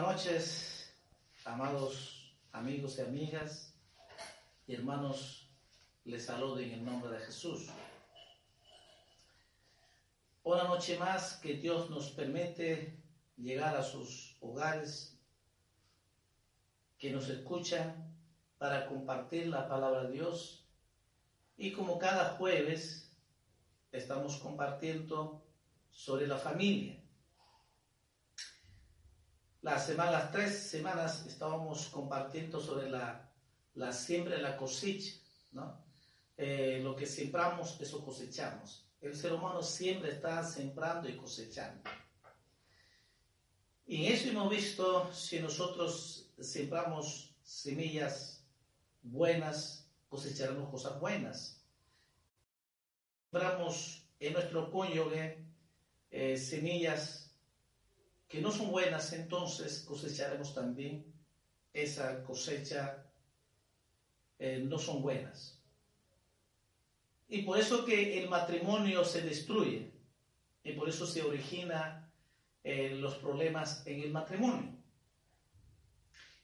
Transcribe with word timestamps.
Noches, 0.00 0.94
amados 1.44 2.32
amigos 2.52 2.98
y 2.98 3.00
amigas 3.00 3.74
y 4.68 4.74
hermanos, 4.74 5.50
les 6.04 6.24
saludo 6.24 6.60
en 6.60 6.70
el 6.70 6.84
nombre 6.84 7.10
de 7.10 7.18
Jesús. 7.18 7.66
Una 10.44 10.62
noche 10.62 10.96
más 11.00 11.40
que 11.42 11.54
Dios 11.54 11.90
nos 11.90 12.10
permite 12.10 12.96
llegar 13.36 13.74
a 13.74 13.82
sus 13.82 14.36
hogares, 14.40 15.18
que 16.96 17.10
nos 17.10 17.28
escuchan 17.28 18.16
para 18.58 18.86
compartir 18.86 19.48
la 19.48 19.68
palabra 19.68 20.04
de 20.04 20.12
Dios. 20.12 20.64
Y 21.56 21.72
como 21.72 21.98
cada 21.98 22.36
jueves 22.36 23.10
estamos 23.90 24.36
compartiendo 24.36 25.44
sobre 25.90 26.28
la 26.28 26.38
familia. 26.38 27.02
Las 29.66 29.84
semanas, 29.84 30.30
tres 30.30 30.56
semanas 30.60 31.26
estábamos 31.26 31.88
compartiendo 31.88 32.60
sobre 32.60 32.88
la, 32.88 33.28
la 33.74 33.92
siembra 33.92 34.38
y 34.38 34.40
la 34.40 34.56
cosecha, 34.56 35.16
¿no? 35.50 35.84
Eh, 36.36 36.78
lo 36.84 36.94
que 36.94 37.04
sembramos, 37.04 37.76
eso 37.80 38.04
cosechamos. 38.04 38.86
El 39.00 39.16
ser 39.16 39.32
humano 39.32 39.64
siempre 39.64 40.12
está 40.12 40.44
sembrando 40.44 41.08
y 41.08 41.16
cosechando. 41.16 41.82
Y 43.88 44.06
en 44.06 44.12
eso 44.12 44.28
hemos 44.28 44.48
visto, 44.50 45.12
si 45.12 45.40
nosotros 45.40 46.30
sembramos 46.38 47.34
semillas 47.42 48.44
buenas, 49.02 49.90
cosecharemos 50.08 50.70
cosas 50.70 51.00
buenas. 51.00 51.60
Sembramos 53.32 54.06
en 54.20 54.32
nuestro 54.32 54.70
cónyuge 54.70 55.44
eh, 56.12 56.36
semillas 56.36 57.25
que 58.28 58.40
no 58.40 58.50
son 58.50 58.70
buenas, 58.70 59.12
entonces 59.12 59.84
cosecharemos 59.86 60.54
también 60.54 61.14
esa 61.72 62.22
cosecha 62.24 63.04
eh, 64.38 64.60
no 64.60 64.78
son 64.78 65.02
buenas. 65.02 65.60
Y 67.28 67.42
por 67.42 67.58
eso 67.58 67.84
que 67.84 68.18
el 68.20 68.28
matrimonio 68.28 69.04
se 69.04 69.22
destruye 69.22 69.92
y 70.62 70.72
por 70.72 70.88
eso 70.88 71.06
se 71.06 71.22
origina 71.22 72.10
eh, 72.64 72.96
los 72.96 73.16
problemas 73.16 73.86
en 73.86 74.00
el 74.00 74.10
matrimonio. 74.10 74.76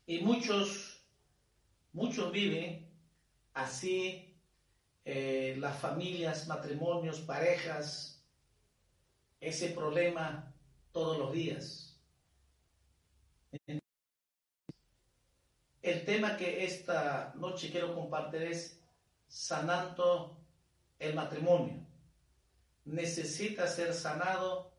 Y 0.06 0.20
muchos, 0.20 1.04
muchos 1.92 2.30
viven 2.32 2.90
así, 3.54 4.36
eh, 5.04 5.56
las 5.58 5.78
familias, 5.78 6.46
matrimonios, 6.46 7.20
parejas, 7.20 8.24
ese 9.40 9.70
problema 9.70 10.54
todos 10.92 11.18
los 11.18 11.32
días. 11.32 11.96
El 15.82 16.04
tema 16.04 16.36
que 16.36 16.64
esta 16.64 17.32
noche 17.34 17.70
quiero 17.70 17.94
compartir 17.94 18.42
es 18.42 18.78
sanando 19.26 20.36
el 20.98 21.14
matrimonio. 21.14 21.84
Necesita 22.84 23.66
ser 23.66 23.94
sanado 23.94 24.70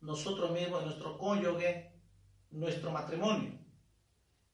nosotros 0.00 0.50
mismos, 0.52 0.84
nuestro 0.84 1.18
cónyuge, 1.18 1.92
nuestro 2.50 2.90
matrimonio. 2.90 3.58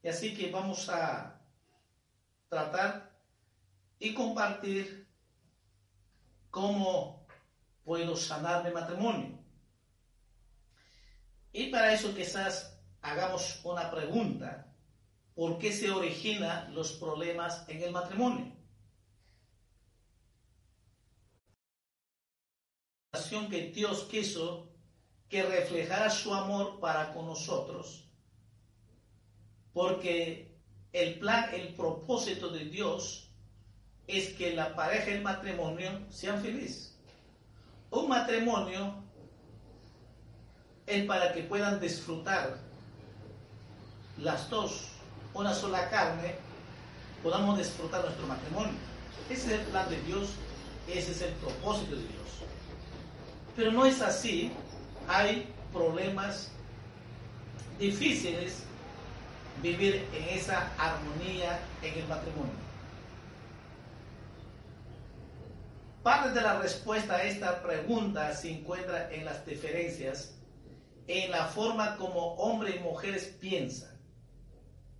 Y 0.03 0.07
así 0.07 0.35
que 0.35 0.51
vamos 0.51 0.89
a 0.89 1.39
tratar 2.49 3.11
y 3.99 4.13
compartir 4.13 5.07
cómo 6.49 7.25
puedo 7.85 8.15
sanar 8.15 8.63
mi 8.63 8.71
matrimonio. 8.71 9.40
Y 11.53 11.67
para 11.67 11.93
eso 11.93 12.13
quizás 12.13 12.77
hagamos 13.01 13.59
una 13.63 13.91
pregunta. 13.91 14.67
¿Por 15.35 15.57
qué 15.57 15.71
se 15.71 15.89
originan 15.91 16.73
los 16.73 16.93
problemas 16.93 17.65
en 17.67 17.83
el 17.83 17.91
matrimonio? 17.91 18.61
que 23.49 23.69
Dios 23.69 24.03
quiso 24.09 24.67
que 25.29 25.43
reflejara 25.43 26.09
su 26.09 26.33
amor 26.33 26.79
para 26.79 27.13
con 27.13 27.27
nosotros, 27.27 28.05
porque 29.73 30.57
el 30.91 31.19
plan, 31.19 31.53
el 31.53 31.73
propósito 31.73 32.49
de 32.49 32.65
Dios 32.65 33.29
es 34.07 34.29
que 34.33 34.53
la 34.53 34.75
pareja 34.75 35.11
y 35.11 35.13
el 35.15 35.21
matrimonio 35.21 35.91
sean 36.09 36.41
felices. 36.41 36.97
Un 37.89 38.09
matrimonio 38.09 39.03
es 40.87 41.05
para 41.05 41.33
que 41.33 41.43
puedan 41.43 41.79
disfrutar 41.79 42.57
las 44.17 44.49
dos, 44.49 44.89
una 45.33 45.53
sola 45.53 45.89
carne, 45.89 46.35
podamos 47.23 47.57
disfrutar 47.57 48.03
nuestro 48.03 48.27
matrimonio. 48.27 48.73
Ese 49.29 49.53
es 49.53 49.59
el 49.59 49.65
plan 49.67 49.89
de 49.89 50.01
Dios, 50.01 50.29
ese 50.87 51.11
es 51.11 51.21
el 51.21 51.33
propósito 51.35 51.95
de 51.95 52.01
Dios. 52.01 52.11
Pero 53.55 53.71
no 53.71 53.85
es 53.85 54.01
así, 54.01 54.51
hay 55.07 55.47
problemas 55.71 56.51
difíciles 57.79 58.63
vivir 59.61 60.07
en 60.13 60.37
esa 60.37 60.71
armonía 60.77 61.59
en 61.81 61.99
el 61.99 62.07
matrimonio. 62.07 62.61
Parte 66.03 66.31
de 66.31 66.41
la 66.41 66.59
respuesta 66.59 67.15
a 67.15 67.23
esta 67.23 67.61
pregunta 67.61 68.33
se 68.33 68.51
encuentra 68.51 69.11
en 69.11 69.23
las 69.23 69.45
diferencias 69.45 70.33
en 71.11 71.31
la 71.31 71.45
forma 71.45 71.97
como 71.97 72.35
hombres 72.35 72.75
y 72.75 72.79
mujeres 72.79 73.35
piensan, 73.39 73.99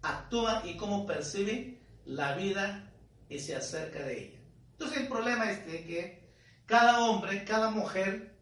actúan 0.02 0.68
y 0.68 0.76
cómo 0.76 1.06
perciben 1.06 1.80
la 2.06 2.36
vida 2.36 2.92
y 3.30 3.40
se 3.40 3.56
acerca 3.56 4.04
de 4.04 4.26
ella. 4.26 4.40
Entonces 4.74 5.00
el 5.00 5.08
problema 5.08 5.50
es 5.50 5.60
que 5.60 6.34
cada 6.66 7.00
hombre, 7.02 7.46
cada 7.46 7.70
mujer 7.70 8.36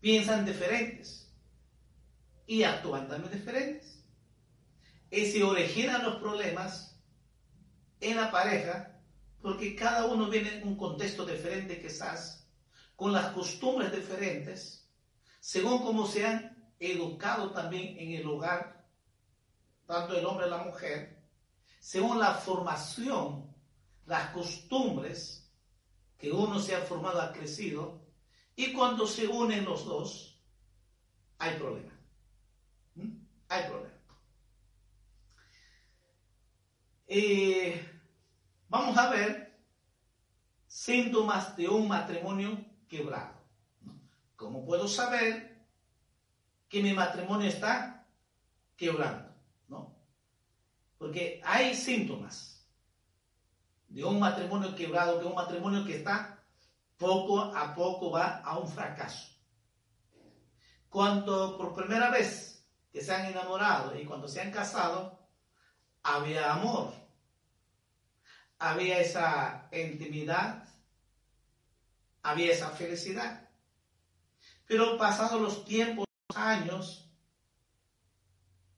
piensan 0.00 0.44
diferentes 0.44 1.32
y 2.46 2.62
actúan 2.62 3.08
también 3.08 3.32
diferentes. 3.32 4.04
Y 5.10 5.26
se 5.26 5.42
originan 5.42 6.04
los 6.04 6.16
problemas 6.16 7.00
en 8.00 8.16
la 8.16 8.30
pareja 8.30 9.00
porque 9.40 9.76
cada 9.76 10.06
uno 10.06 10.28
viene 10.28 10.56
en 10.56 10.66
un 10.66 10.76
contexto 10.76 11.24
diferente 11.24 11.80
quizás, 11.80 12.48
con 12.96 13.12
las 13.12 13.28
costumbres 13.28 13.92
diferentes, 13.92 14.88
según 15.40 15.78
cómo 15.78 16.06
sean 16.06 16.55
educado 16.78 17.50
también 17.50 17.98
en 17.98 18.12
el 18.12 18.26
hogar, 18.26 18.84
tanto 19.86 20.16
el 20.16 20.24
hombre 20.26 20.46
y 20.46 20.50
la 20.50 20.58
mujer, 20.58 21.22
según 21.78 22.18
la 22.18 22.34
formación, 22.34 23.54
las 24.06 24.30
costumbres 24.30 25.48
que 26.18 26.32
uno 26.32 26.58
se 26.58 26.74
ha 26.74 26.80
formado, 26.80 27.20
ha 27.20 27.32
crecido, 27.32 28.00
y 28.54 28.72
cuando 28.72 29.06
se 29.06 29.26
unen 29.26 29.64
los 29.64 29.84
dos, 29.84 30.40
hay 31.38 31.56
problema. 31.56 31.92
¿Mm? 32.94 33.10
Hay 33.48 33.64
problema. 33.64 33.94
Eh, 37.08 37.88
vamos 38.68 38.96
a 38.96 39.10
ver 39.10 39.60
síntomas 40.66 41.56
de 41.56 41.68
un 41.68 41.86
matrimonio 41.86 42.64
quebrado. 42.88 43.34
¿Cómo 44.34 44.64
puedo 44.64 44.88
saber 44.88 45.55
que 46.68 46.82
mi 46.82 46.92
matrimonio 46.92 47.48
está 47.48 48.06
quebrando, 48.76 49.32
¿no? 49.68 49.94
Porque 50.98 51.40
hay 51.44 51.74
síntomas 51.74 52.66
de 53.88 54.04
un 54.04 54.18
matrimonio 54.18 54.74
quebrado, 54.74 55.18
de 55.18 55.26
un 55.26 55.34
matrimonio 55.34 55.84
que 55.84 55.96
está 55.96 56.42
poco 56.96 57.40
a 57.40 57.74
poco 57.74 58.10
va 58.10 58.38
a 58.38 58.58
un 58.58 58.68
fracaso. 58.68 59.28
Cuando 60.88 61.56
por 61.56 61.74
primera 61.74 62.10
vez 62.10 62.64
que 62.92 63.02
se 63.02 63.14
han 63.14 63.26
enamorado 63.26 63.98
y 63.98 64.04
cuando 64.04 64.28
se 64.28 64.40
han 64.40 64.50
casado, 64.50 65.18
había 66.02 66.52
amor, 66.52 66.94
había 68.58 69.00
esa 69.00 69.68
intimidad, 69.72 70.64
había 72.22 72.52
esa 72.52 72.70
felicidad. 72.70 73.48
Pero 74.66 74.96
pasados 74.96 75.40
los 75.40 75.64
tiempos, 75.64 76.05
años, 76.36 77.10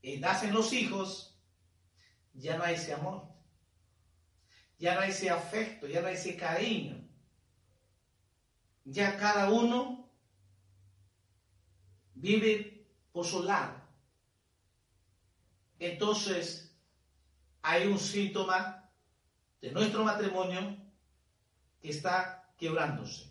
y 0.01 0.19
nacen 0.19 0.53
los 0.53 0.73
hijos, 0.73 1.39
ya 2.33 2.57
no 2.57 2.65
hay 2.65 2.77
ese 2.77 2.95
amor, 2.95 3.29
ya 4.79 4.95
no 4.95 5.01
hay 5.01 5.11
ese 5.11 5.29
afecto, 5.29 5.87
ya 5.87 6.01
no 6.01 6.09
hay 6.09 6.15
ese 6.15 6.37
cariño. 6.37 7.05
Ya 8.85 9.19
cada 9.19 9.51
uno 9.51 10.09
vive 12.15 12.87
por 13.13 13.27
su 13.27 13.43
lado. 13.43 13.79
Entonces, 15.79 16.75
hay 17.63 17.87
un 17.87 17.99
síntoma 17.99 18.91
de 19.61 19.73
nuestro 19.73 20.05
matrimonio 20.05 20.77
que 21.81 21.91
está 21.91 22.51
quebrándose. 22.57 23.31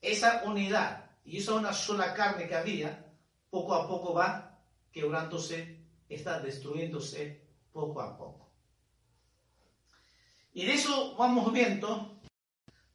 Esa 0.00 0.42
unidad 0.44 1.01
y 1.24 1.38
esa 1.38 1.54
una 1.54 1.72
sola 1.72 2.14
carne 2.14 2.48
que 2.48 2.56
había, 2.56 3.12
poco 3.50 3.74
a 3.74 3.86
poco 3.86 4.14
va 4.14 4.58
quebrándose, 4.90 5.80
está 6.08 6.40
destruyéndose 6.40 7.42
poco 7.72 8.00
a 8.00 8.16
poco. 8.16 8.50
Y 10.52 10.66
de 10.66 10.74
eso 10.74 11.16
vamos 11.16 11.52
viendo, 11.52 12.20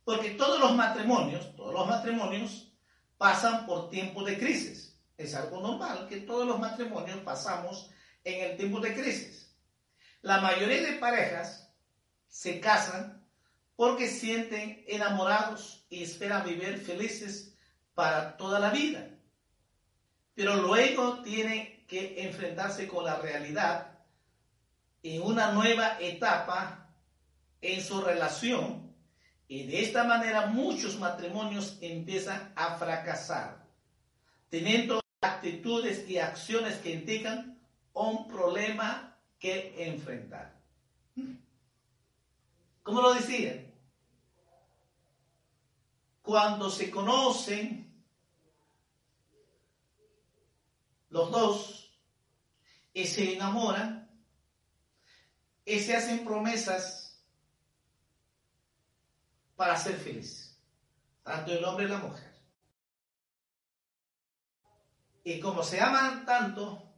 porque 0.04 0.32
todos 0.32 0.60
los 0.60 0.76
matrimonios, 0.76 1.56
todos 1.56 1.74
los 1.74 1.88
matrimonios 1.88 2.72
pasan 3.18 3.66
por 3.66 3.90
tiempos 3.90 4.26
de 4.26 4.38
crisis. 4.38 5.00
Es 5.18 5.34
algo 5.34 5.60
normal 5.62 6.08
que 6.08 6.18
todos 6.18 6.46
los 6.46 6.60
matrimonios 6.60 7.20
pasamos 7.22 7.90
en 8.24 8.52
el 8.52 8.58
tiempo 8.58 8.80
de 8.80 8.94
crisis. 8.94 9.56
La 10.22 10.42
mayoría 10.42 10.82
de 10.82 10.98
parejas 10.98 11.74
se 12.28 12.60
casan 12.60 13.26
porque 13.76 14.08
sienten 14.08 14.84
enamorados 14.88 15.86
y 15.90 16.04
esperan 16.04 16.46
vivir 16.46 16.78
felices 16.78 17.57
para 17.98 18.38
toda 18.38 18.60
la 18.60 18.70
vida. 18.70 19.10
Pero 20.36 20.58
luego 20.58 21.24
tienen 21.24 21.84
que 21.88 22.22
enfrentarse 22.22 22.88
con 22.88 23.04
la 23.04 23.16
realidad 23.16 23.98
en 25.02 25.24
una 25.24 25.52
nueva 25.52 25.98
etapa 26.00 26.92
en 27.60 27.82
su 27.82 28.00
relación 28.00 28.94
y 29.48 29.64
de 29.64 29.82
esta 29.82 30.04
manera 30.04 30.46
muchos 30.46 31.00
matrimonios 31.00 31.80
empiezan 31.82 32.54
a 32.56 32.76
fracasar, 32.76 33.66
teniendo 34.52 35.02
actitudes 35.20 36.08
y 36.08 36.20
acciones 36.20 36.76
que 36.78 36.92
indican 36.92 37.60
un 37.94 38.28
problema 38.28 39.18
que 39.40 39.74
enfrentar. 39.88 40.56
Como 42.84 43.02
lo 43.02 43.16
decía, 43.16 43.66
cuando 46.22 46.70
se 46.70 46.92
conocen 46.92 47.87
los 51.10 51.32
dos 51.32 52.02
y 52.94 53.06
se 53.06 53.36
enamoran 53.36 54.10
y 55.66 55.80
se 55.80 55.96
hacen 55.96 56.24
promesas 56.24 57.22
para 59.56 59.76
ser 59.78 59.98
felices, 59.98 60.58
tanto 61.24 61.52
el 61.52 61.64
hombre 61.64 61.86
y 61.86 61.90
la 61.90 61.98
mujer. 61.98 62.38
Y 65.24 65.40
como 65.40 65.64
se 65.64 65.82
aman 65.82 66.26
tanto 66.26 66.96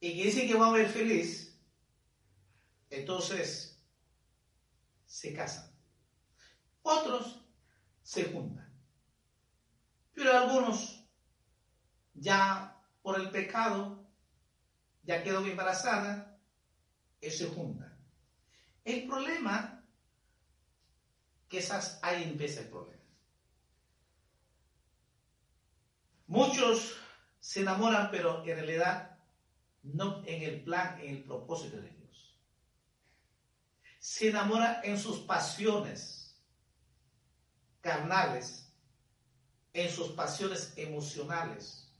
y 0.00 0.22
dicen 0.22 0.48
que 0.48 0.54
van 0.54 0.70
a 0.70 0.78
ver 0.78 0.88
feliz, 0.88 1.60
entonces 2.88 3.78
se 5.06 5.34
casan. 5.34 5.70
Otros 6.82 7.44
se 8.02 8.32
juntan. 8.32 8.72
Pero 10.14 10.36
algunos 10.36 11.06
ya 12.14 12.71
por 13.02 13.20
el 13.20 13.30
pecado, 13.30 14.06
ya 15.02 15.22
quedó 15.22 15.44
embarazada, 15.44 16.38
se 17.20 17.46
juntan. 17.46 17.96
El 18.84 19.06
problema, 19.06 19.84
esas, 21.50 21.98
ahí 22.02 22.22
empieza 22.22 22.60
el 22.60 22.68
problema. 22.68 23.02
Muchos 26.26 26.96
se 27.40 27.60
enamoran, 27.60 28.10
pero 28.10 28.42
en 28.44 28.56
realidad 28.56 29.18
no 29.82 30.22
en 30.24 30.42
el 30.42 30.62
plan, 30.62 30.98
en 31.00 31.16
el 31.16 31.24
propósito 31.24 31.76
de 31.76 31.90
Dios 31.90 32.02
se 34.02 34.30
enamora 34.30 34.80
en 34.82 34.98
sus 34.98 35.20
pasiones 35.20 36.36
carnales, 37.80 38.68
en 39.72 39.88
sus 39.88 40.08
pasiones 40.08 40.72
emocionales. 40.74 41.91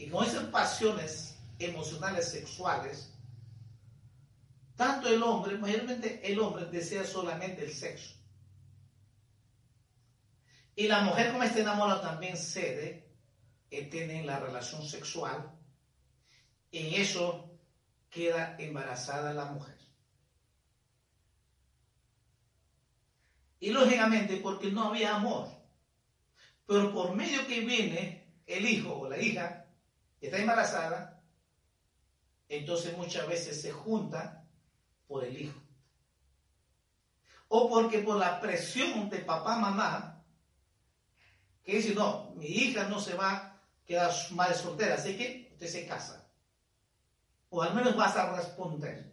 Y 0.00 0.08
con 0.08 0.24
esas 0.24 0.44
pasiones 0.44 1.36
emocionales 1.58 2.30
sexuales, 2.30 3.12
tanto 4.74 5.08
el 5.08 5.22
hombre, 5.22 5.58
mayormente 5.58 6.22
el 6.24 6.40
hombre 6.40 6.64
desea 6.64 7.04
solamente 7.04 7.66
el 7.66 7.70
sexo. 7.70 8.14
Y 10.74 10.88
la 10.88 11.02
mujer 11.02 11.32
como 11.32 11.42
está 11.42 11.60
enamorada 11.60 12.00
también 12.00 12.38
cede, 12.38 13.10
y 13.70 13.82
tiene 13.90 14.24
la 14.24 14.40
relación 14.40 14.82
sexual. 14.88 15.54
En 16.72 16.94
eso 16.98 17.50
queda 18.08 18.56
embarazada 18.58 19.34
la 19.34 19.52
mujer. 19.52 19.76
Y 23.58 23.68
lógicamente 23.68 24.38
porque 24.38 24.72
no 24.72 24.84
había 24.84 25.16
amor. 25.16 25.46
Pero 26.66 26.90
por 26.90 27.14
medio 27.14 27.46
que 27.46 27.60
viene 27.60 28.40
el 28.46 28.66
hijo 28.66 28.98
o 28.98 29.06
la 29.06 29.18
hija 29.18 29.59
está 30.20 30.38
embarazada, 30.38 31.22
entonces 32.48 32.96
muchas 32.96 33.26
veces 33.28 33.60
se 33.60 33.72
junta 33.72 34.44
por 35.06 35.24
el 35.24 35.40
hijo. 35.40 35.60
O 37.48 37.68
porque 37.68 37.98
por 38.00 38.16
la 38.16 38.40
presión 38.40 39.08
de 39.10 39.18
papá, 39.18 39.56
mamá, 39.56 40.24
que 41.64 41.76
dice, 41.76 41.94
no, 41.94 42.30
mi 42.36 42.46
hija 42.46 42.84
no 42.84 43.00
se 43.00 43.14
va 43.14 43.32
a 43.32 43.62
quedar 43.84 44.12
madre 44.32 44.54
soltera, 44.54 44.94
así 44.94 45.16
que 45.16 45.50
usted 45.52 45.66
se 45.66 45.86
casa 45.86 46.20
o 47.50 47.62
al 47.62 47.74
menos 47.74 47.96
vas 47.96 48.16
a 48.16 48.34
responder. 48.34 49.12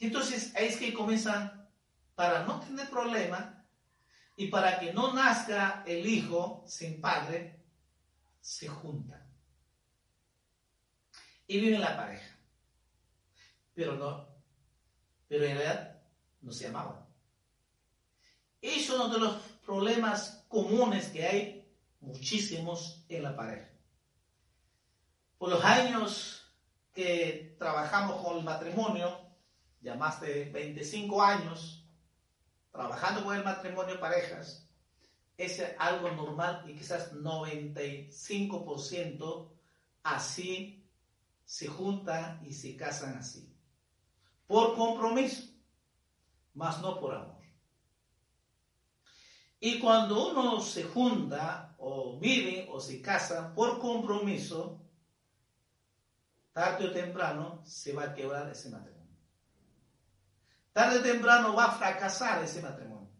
Entonces 0.00 0.54
ahí 0.56 0.66
es 0.66 0.76
que 0.76 0.92
comienzan, 0.92 1.68
para 2.14 2.44
no 2.44 2.60
tener 2.60 2.88
problema 2.90 3.64
y 4.36 4.48
para 4.48 4.78
que 4.78 4.92
no 4.92 5.12
nazca 5.12 5.82
el 5.86 6.06
hijo 6.06 6.64
sin 6.66 7.00
padre, 7.00 7.60
se 8.40 8.68
juntan. 8.68 9.23
Y 11.46 11.60
viven 11.60 11.80
la 11.80 11.96
pareja. 11.96 12.36
Pero 13.74 13.94
no, 13.96 14.28
pero 15.28 15.44
en 15.44 15.56
realidad 15.56 16.00
no 16.42 16.52
se 16.52 16.68
amaban. 16.68 17.04
Es 18.60 18.88
uno 18.88 19.08
de 19.08 19.18
los 19.18 19.34
problemas 19.66 20.44
comunes 20.48 21.08
que 21.08 21.26
hay 21.26 21.68
muchísimos 22.00 23.04
en 23.08 23.22
la 23.22 23.34
pareja. 23.36 23.68
Por 25.38 25.50
los 25.50 25.64
años 25.64 26.52
que 26.92 27.56
trabajamos 27.58 28.24
con 28.24 28.38
el 28.38 28.44
matrimonio, 28.44 29.20
ya 29.80 29.96
más 29.96 30.20
de 30.20 30.50
25 30.50 31.22
años, 31.22 31.84
trabajando 32.70 33.24
con 33.24 33.34
el 33.36 33.42
matrimonio 33.44 33.98
parejas, 33.98 34.68
es 35.36 35.60
algo 35.78 36.12
normal 36.12 36.64
y 36.68 36.76
quizás 36.76 37.12
95% 37.12 39.50
así 40.04 40.83
se 41.54 41.68
juntan 41.68 42.44
y 42.44 42.52
se 42.52 42.74
casan 42.74 43.16
así. 43.16 43.48
Por 44.44 44.74
compromiso, 44.74 45.54
más 46.54 46.82
no 46.82 46.98
por 46.98 47.14
amor. 47.14 47.44
Y 49.60 49.78
cuando 49.78 50.32
uno 50.32 50.60
se 50.60 50.82
junta 50.82 51.76
o 51.78 52.18
vive 52.18 52.66
o 52.72 52.80
se 52.80 53.00
casa 53.00 53.54
por 53.54 53.78
compromiso, 53.78 54.84
tarde 56.52 56.88
o 56.88 56.92
temprano 56.92 57.64
se 57.64 57.92
va 57.92 58.06
a 58.06 58.14
quebrar 58.14 58.50
ese 58.50 58.70
matrimonio. 58.70 59.16
Tarde 60.72 60.98
o 60.98 61.02
temprano 61.02 61.54
va 61.54 61.66
a 61.66 61.78
fracasar 61.78 62.42
ese 62.42 62.62
matrimonio. 62.62 63.12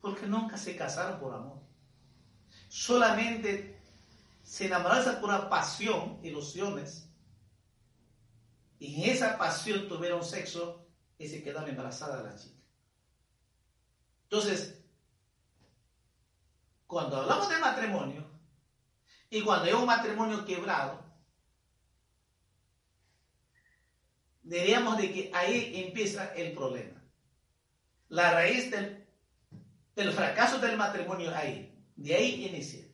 Porque 0.00 0.28
nunca 0.28 0.56
se 0.56 0.76
casaron 0.76 1.18
por 1.18 1.34
amor. 1.34 1.60
Solamente 2.68 3.77
se 4.48 4.64
enamoraron 4.64 5.04
de 5.04 5.20
pura 5.20 5.50
pasión, 5.50 6.18
ilusiones, 6.22 7.06
y 8.78 9.02
en 9.02 9.10
esa 9.10 9.36
pasión 9.36 9.86
tuvieron 9.88 10.24
sexo 10.24 10.86
y 11.18 11.28
se 11.28 11.42
quedaron 11.42 11.68
embarazadas 11.68 12.24
la 12.24 12.34
chica. 12.34 12.58
Entonces, 14.22 14.82
cuando 16.86 17.18
hablamos 17.18 17.50
de 17.50 17.58
matrimonio, 17.58 18.26
y 19.28 19.42
cuando 19.42 19.66
hay 19.66 19.74
un 19.74 19.84
matrimonio 19.84 20.42
quebrado, 20.46 21.04
diríamos 24.42 24.96
de 24.96 25.12
que 25.12 25.30
ahí 25.34 25.84
empieza 25.84 26.32
el 26.32 26.54
problema. 26.54 27.04
La 28.08 28.32
raíz 28.32 28.70
del, 28.70 29.06
del 29.94 30.10
fracaso 30.10 30.58
del 30.58 30.78
matrimonio 30.78 31.36
ahí, 31.36 31.78
de 31.96 32.14
ahí 32.14 32.46
inicia. 32.46 32.87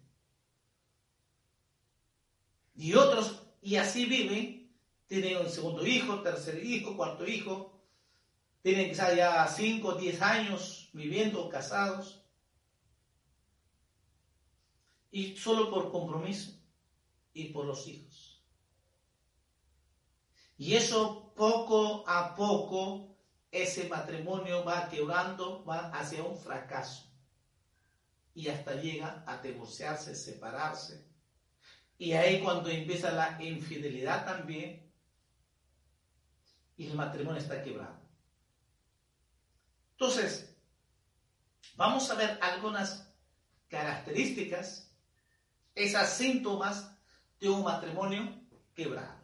Y 2.74 2.94
otros, 2.94 3.42
y 3.62 3.76
así 3.76 4.06
viven, 4.06 4.72
tienen 5.06 5.38
un 5.38 5.48
segundo 5.48 5.86
hijo, 5.86 6.22
tercer 6.22 6.64
hijo, 6.64 6.96
cuarto 6.96 7.26
hijo, 7.26 7.80
tienen 8.62 8.88
quizás 8.88 9.14
ya 9.14 9.46
5 9.46 9.88
o 9.88 9.94
10 9.94 10.22
años 10.22 10.88
viviendo 10.92 11.48
casados. 11.48 12.22
Y 15.10 15.36
solo 15.36 15.70
por 15.70 15.92
compromiso 15.92 16.52
y 17.32 17.50
por 17.50 17.66
los 17.66 17.86
hijos. 17.86 18.42
Y 20.56 20.74
eso 20.74 21.32
poco 21.36 22.08
a 22.08 22.34
poco, 22.34 23.16
ese 23.50 23.88
matrimonio 23.88 24.64
va 24.64 24.88
quebrando, 24.88 25.64
va 25.64 25.90
hacia 25.90 26.22
un 26.22 26.38
fracaso. 26.38 27.04
Y 28.34 28.48
hasta 28.48 28.74
llega 28.74 29.24
a 29.26 29.38
divorciarse, 29.38 30.14
separarse. 30.14 31.13
Y 31.98 32.12
ahí 32.12 32.42
cuando 32.42 32.68
empieza 32.68 33.12
la 33.12 33.42
infidelidad 33.42 34.24
también, 34.24 34.84
y 36.76 36.88
el 36.88 36.94
matrimonio 36.94 37.40
está 37.40 37.62
quebrado. 37.62 37.96
Entonces, 39.92 40.54
vamos 41.76 42.10
a 42.10 42.14
ver 42.14 42.38
algunas 42.42 43.08
características, 43.68 44.90
esas 45.74 46.16
síntomas 46.16 46.90
de 47.40 47.48
un 47.48 47.62
matrimonio 47.62 48.40
quebrado. 48.74 49.22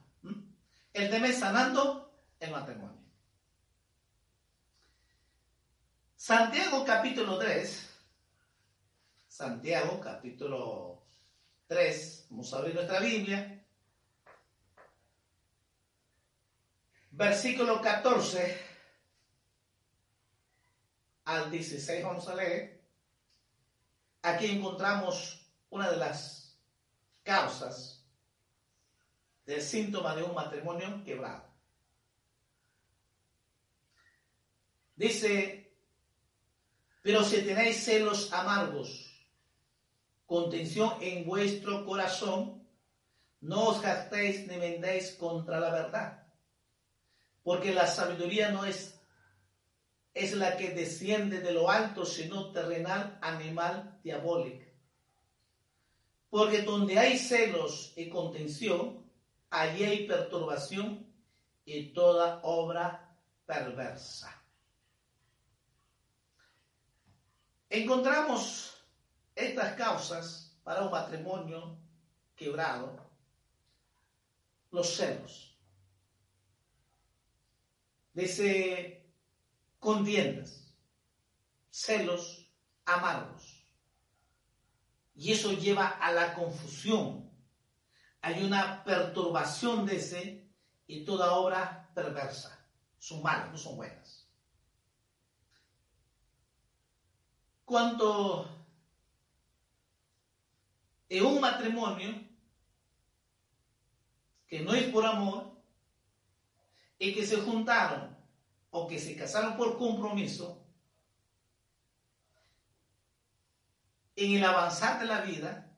El 0.92 1.10
tema 1.10 1.28
es 1.28 1.38
sanando 1.38 2.12
el 2.38 2.50
matrimonio. 2.50 3.00
Santiago 6.16 6.84
capítulo 6.84 7.38
3, 7.38 7.90
Santiago 9.26 10.00
capítulo 10.00 10.99
3, 11.70 12.26
vamos 12.30 12.52
a 12.52 12.58
abrir 12.58 12.74
nuestra 12.74 12.98
Biblia, 12.98 13.64
versículo 17.12 17.80
14 17.80 18.60
al 21.26 21.48
16 21.48 22.02
vamos 22.02 22.26
a 22.26 22.34
leer. 22.34 22.82
Aquí 24.22 24.46
encontramos 24.46 25.46
una 25.70 25.88
de 25.88 25.96
las 25.96 26.58
causas 27.22 28.04
del 29.46 29.62
síntoma 29.62 30.16
de 30.16 30.24
un 30.24 30.34
matrimonio 30.34 31.04
quebrado. 31.04 31.44
Dice, 34.96 35.72
pero 37.00 37.22
si 37.22 37.42
tenéis 37.42 37.84
celos 37.84 38.32
amargos, 38.32 39.09
contención 40.30 40.94
en 41.00 41.26
vuestro 41.26 41.84
corazón, 41.84 42.64
no 43.40 43.70
os 43.70 43.82
gastéis 43.82 44.46
ni 44.46 44.58
vendéis 44.58 45.10
contra 45.18 45.58
la 45.58 45.70
verdad, 45.72 46.22
porque 47.42 47.74
la 47.74 47.88
sabiduría 47.88 48.52
no 48.52 48.64
es 48.64 48.94
es 50.14 50.34
la 50.34 50.56
que 50.56 50.70
desciende 50.70 51.40
de 51.40 51.52
lo 51.52 51.68
alto, 51.68 52.04
sino 52.04 52.52
terrenal, 52.52 53.18
animal, 53.20 53.98
diabólica. 54.04 54.66
Porque 56.28 56.62
donde 56.62 56.96
hay 56.96 57.18
celos 57.18 57.92
y 57.96 58.08
contención, 58.08 59.04
allí 59.50 59.82
hay 59.82 60.06
perturbación 60.06 61.12
y 61.64 61.92
toda 61.92 62.40
obra 62.44 63.16
perversa. 63.46 64.40
Encontramos 67.68 68.79
estas 69.40 69.74
causas 69.74 70.58
para 70.62 70.82
un 70.82 70.90
matrimonio 70.90 71.78
quebrado, 72.36 73.10
los 74.70 74.96
celos. 74.96 75.58
Dice 78.12 79.12
contiendas, 79.78 80.74
celos 81.70 82.50
amargos. 82.84 83.64
Y 85.14 85.32
eso 85.32 85.52
lleva 85.52 85.88
a 85.88 86.12
la 86.12 86.34
confusión. 86.34 87.30
Hay 88.22 88.42
una 88.42 88.84
perturbación 88.84 89.86
de 89.86 89.96
ese 89.96 90.50
y 90.86 91.04
toda 91.04 91.34
obra 91.34 91.90
perversa. 91.94 92.66
Son 92.98 93.22
malas, 93.22 93.50
no 93.50 93.58
son 93.58 93.76
buenas. 93.76 94.28
Cuando 97.64 98.59
en 101.10 101.26
un 101.26 101.40
matrimonio 101.40 102.24
que 104.46 104.60
no 104.60 104.72
es 104.74 104.84
por 104.84 105.04
amor 105.04 105.60
y 106.98 107.12
que 107.12 107.26
se 107.26 107.36
juntaron 107.38 108.16
o 108.70 108.86
que 108.86 108.98
se 108.98 109.16
casaron 109.16 109.56
por 109.56 109.76
compromiso, 109.76 110.64
en 114.14 114.36
el 114.36 114.44
avanzar 114.44 115.00
de 115.00 115.06
la 115.06 115.22
vida 115.22 115.76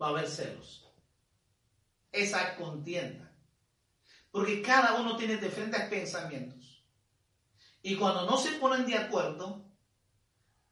va 0.00 0.06
a 0.06 0.10
haber 0.10 0.28
celos. 0.28 0.90
Esa 2.10 2.56
contienda. 2.56 3.30
Porque 4.30 4.62
cada 4.62 4.94
uno 4.94 5.16
tiene 5.16 5.36
diferentes 5.36 5.82
pensamientos. 5.88 6.84
Y 7.82 7.96
cuando 7.96 8.24
no 8.24 8.38
se 8.38 8.52
ponen 8.52 8.86
de 8.86 8.96
acuerdo, 8.96 9.66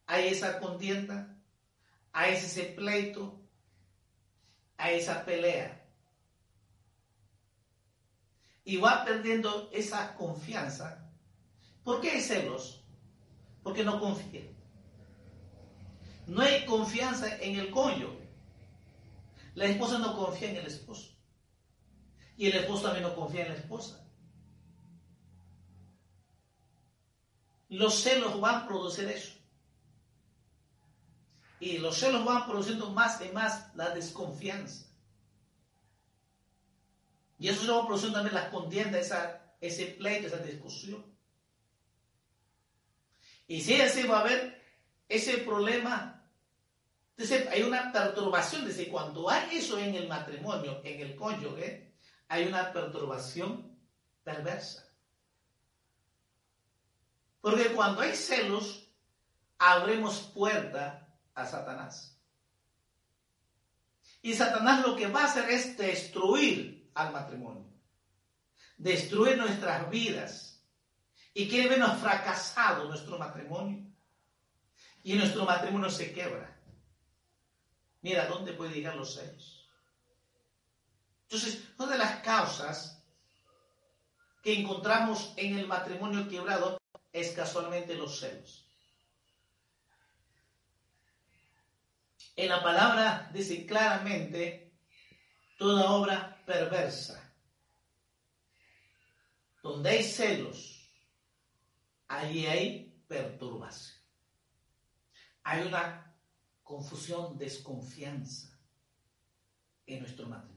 hay 0.07 0.29
esa 0.29 0.59
contienda, 0.61 1.34
hay 2.15 2.35
ese 2.35 2.63
pleito, 2.67 3.41
hay 4.77 5.01
esa 5.01 5.25
pelea 5.25 5.85
y 8.65 8.77
va 8.77 9.05
perdiendo 9.05 9.69
esa 9.73 10.15
confianza. 10.15 11.11
¿Por 11.83 12.01
qué 12.01 12.13
hay 12.13 12.21
celos? 12.23 12.85
Porque 13.65 13.85
no 13.85 13.99
confía. 13.99 14.43
No 16.29 16.41
hay 16.41 16.65
confianza 16.65 17.37
en 17.39 17.59
el 17.59 17.71
cónyuge. 17.71 18.29
La 19.57 19.67
esposa 19.67 19.99
no 19.99 20.17
confía 20.17 20.51
en 20.51 20.57
el 20.59 20.67
esposo. 20.67 21.11
Y 22.37 22.47
el 22.47 22.55
esposo 22.59 22.85
también 22.85 23.03
no 23.03 23.15
confía 23.17 23.43
en 23.43 23.53
la 23.53 23.59
esposa. 23.59 24.09
Los 27.69 27.95
celos 28.03 28.41
van 28.41 28.63
a 28.63 28.67
producir 28.69 29.09
eso. 29.09 29.34
Y 31.65 31.79
los 31.79 31.97
celos 31.97 32.23
van 32.27 32.45
produciendo 32.45 32.91
más 32.91 33.23
y 33.23 33.31
más 33.31 33.75
la 33.75 33.89
desconfianza. 33.89 34.85
Y 37.39 37.49
eso 37.49 37.63
se 37.63 37.71
va 37.73 37.87
produciendo 37.87 38.19
también 38.19 38.35
las 38.35 38.51
contiendas, 38.51 39.11
ese 39.63 39.87
pleito, 39.87 40.27
esa 40.27 40.37
discusión. 40.37 41.03
Y 43.47 43.63
si 43.63 43.81
así 43.81 44.03
va 44.03 44.19
a 44.19 44.21
haber 44.21 44.63
ese 45.09 45.39
problema, 45.39 46.29
entonces 47.17 47.49
hay 47.49 47.63
una 47.63 47.91
perturbación, 47.91 48.67
desde 48.67 48.89
cuando 48.89 49.31
hay 49.31 49.57
eso 49.57 49.79
en 49.79 49.95
el 49.95 50.07
matrimonio, 50.07 50.83
en 50.85 51.01
el 51.01 51.17
cónyuge, 51.17 51.95
hay 52.29 52.47
una 52.47 52.75
perturbación 52.75 53.75
perversa. 54.23 54.87
Porque 57.41 57.73
cuando 57.73 58.03
hay 58.03 58.15
celos, 58.15 58.87
abrimos 59.57 60.31
puerta 60.35 61.04
a 61.35 61.47
Satanás. 61.47 62.19
Y 64.23 64.35
Satanás 64.35 64.87
lo 64.87 64.97
que 64.97 65.07
va 65.07 65.23
a 65.23 65.27
hacer 65.27 65.51
es 65.51 65.77
destruir 65.77 66.91
al 66.95 67.13
matrimonio. 67.13 67.71
Destruye 68.79 69.37
nuestras 69.37 69.91
vidas 69.91 70.65
y 71.35 71.49
quiere 71.49 71.69
vernos 71.69 71.99
fracasado 72.01 72.85
nuestro 72.89 73.19
matrimonio. 73.19 73.85
Y 75.03 75.15
nuestro 75.15 75.45
matrimonio 75.45 75.91
se 75.91 76.13
quebra. 76.13 76.59
Mira, 78.01 78.27
¿dónde 78.27 78.55
puede 78.55 78.75
llegar 78.75 78.97
los 78.97 79.15
celos? 79.15 79.69
Entonces, 81.25 81.63
una 81.79 81.93
de 81.93 81.99
las 81.99 82.21
causas 82.21 83.03
que 84.43 84.59
encontramos 84.61 85.33
en 85.37 85.59
el 85.59 85.67
matrimonio 85.67 86.29
quebrado 86.29 86.81
es 87.13 87.33
casualmente 87.33 87.95
los 87.95 88.21
celos. 88.21 88.64
En 92.37 92.49
la 92.49 92.63
palabra 92.63 93.31
dice 93.33 93.65
claramente 93.65 94.73
toda 95.57 95.91
obra 95.91 96.43
perversa. 96.45 97.21
Donde 99.63 99.91
hay 99.91 100.03
celos, 100.03 100.91
allí 102.09 102.47
hay 102.47 103.03
perturbación. 103.09 103.99
Hay 105.45 105.67
una 105.67 106.15
confusión, 106.63 107.39
desconfianza 107.39 108.59
en 109.87 110.01
nuestro 110.01 110.27
matrimonio. 110.27 110.55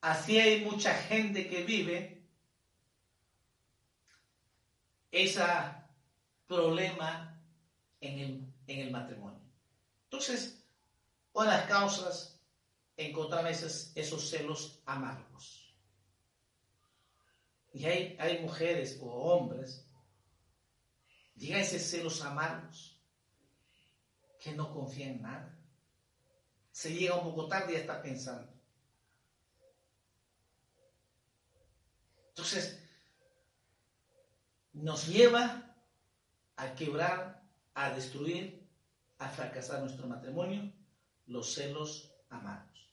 Así 0.00 0.38
hay 0.38 0.64
mucha 0.64 0.92
gente 0.94 1.48
que 1.48 1.62
vive 1.62 2.26
ese 5.10 5.42
problema 6.46 7.40
en 8.00 8.18
el, 8.18 8.54
en 8.66 8.78
el 8.80 8.90
matrimonio. 8.90 9.33
Entonces, 10.14 10.62
una 11.32 11.50
de 11.50 11.56
las 11.56 11.66
causas 11.66 12.40
encontrar 12.96 13.48
esos, 13.48 13.90
esos 13.96 14.30
celos 14.30 14.80
amargos. 14.86 15.74
Y 17.72 17.84
hay, 17.84 18.16
hay 18.20 18.40
mujeres 18.40 19.00
o 19.02 19.06
hombres, 19.06 19.84
llega 21.34 21.58
esos 21.58 21.82
celos 21.82 22.22
amargos, 22.22 22.96
que 24.38 24.52
no 24.52 24.72
confían 24.72 25.16
en 25.16 25.22
nada. 25.22 25.58
Se 26.70 26.94
llega 26.94 27.16
un 27.16 27.24
poco 27.24 27.48
tarde 27.48 27.72
y 27.72 27.74
ya 27.74 27.80
está 27.80 28.00
pensando. 28.00 28.54
Entonces, 32.28 32.80
nos 34.74 35.08
lleva 35.08 35.74
a 36.54 36.74
quebrar, 36.76 37.42
a 37.74 37.90
destruir, 37.90 38.63
a 39.24 39.28
fracasar 39.30 39.80
nuestro 39.80 40.06
matrimonio, 40.06 40.70
los 41.26 41.54
celos 41.54 42.12
amargos. 42.28 42.92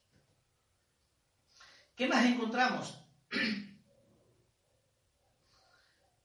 ¿Qué 1.95 2.07
más 2.07 2.25
encontramos? 2.25 2.97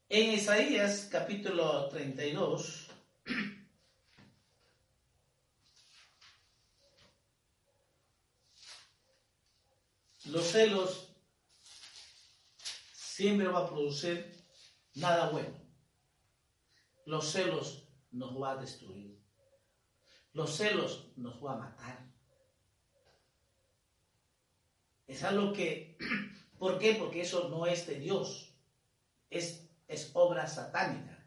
En 0.09 0.31
Isaías 0.31 1.09
capítulo 1.11 1.89
32, 1.89 2.87
los 10.27 10.47
celos 10.47 11.13
siempre 12.93 13.49
va 13.49 13.65
a 13.65 13.69
producir 13.69 14.33
nada 14.95 15.31
bueno. 15.31 15.61
Los 17.05 17.33
celos 17.33 17.89
nos 18.13 18.41
va 18.41 18.53
a 18.53 18.57
destruir. 18.59 19.26
Los 20.37 20.55
celos 20.55 21.09
nos 21.17 21.43
va 21.43 21.55
a 21.55 21.57
matar. 21.57 21.99
Es 25.07 25.25
algo 25.25 25.55
que, 25.55 25.97
¿por 26.59 26.79
qué? 26.79 26.95
Porque 26.97 27.23
eso 27.23 27.49
no 27.49 27.65
es 27.65 27.87
de 27.87 27.99
Dios, 27.99 28.53
es, 29.31 29.67
es 29.89 30.11
obra 30.13 30.47
satánica. 30.47 31.27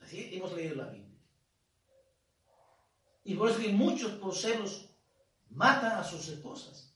Así 0.00 0.34
hemos 0.34 0.52
leído 0.52 0.74
la 0.74 0.88
Biblia. 0.88 1.16
Y 3.22 3.36
por 3.36 3.48
eso 3.48 3.60
que 3.60 3.68
muchos 3.68 4.10
por 4.14 4.34
celos 4.34 4.88
matan 5.50 5.92
a 5.92 6.02
sus 6.02 6.26
esposas. 6.26 6.92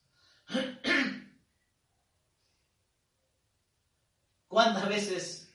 ¿Cuántas 4.48 4.88
veces 4.88 5.54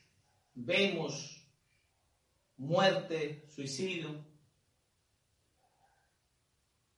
vemos 0.53 1.45
muerte, 2.55 3.45
suicidio? 3.50 4.31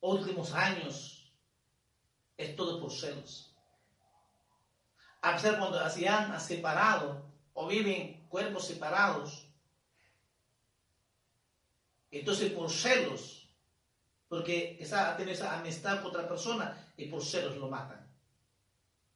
Últimos 0.05 0.53
años 0.53 1.31
es 2.37 2.55
todo 2.55 2.79
por 2.79 2.91
celos. 2.91 3.55
A 5.21 5.33
pesar 5.33 5.57
cuando 5.57 5.89
se 5.89 6.07
han 6.07 6.39
separado 6.39 7.25
o 7.53 7.67
viven 7.67 8.27
cuerpos 8.27 8.67
separados, 8.67 9.47
entonces 12.11 12.51
por 12.51 12.69
celos, 12.69 13.49
porque 14.27 14.77
esa, 14.79 15.15
tiene 15.17 15.31
esa 15.31 15.57
amistad 15.57 16.01
con 16.01 16.11
otra 16.11 16.27
persona 16.27 16.93
y 16.95 17.07
por 17.07 17.23
celos 17.23 17.57
lo 17.57 17.67
matan. 17.67 18.07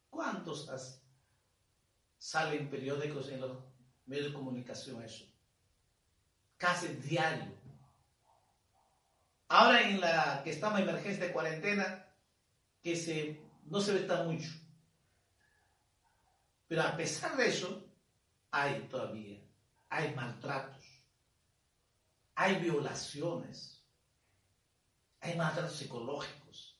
¿Cuántos 0.09 0.67
salen 2.17 2.67
periódicos 2.67 3.29
en 3.29 3.41
los 3.41 3.57
medios 4.07 4.27
de 4.27 4.33
comunicación 4.33 5.03
eso. 5.03 5.25
Casi 6.57 6.87
diario. 6.87 7.58
Ahora 9.49 9.81
en 9.81 9.99
la 9.99 10.41
que 10.43 10.51
estamos 10.51 10.79
en 10.79 10.87
emergencia 10.87 11.25
de 11.25 11.33
cuarentena, 11.33 12.05
que 12.83 12.95
se, 12.95 13.41
no 13.65 13.81
se 13.81 13.93
ve 13.93 14.01
tan 14.01 14.27
mucho. 14.27 14.51
Pero 16.67 16.83
a 16.83 16.95
pesar 16.95 17.35
de 17.35 17.47
eso, 17.47 17.83
hay 18.51 18.81
todavía, 18.81 19.39
hay 19.89 20.13
maltratos, 20.13 20.85
hay 22.35 22.59
violaciones, 22.59 23.83
hay 25.19 25.35
maltratos 25.35 25.77
psicológicos. 25.77 26.79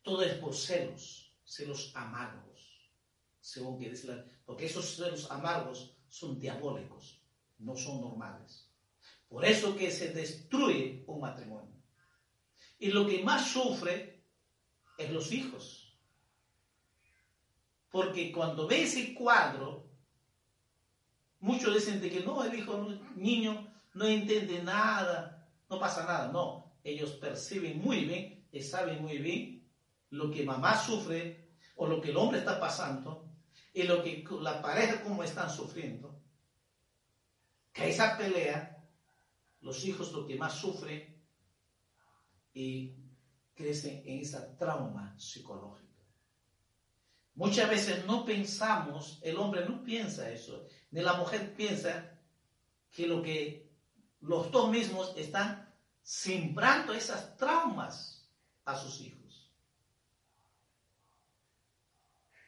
Todo 0.00 0.22
es 0.22 0.32
por 0.34 0.54
celos, 0.54 1.30
celos 1.44 1.92
amargos, 1.94 2.90
según 3.38 3.78
que 3.78 3.90
dice 3.90 4.24
porque 4.46 4.64
esos 4.64 4.96
celos 4.96 5.30
amargos 5.30 5.94
son 6.08 6.40
diabólicos, 6.40 7.20
no 7.58 7.76
son 7.76 8.00
normales. 8.00 8.66
Por 9.28 9.44
eso 9.44 9.76
que 9.76 9.90
se 9.90 10.14
destruye 10.14 11.04
un 11.06 11.20
matrimonio. 11.20 11.77
Y 12.78 12.90
lo 12.90 13.06
que 13.06 13.22
más 13.22 13.50
sufre 13.50 14.22
es 14.96 15.10
los 15.10 15.32
hijos. 15.32 15.96
Porque 17.90 18.30
cuando 18.30 18.66
ve 18.66 18.82
ese 18.82 19.14
cuadro, 19.14 19.88
muchos 21.40 21.74
dicen 21.74 22.00
de 22.00 22.10
que 22.10 22.20
no, 22.20 22.44
el 22.44 22.58
hijo, 22.58 22.76
niño 23.14 23.72
no 23.94 24.04
entiende 24.04 24.62
nada, 24.62 25.48
no 25.68 25.78
pasa 25.78 26.04
nada. 26.04 26.30
No, 26.30 26.72
ellos 26.84 27.12
perciben 27.12 27.78
muy 27.78 28.04
bien 28.04 28.46
y 28.52 28.62
saben 28.62 29.00
muy 29.00 29.18
bien 29.18 29.66
lo 30.10 30.30
que 30.30 30.44
mamá 30.44 30.76
sufre 30.76 31.48
o 31.76 31.86
lo 31.86 32.00
que 32.00 32.10
el 32.10 32.16
hombre 32.16 32.38
está 32.38 32.58
pasando 32.58 33.30
y 33.72 33.82
lo 33.84 34.02
que 34.02 34.24
la 34.40 34.60
pareja 34.60 35.02
como 35.02 35.22
están 35.22 35.50
sufriendo, 35.50 36.18
que 37.72 37.88
esa 37.88 38.16
pelea, 38.16 38.82
los 39.60 39.84
hijos 39.84 40.12
lo 40.12 40.26
que 40.26 40.36
más 40.36 40.54
sufren 40.54 41.17
y 42.54 42.94
crecen 43.54 44.02
en 44.04 44.20
esa 44.20 44.56
trauma 44.56 45.14
psicológica. 45.18 45.86
Muchas 47.34 47.68
veces 47.68 48.04
no 48.06 48.24
pensamos, 48.24 49.18
el 49.22 49.36
hombre 49.36 49.64
no 49.64 49.82
piensa 49.82 50.30
eso, 50.30 50.66
ni 50.90 51.00
la 51.00 51.14
mujer 51.14 51.54
piensa 51.54 52.18
que 52.90 53.06
lo 53.06 53.22
que 53.22 53.70
los 54.20 54.50
dos 54.50 54.70
mismos 54.70 55.14
están 55.16 55.72
sembrando 56.02 56.92
esas 56.92 57.36
traumas 57.36 58.28
a 58.64 58.76
sus 58.76 59.00
hijos. 59.00 59.18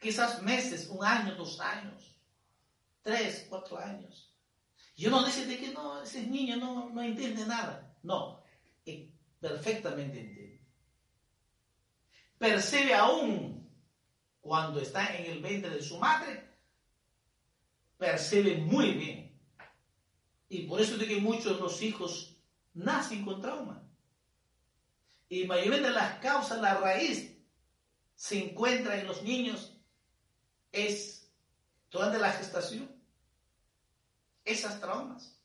quizás 0.01 0.41
meses, 0.41 0.89
un 0.89 1.05
año, 1.05 1.35
dos 1.35 1.59
años, 1.59 2.19
tres, 3.03 3.45
cuatro 3.47 3.77
años. 3.77 4.33
Yo 4.97 5.09
no 5.11 5.23
dice 5.23 5.45
de 5.45 5.57
que 5.57 5.71
no, 5.71 6.01
ese 6.01 6.23
niño 6.23 6.57
no, 6.57 6.89
no 6.89 7.01
entiende 7.01 7.45
nada. 7.45 7.95
No, 8.01 8.43
perfectamente 9.41 10.19
entiende. 10.21 10.61
Percibe 12.37 12.93
aún 12.95 13.69
cuando 14.39 14.79
está 14.79 15.15
en 15.15 15.29
el 15.31 15.41
vientre 15.41 15.71
de 15.71 15.81
su 15.81 15.97
madre, 15.97 16.49
percibe 17.97 18.57
muy 18.57 18.93
bien. 18.93 19.39
Y 20.47 20.63
por 20.67 20.81
eso 20.81 20.97
de 20.97 21.07
que 21.07 21.17
muchos 21.17 21.55
de 21.55 21.61
los 21.61 21.81
hijos 21.81 22.37
nacen 22.73 23.25
con 23.25 23.41
trauma. 23.41 23.83
Y 25.29 25.45
mayormente 25.45 25.89
las 25.89 26.19
causas, 26.19 26.59
la 26.61 26.75
raíz, 26.75 27.37
se 28.15 28.43
encuentra 28.43 28.99
en 28.99 29.07
los 29.07 29.23
niños 29.23 29.77
es 30.71 31.31
durante 31.89 32.19
la 32.19 32.31
gestación. 32.31 32.89
Esas 34.43 34.79
traumas. 34.79 35.39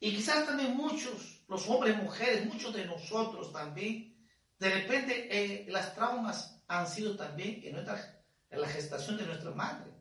Y 0.00 0.16
quizás 0.16 0.46
también 0.46 0.76
muchos, 0.76 1.41
los 1.52 1.68
hombres, 1.68 2.02
mujeres, 2.02 2.46
muchos 2.46 2.72
de 2.72 2.86
nosotros 2.86 3.52
también, 3.52 4.16
de 4.58 4.70
repente 4.70 5.28
eh, 5.30 5.66
las 5.68 5.94
traumas 5.94 6.62
han 6.66 6.86
sido 6.88 7.14
también 7.14 7.60
en, 7.62 7.74
nuestra, 7.74 8.24
en 8.48 8.60
la 8.60 8.68
gestación 8.68 9.18
de 9.18 9.26
nuestra 9.26 9.50
madre. 9.50 9.92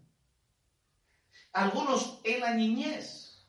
Algunos 1.52 2.22
en 2.24 2.40
la 2.40 2.54
niñez, 2.54 3.46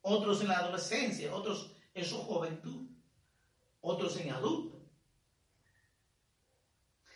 otros 0.00 0.40
en 0.40 0.48
la 0.48 0.58
adolescencia, 0.58 1.32
otros 1.32 1.76
en 1.94 2.04
su 2.04 2.18
juventud, 2.18 2.88
otros 3.80 4.16
en 4.16 4.32
adulto. 4.32 4.80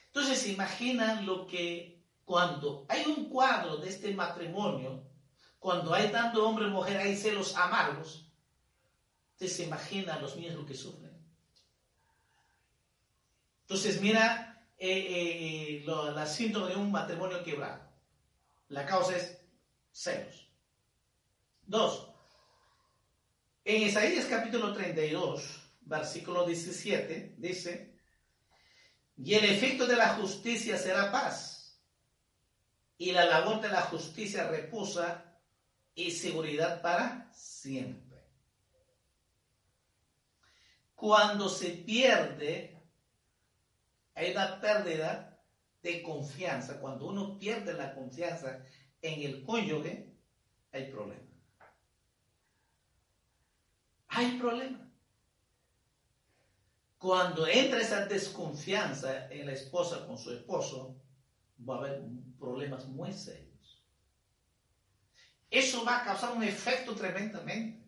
Entonces 0.06 0.38
se 0.38 0.52
imaginan 0.52 1.26
lo 1.26 1.48
que 1.48 2.00
cuando 2.24 2.86
hay 2.88 3.04
un 3.06 3.28
cuadro 3.28 3.78
de 3.78 3.88
este 3.88 4.14
matrimonio, 4.14 5.02
cuando 5.58 5.92
hay 5.92 6.12
tanto 6.12 6.46
hombre 6.46 6.66
y 6.66 6.70
mujer, 6.70 6.98
hay 6.98 7.16
celos 7.16 7.56
amargos, 7.56 8.25
usted 9.36 9.48
se 9.48 9.64
imagina 9.64 10.14
a 10.14 10.18
los 10.18 10.34
niños 10.34 10.54
lo 10.54 10.64
que 10.64 10.74
sufren. 10.74 11.12
Entonces, 13.62 14.00
mira 14.00 14.64
eh, 14.78 14.88
eh, 14.88 15.76
eh 15.76 15.84
la 15.86 16.24
síntoma 16.24 16.68
de 16.68 16.76
un 16.76 16.90
matrimonio 16.90 17.44
quebrado. 17.44 17.82
La 18.70 18.86
causa 18.86 19.14
es 19.14 19.38
celos. 19.92 20.48
Dos, 21.66 22.08
en 23.64 23.82
Isaías 23.82 24.24
capítulo 24.26 24.72
32, 24.72 25.42
versículo 25.82 26.46
17, 26.46 27.34
dice, 27.36 27.94
y 29.18 29.34
el 29.34 29.44
efecto 29.44 29.86
de 29.86 29.96
la 29.96 30.10
justicia 30.14 30.78
será 30.78 31.10
paz, 31.10 31.78
y 32.96 33.10
la 33.12 33.26
labor 33.26 33.60
de 33.60 33.68
la 33.68 33.82
justicia 33.82 34.48
reposa 34.48 35.40
y 35.94 36.12
seguridad 36.12 36.80
para 36.80 37.30
siempre. 37.34 38.05
Cuando 40.96 41.48
se 41.50 41.70
pierde, 41.70 42.74
hay 44.14 44.32
una 44.32 44.58
pérdida 44.58 45.38
de 45.82 46.02
confianza. 46.02 46.80
Cuando 46.80 47.06
uno 47.06 47.38
pierde 47.38 47.74
la 47.74 47.94
confianza 47.94 48.64
en 49.02 49.22
el 49.22 49.44
cónyuge, 49.44 50.10
hay 50.72 50.90
problema. 50.90 51.22
Hay 54.08 54.38
problema. 54.38 54.90
Cuando 56.96 57.46
entra 57.46 57.80
esa 57.80 58.06
desconfianza 58.06 59.30
en 59.30 59.46
la 59.46 59.52
esposa 59.52 60.06
con 60.06 60.16
su 60.16 60.32
esposo, 60.32 60.96
va 61.60 61.74
a 61.74 61.78
haber 61.78 62.02
problemas 62.38 62.86
muy 62.86 63.12
serios. 63.12 63.82
Eso 65.50 65.84
va 65.84 66.00
a 66.00 66.04
causar 66.04 66.32
un 66.32 66.42
efecto 66.42 66.94
tremendamente. 66.94 67.85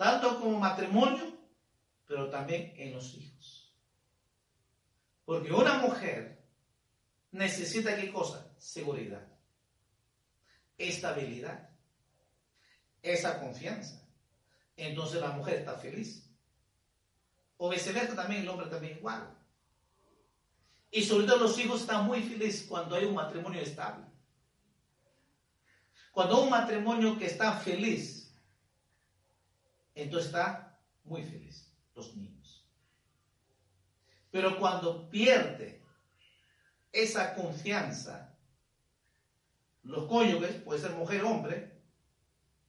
Tanto 0.00 0.40
como 0.40 0.58
matrimonio, 0.58 1.30
pero 2.06 2.30
también 2.30 2.72
en 2.78 2.94
los 2.94 3.12
hijos. 3.16 3.70
Porque 5.26 5.52
una 5.52 5.74
mujer 5.74 6.42
necesita 7.32 7.94
qué 7.94 8.10
cosa? 8.10 8.50
Seguridad, 8.56 9.28
estabilidad, 10.78 11.68
esa 13.02 13.40
confianza. 13.40 14.02
Entonces 14.74 15.20
la 15.20 15.32
mujer 15.32 15.58
está 15.58 15.74
feliz. 15.74 16.26
O 17.58 17.70
también, 18.16 18.40
el 18.40 18.48
hombre 18.48 18.68
también 18.68 18.96
igual. 18.96 19.36
Y 20.90 21.02
sobre 21.02 21.26
todo 21.26 21.40
los 21.40 21.58
hijos 21.58 21.82
están 21.82 22.06
muy 22.06 22.22
felices 22.22 22.64
cuando 22.66 22.96
hay 22.96 23.04
un 23.04 23.16
matrimonio 23.16 23.60
estable. 23.60 24.06
Cuando 26.10 26.40
un 26.40 26.48
matrimonio 26.48 27.18
que 27.18 27.26
está 27.26 27.52
feliz, 27.52 28.19
entonces 30.02 30.26
está 30.28 30.78
muy 31.04 31.22
feliz 31.22 31.72
los 31.94 32.16
niños. 32.16 32.66
Pero 34.30 34.58
cuando 34.58 35.08
pierde 35.10 35.82
esa 36.92 37.34
confianza, 37.34 38.36
los 39.82 40.06
cónyuges, 40.06 40.62
puede 40.62 40.80
ser 40.80 40.92
mujer 40.92 41.24
o 41.24 41.30
hombre, 41.30 41.82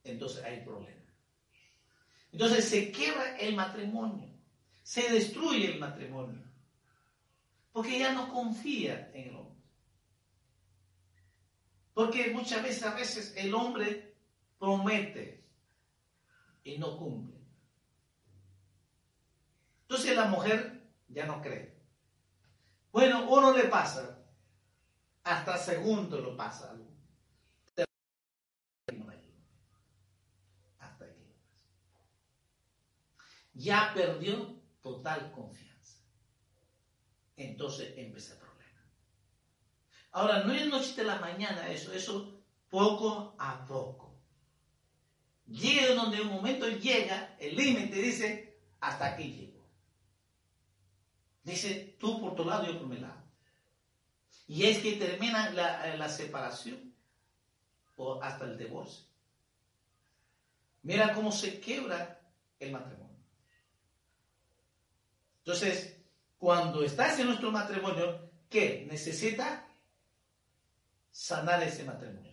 entonces 0.04 0.44
hay 0.44 0.60
problema. 0.64 1.00
Entonces 2.32 2.64
se 2.64 2.90
quiebra 2.90 3.36
el 3.38 3.54
matrimonio 3.54 4.32
se 4.82 5.08
destruye 5.08 5.72
el 5.72 5.78
matrimonio. 5.78 6.42
Porque 7.72 7.98
ya 7.98 8.12
no 8.12 8.28
confía 8.28 9.10
en 9.14 9.30
el 9.30 9.36
hombre. 9.36 9.62
Porque 11.94 12.30
muchas 12.30 12.62
veces, 12.62 12.82
a 12.82 12.94
veces 12.94 13.34
el 13.36 13.54
hombre 13.54 14.14
promete 14.58 15.41
y 16.64 16.78
no 16.78 16.96
cumple. 16.96 17.36
Entonces 19.82 20.16
la 20.16 20.26
mujer 20.26 20.90
ya 21.08 21.26
no 21.26 21.42
cree. 21.42 21.76
Bueno, 22.92 23.28
uno 23.28 23.56
le 23.56 23.64
pasa, 23.64 24.18
hasta 25.24 25.58
segundo 25.58 26.20
lo 26.20 26.36
pasa. 26.36 26.76
Hasta 30.78 31.04
aquí. 31.04 31.34
Ya 33.54 33.92
perdió 33.94 34.60
total 34.80 35.32
confianza. 35.32 35.98
Entonces 37.36 37.94
empieza 37.96 38.34
el 38.34 38.40
problema. 38.40 38.80
Ahora, 40.12 40.44
no 40.44 40.52
es 40.52 40.66
noche 40.68 40.94
de 40.94 41.04
la 41.04 41.16
mañana 41.16 41.68
eso, 41.68 41.92
eso 41.92 42.42
poco 42.68 43.34
a 43.38 43.64
poco. 43.64 44.11
Llega 45.52 45.94
donde 45.94 46.22
un 46.22 46.28
momento 46.28 46.66
llega, 46.66 47.36
el 47.38 47.54
límite 47.54 47.96
dice, 47.96 48.56
hasta 48.80 49.06
aquí 49.06 49.30
llego. 49.32 49.62
Dice, 51.44 51.94
tú 52.00 52.20
por 52.20 52.34
tu 52.34 52.44
lado, 52.44 52.64
yo 52.64 52.78
por 52.78 52.88
mi 52.88 52.96
lado. 52.96 53.22
Y 54.46 54.64
es 54.64 54.78
que 54.78 54.92
termina 54.92 55.50
la, 55.50 55.94
la 55.96 56.08
separación 56.08 56.94
o 57.96 58.22
hasta 58.22 58.46
el 58.46 58.56
divorcio. 58.56 59.04
Mira 60.82 61.12
cómo 61.12 61.30
se 61.30 61.60
quebra 61.60 62.18
el 62.58 62.72
matrimonio. 62.72 63.22
Entonces, 65.38 65.98
cuando 66.38 66.82
estás 66.82 67.18
en 67.18 67.26
nuestro 67.26 67.52
matrimonio, 67.52 68.30
¿qué? 68.48 68.86
Necesita 68.88 69.68
sanar 71.10 71.62
ese 71.62 71.84
matrimonio. 71.84 72.32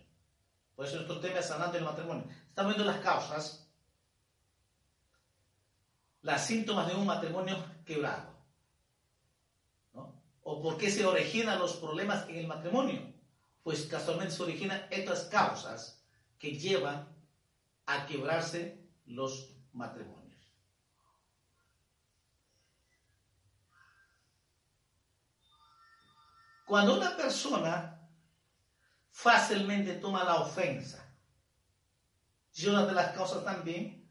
Por 0.74 0.86
eso 0.86 0.96
nuestro 0.96 1.20
tema 1.20 1.40
es 1.40 1.46
sanando 1.46 1.76
el 1.76 1.84
matrimonio. 1.84 2.26
Estamos 2.50 2.74
viendo 2.74 2.92
las 2.92 3.00
causas, 3.00 3.66
las 6.22 6.46
síntomas 6.46 6.88
de 6.88 6.94
un 6.94 7.06
matrimonio 7.06 7.56
quebrado. 7.86 8.34
¿no? 9.94 10.20
¿O 10.42 10.60
por 10.60 10.76
qué 10.76 10.90
se 10.90 11.06
originan 11.06 11.58
los 11.58 11.76
problemas 11.76 12.28
en 12.28 12.36
el 12.36 12.46
matrimonio? 12.48 13.14
Pues 13.62 13.84
casualmente 13.84 14.34
se 14.34 14.42
originan 14.42 14.84
estas 14.90 15.24
causas 15.24 16.02
que 16.38 16.58
llevan 16.58 17.08
a 17.86 18.04
quebrarse 18.06 18.84
los 19.06 19.54
matrimonios. 19.72 20.20
Cuando 26.66 26.96
una 26.96 27.16
persona 27.16 28.08
fácilmente 29.10 29.94
toma 29.94 30.24
la 30.24 30.36
ofensa, 30.36 31.09
y 32.62 32.68
una 32.68 32.86
de 32.86 32.92
las 32.92 33.12
causas 33.12 33.44
también, 33.44 34.08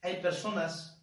hay 0.00 0.20
personas, 0.20 1.02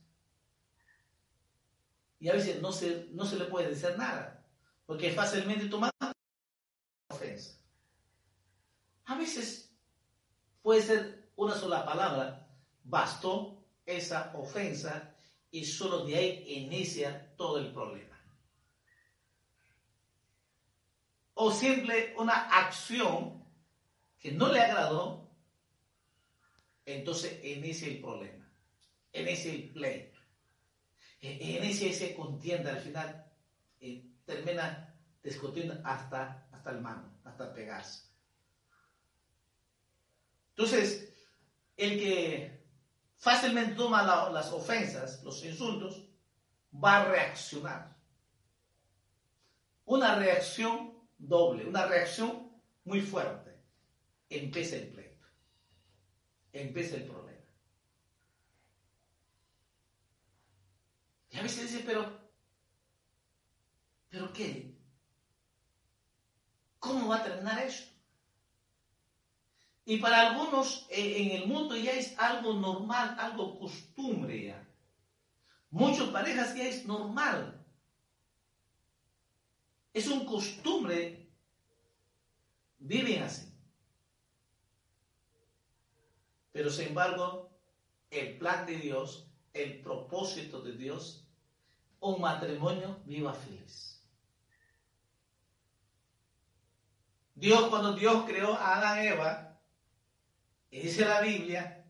y 2.19 2.29
a 2.29 2.33
veces 2.33 2.61
no 2.61 2.71
se, 2.71 3.07
no 3.11 3.25
se 3.25 3.37
le 3.37 3.45
puede 3.45 3.69
decir 3.69 3.97
nada, 3.97 4.45
porque 4.85 5.11
fácilmente 5.11 5.67
toma 5.67 5.89
la 5.99 6.11
ofensa. 7.09 7.57
A 9.05 9.15
veces 9.15 9.73
puede 10.61 10.81
ser 10.81 11.31
una 11.35 11.55
sola 11.55 11.85
palabra, 11.85 12.47
bastó 12.83 13.65
esa 13.85 14.31
ofensa 14.35 15.15
y 15.51 15.65
solo 15.65 16.05
de 16.05 16.15
ahí 16.15 16.43
inicia 16.47 17.35
todo 17.35 17.57
el 17.57 17.71
problema. 17.71 18.09
o 21.41 21.51
simple 21.51 22.13
una 22.17 22.33
acción 22.33 23.41
que 24.19 24.33
no 24.33 24.51
le 24.51 24.59
agradó, 24.59 25.28
entonces 26.95 27.43
inicia 27.43 27.88
el 27.88 28.02
problema, 28.02 28.52
inicia 29.13 29.52
el 29.52 29.69
pleito, 29.69 30.19
inicia 31.21 31.89
ese 31.89 32.15
contienda, 32.15 32.71
al 32.71 32.80
final 32.80 33.25
eh, 33.80 34.04
termina 34.25 34.95
discutiendo 35.23 35.80
hasta, 35.84 36.47
hasta 36.52 36.71
el 36.71 36.82
mano, 36.82 37.19
hasta 37.23 37.54
pegarse. 37.54 38.10
Entonces, 40.52 41.13
el 41.78 41.97
que 41.97 42.65
fácilmente 43.15 43.75
toma 43.75 44.04
las 44.32 44.52
ofensas, 44.52 45.23
los 45.23 45.43
insultos, 45.45 46.06
va 46.73 46.97
a 46.97 47.06
reaccionar. 47.06 47.95
Una 49.86 50.15
reacción 50.15 50.93
doble, 51.17 51.65
una 51.65 51.86
reacción 51.86 52.52
muy 52.84 53.02
fuerte. 53.02 53.58
Empieza 54.30 54.75
el 54.75 54.89
pleito, 54.89 55.08
empieza 56.61 56.95
el 56.95 57.03
problema. 57.03 57.39
Y 61.31 61.37
a 61.37 61.43
veces 61.43 61.71
dice, 61.71 61.83
pero, 61.85 62.19
¿pero 64.09 64.33
qué? 64.33 64.75
¿Cómo 66.79 67.07
va 67.07 67.17
a 67.17 67.23
terminar 67.23 67.59
esto? 67.59 67.91
Y 69.85 69.97
para 69.97 70.29
algunos 70.29 70.85
eh, 70.89 71.21
en 71.23 71.41
el 71.41 71.47
mundo 71.47 71.75
ya 71.75 71.91
es 71.91 72.17
algo 72.19 72.53
normal, 72.53 73.15
algo 73.19 73.57
costumbre 73.57 74.45
ya. 74.45 74.67
Muchas 75.71 76.09
parejas 76.09 76.55
ya 76.55 76.63
es 76.65 76.85
normal 76.85 77.59
es 79.93 80.07
un 80.07 80.25
costumbre, 80.25 81.27
viven 82.77 83.23
así. 83.23 83.48
Pero 86.59 86.71
sin 86.71 86.87
embargo, 86.89 87.57
el 88.11 88.37
plan 88.37 88.65
de 88.65 88.75
Dios, 88.75 89.31
el 89.53 89.79
propósito 89.79 90.59
de 90.61 90.73
Dios 90.73 91.25
un 92.01 92.19
matrimonio 92.19 92.99
viva 93.05 93.33
feliz. 93.33 94.05
Dios, 97.33 97.69
cuando 97.69 97.93
Dios 97.93 98.25
creó 98.27 98.55
a 98.55 98.75
Adán 98.75 99.05
y 99.05 99.07
Eva, 99.07 99.61
y 100.69 100.81
dice 100.81 101.05
la 101.05 101.21
Biblia, 101.21 101.85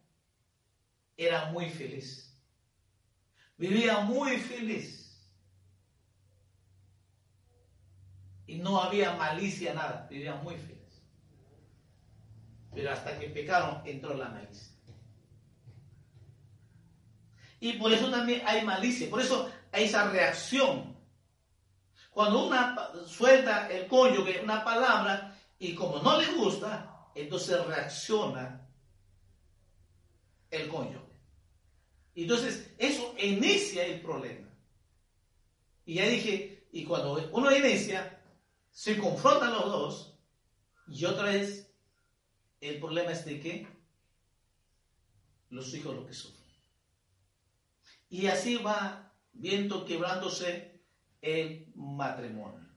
era 1.18 1.46
muy 1.46 1.72
feliz. 1.72 2.40
Vivía 3.58 4.02
muy 4.02 4.38
feliz. 4.38 5.28
Y 8.46 8.60
no 8.60 8.80
había 8.80 9.16
malicia, 9.16 9.74
nada. 9.74 10.06
Vivía 10.12 10.36
muy 10.36 10.58
feliz. 10.58 10.79
Pero 12.74 12.92
hasta 12.92 13.18
que 13.18 13.30
pecaron, 13.30 13.82
entró 13.86 14.14
la 14.14 14.30
malicia. 14.30 14.74
Y 17.60 17.74
por 17.74 17.92
eso 17.92 18.10
también 18.10 18.42
hay 18.46 18.64
malicia. 18.64 19.10
Por 19.10 19.22
eso 19.22 19.52
hay 19.72 19.86
esa 19.86 20.10
reacción. 20.10 20.96
Cuando 22.12 22.48
una 22.48 22.76
suelta 23.06 23.70
el 23.70 23.88
cónyuge 23.88 24.42
una 24.42 24.64
palabra 24.64 25.38
y 25.58 25.76
como 25.76 26.00
no 26.00 26.20
le 26.20 26.28
gusta, 26.34 27.10
entonces 27.16 27.66
reacciona 27.66 28.68
el 30.50 30.68
cónyuge. 30.68 31.10
Entonces, 32.16 32.74
eso 32.78 33.14
inicia 33.18 33.86
el 33.86 34.02
problema. 34.02 34.48
Y 35.86 35.96
ya 35.96 36.08
dije, 36.08 36.68
y 36.72 36.84
cuando 36.84 37.30
uno 37.32 37.56
inicia, 37.56 38.22
se 38.72 38.98
confrontan 38.98 39.54
los 39.54 39.66
dos, 39.66 40.20
y 40.88 41.06
otra 41.06 41.24
vez, 41.24 41.69
el 42.62 42.80
problema 42.80 43.12
es 43.12 43.26
de 43.26 43.40
que 43.40 43.68
los 45.50 45.74
hijos 45.74 45.96
lo 45.96 46.06
que 46.06 46.14
sufren. 46.14 46.40
Y 48.10 48.28
así 48.28 48.58
va 48.58 49.14
viendo 49.34 49.86
quebrándose 49.86 50.82
el 51.22 51.72
matrimonio. 51.76 52.68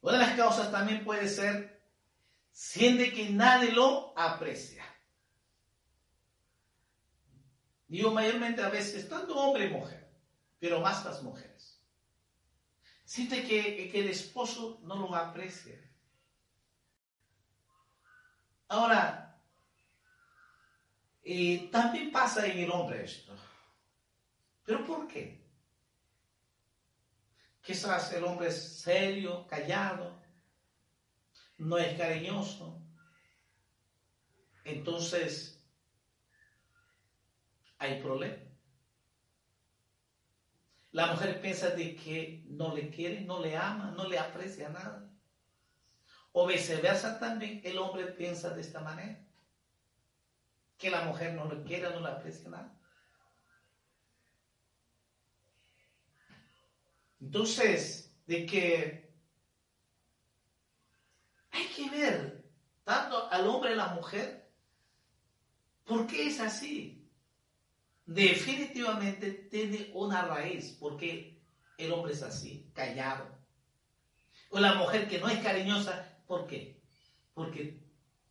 Una 0.00 0.12
de 0.12 0.18
las 0.18 0.36
causas 0.36 0.70
también 0.70 1.04
puede 1.04 1.28
ser, 1.28 1.82
siente 2.50 3.12
que 3.12 3.30
nadie 3.30 3.72
lo 3.72 4.18
aprecia. 4.18 4.84
Digo 7.88 8.12
mayormente 8.12 8.62
a 8.62 8.68
veces, 8.68 9.08
tanto 9.08 9.34
hombre 9.34 9.66
y 9.66 9.70
mujer, 9.70 10.10
pero 10.58 10.80
más 10.80 11.04
las 11.04 11.22
mujeres. 11.22 11.77
Siente 13.08 13.42
que, 13.42 13.88
que 13.90 14.00
el 14.00 14.10
esposo 14.10 14.80
no 14.82 14.96
lo 14.96 15.14
aprecia. 15.14 15.80
Ahora, 18.68 19.34
eh, 21.22 21.70
también 21.72 22.12
pasa 22.12 22.46
en 22.46 22.58
el 22.58 22.70
hombre 22.70 23.04
esto. 23.04 23.34
¿Pero 24.62 24.84
por 24.84 25.08
qué? 25.08 25.42
Quizás 27.62 28.12
el 28.12 28.24
hombre 28.24 28.48
es 28.48 28.82
serio, 28.82 29.46
callado, 29.46 30.20
no 31.56 31.78
es 31.78 31.96
cariñoso. 31.96 32.78
Entonces, 34.64 35.58
hay 37.78 38.02
problema. 38.02 38.47
La 40.90 41.06
mujer 41.06 41.40
piensa 41.40 41.70
de 41.70 41.94
que 41.94 42.42
no 42.46 42.74
le 42.74 42.90
quiere, 42.90 43.20
no 43.20 43.40
le 43.40 43.56
ama, 43.56 43.90
no 43.90 44.08
le 44.08 44.18
aprecia 44.18 44.68
nada. 44.70 45.04
O 46.32 46.46
viceversa 46.46 47.18
también 47.18 47.60
el 47.62 47.78
hombre 47.78 48.06
piensa 48.12 48.50
de 48.50 48.60
esta 48.62 48.80
manera. 48.80 49.22
Que 50.78 50.90
la 50.90 51.02
mujer 51.02 51.34
no 51.34 51.44
le 51.50 51.62
quiere, 51.62 51.90
no 51.90 52.00
le 52.00 52.08
aprecia 52.08 52.48
nada. 52.48 52.74
Entonces, 57.20 58.14
de 58.26 58.46
que 58.46 59.08
hay 61.50 61.66
que 61.66 61.90
ver 61.90 62.44
tanto 62.84 63.30
al 63.30 63.46
hombre 63.46 63.70
y 63.70 63.72
a 63.74 63.76
la 63.76 63.86
mujer, 63.88 64.48
¿por 65.84 66.06
qué 66.06 66.28
es 66.28 66.40
así? 66.40 66.97
Definitivamente 68.08 69.30
tiene 69.50 69.90
una 69.92 70.22
raíz, 70.22 70.76
porque 70.80 71.38
el 71.76 71.92
hombre 71.92 72.14
es 72.14 72.22
así, 72.22 72.70
callado. 72.74 73.28
O 74.48 74.58
la 74.58 74.74
mujer 74.74 75.06
que 75.06 75.18
no 75.18 75.28
es 75.28 75.38
cariñosa, 75.40 76.18
¿por 76.26 76.46
qué? 76.46 76.80
Porque 77.34 77.78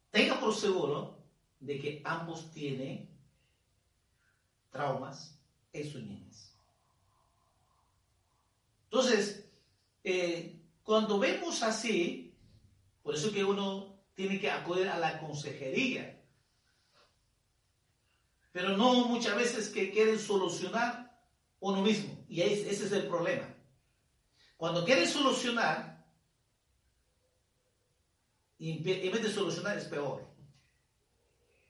tenga 0.10 0.40
por 0.40 0.56
seguro 0.56 1.20
de 1.60 1.80
que 1.80 2.02
ambos 2.04 2.52
tienen 2.52 3.08
traumas 4.72 5.40
en 5.72 5.92
su 5.92 6.00
niñez. 6.00 6.56
Entonces, 8.86 9.48
eh, 10.04 10.60
cuando 10.82 11.20
vemos 11.20 11.62
así, 11.62 12.34
por 13.04 13.14
eso 13.14 13.32
que 13.32 13.44
uno 13.44 13.96
tiene 14.16 14.40
que 14.40 14.50
acudir 14.50 14.90
a 14.90 14.98
la 14.98 15.20
consejería 15.20 16.17
pero 18.58 18.76
no 18.76 19.06
muchas 19.06 19.36
veces 19.36 19.70
que 19.70 19.92
quieren 19.92 20.18
solucionar 20.18 21.16
uno 21.60 21.80
mismo. 21.84 22.26
Y 22.28 22.42
ese 22.42 22.72
es 22.72 22.92
el 22.92 23.06
problema. 23.06 23.48
Cuando 24.58 24.84
quieren 24.84 25.08
solucionar, 25.08 26.04
en 28.58 28.82
vez 28.84 29.22
de 29.22 29.32
solucionar 29.32 29.78
es 29.78 29.86
peor. 29.86 30.28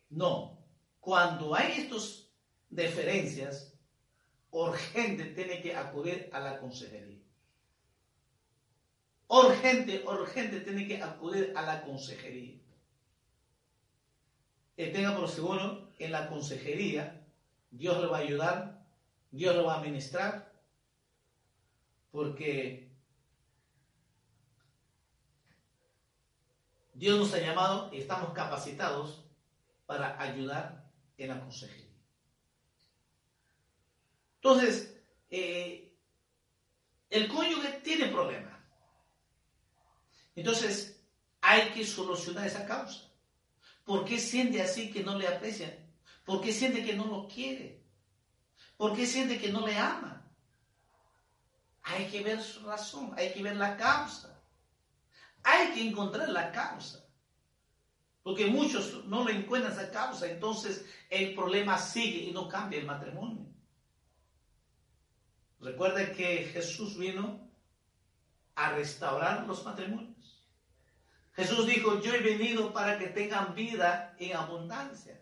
No. 0.10 0.66
Cuando 1.02 1.54
hay 1.54 1.74
estas 1.74 2.30
diferencias, 2.70 3.74
urgente 4.52 5.26
tiene 5.26 5.62
que 5.62 5.76
acudir 5.76 6.30
a 6.32 6.40
la 6.40 6.58
consejería. 6.58 7.20
Urgente, 9.28 10.06
urgente 10.08 10.62
tiene 10.62 10.88
que 10.88 11.04
acudir 11.04 11.52
a 11.54 11.64
la 11.64 11.84
consejería. 11.84 12.62
Y 14.78 14.86
tenga 14.94 15.14
por 15.14 15.28
seguro 15.28 15.87
en 16.00 16.12
la 16.12 16.30
consejería, 16.30 17.26
Dios 17.72 18.00
le 18.02 18.08
va 18.08 18.18
a 18.18 18.22
ayudar, 18.22 18.86
Dios 19.32 19.56
lo 19.56 19.66
va 19.66 19.76
a 19.76 19.80
administrar, 19.80 20.54
porque 22.12 22.90
Dios 26.94 27.20
nos 27.20 27.34
ha 27.34 27.40
llamado 27.40 27.94
y 27.94 27.98
estamos 27.98 28.34
capacitados 28.34 29.24
para 29.86 30.20
ayudar 30.22 30.90
en 31.18 31.30
la 31.30 31.40
consejería. 31.40 31.86
Entonces, 34.36 35.00
eh, 35.30 35.94
el 37.10 37.28
cónyuge 37.28 37.82
tiene 37.84 38.08
problemas. 38.08 38.58
Entonces, 40.36 41.00
hay 41.42 41.70
que 41.72 41.86
solucionar 41.86 42.48
esa 42.48 42.66
causa. 42.66 43.10
¿Por 43.86 44.06
qué 44.06 44.20
siente 44.20 44.62
así 44.62 44.92
que 44.92 45.04
no 45.04 45.18
le 45.18 45.28
aprecian? 45.28 45.87
¿Por 46.28 46.42
qué 46.42 46.52
siente 46.52 46.84
que 46.84 46.94
no 46.94 47.06
lo 47.06 47.26
quiere? 47.26 47.82
¿Por 48.76 48.94
qué 48.94 49.06
siente 49.06 49.40
que 49.40 49.50
no 49.50 49.66
le 49.66 49.78
ama? 49.78 50.30
Hay 51.84 52.08
que 52.08 52.22
ver 52.22 52.44
su 52.44 52.66
razón, 52.66 53.14
hay 53.16 53.32
que 53.32 53.42
ver 53.42 53.56
la 53.56 53.78
causa. 53.78 54.38
Hay 55.42 55.72
que 55.72 55.88
encontrar 55.88 56.28
la 56.28 56.52
causa. 56.52 57.06
Porque 58.24 58.46
muchos 58.46 59.06
no 59.06 59.24
lo 59.24 59.30
encuentran 59.30 59.72
esa 59.72 59.90
causa, 59.90 60.30
entonces 60.30 60.84
el 61.10 61.34
problema 61.34 61.78
sigue 61.78 62.24
y 62.24 62.34
no 62.34 62.50
cambia 62.50 62.80
el 62.82 62.86
matrimonio. 62.86 63.46
Recuerden 65.62 66.14
que 66.14 66.44
Jesús 66.52 66.98
vino 66.98 67.50
a 68.54 68.74
restaurar 68.74 69.48
los 69.48 69.64
matrimonios. 69.64 70.46
Jesús 71.38 71.66
dijo, 71.66 72.02
yo 72.02 72.14
he 72.14 72.20
venido 72.20 72.74
para 72.74 73.00
que 73.00 73.08
tengan 73.08 73.56
vida 73.56 74.14
en 74.20 74.36
abundancia. 74.36 75.22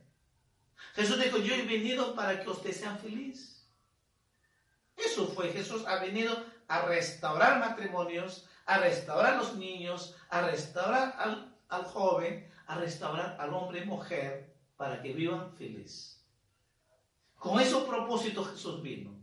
Jesús 0.94 1.22
dijo, 1.22 1.38
yo 1.38 1.54
he 1.56 1.64
venido 1.64 2.16
para 2.16 2.42
que 2.42 2.50
ustedes 2.50 2.78
sean 2.78 2.98
felices. 3.00 3.68
Eso 4.96 5.28
fue, 5.28 5.52
Jesús 5.52 5.86
ha 5.88 6.00
venido 6.00 6.46
a 6.68 6.86
restaurar 6.86 7.60
matrimonios, 7.60 8.48
a 8.66 8.78
restaurar 8.80 9.38
los 9.38 9.56
niños, 9.56 10.16
a 10.30 10.42
restaurar 10.42 11.16
al, 11.70 11.84
joven, 11.86 12.50
a 12.68 12.76
restaurar 12.76 13.38
al 13.40 13.54
hombre 13.54 13.82
y 13.82 13.86
mujer 13.86 14.56
para 14.78 15.02
que 15.02 15.14
vivan 15.14 15.56
felices. 15.58 16.24
Con 17.38 17.60
ese 17.60 17.76
propósito 17.82 18.44
Jesús 18.44 18.82
vino. 18.82 19.16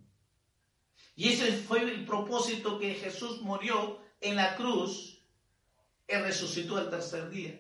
Y 1.16 1.32
ese 1.32 1.52
fue 1.52 1.82
el 1.82 2.04
propósito 2.06 2.78
que 2.78 2.94
Jesús 2.94 3.40
murió 3.42 4.00
en 4.20 4.36
la 4.36 4.56
cruz 4.56 5.18
y 6.08 6.14
resucitó 6.14 6.78
el 6.78 6.88
tercer 6.88 7.28
día 7.30 7.58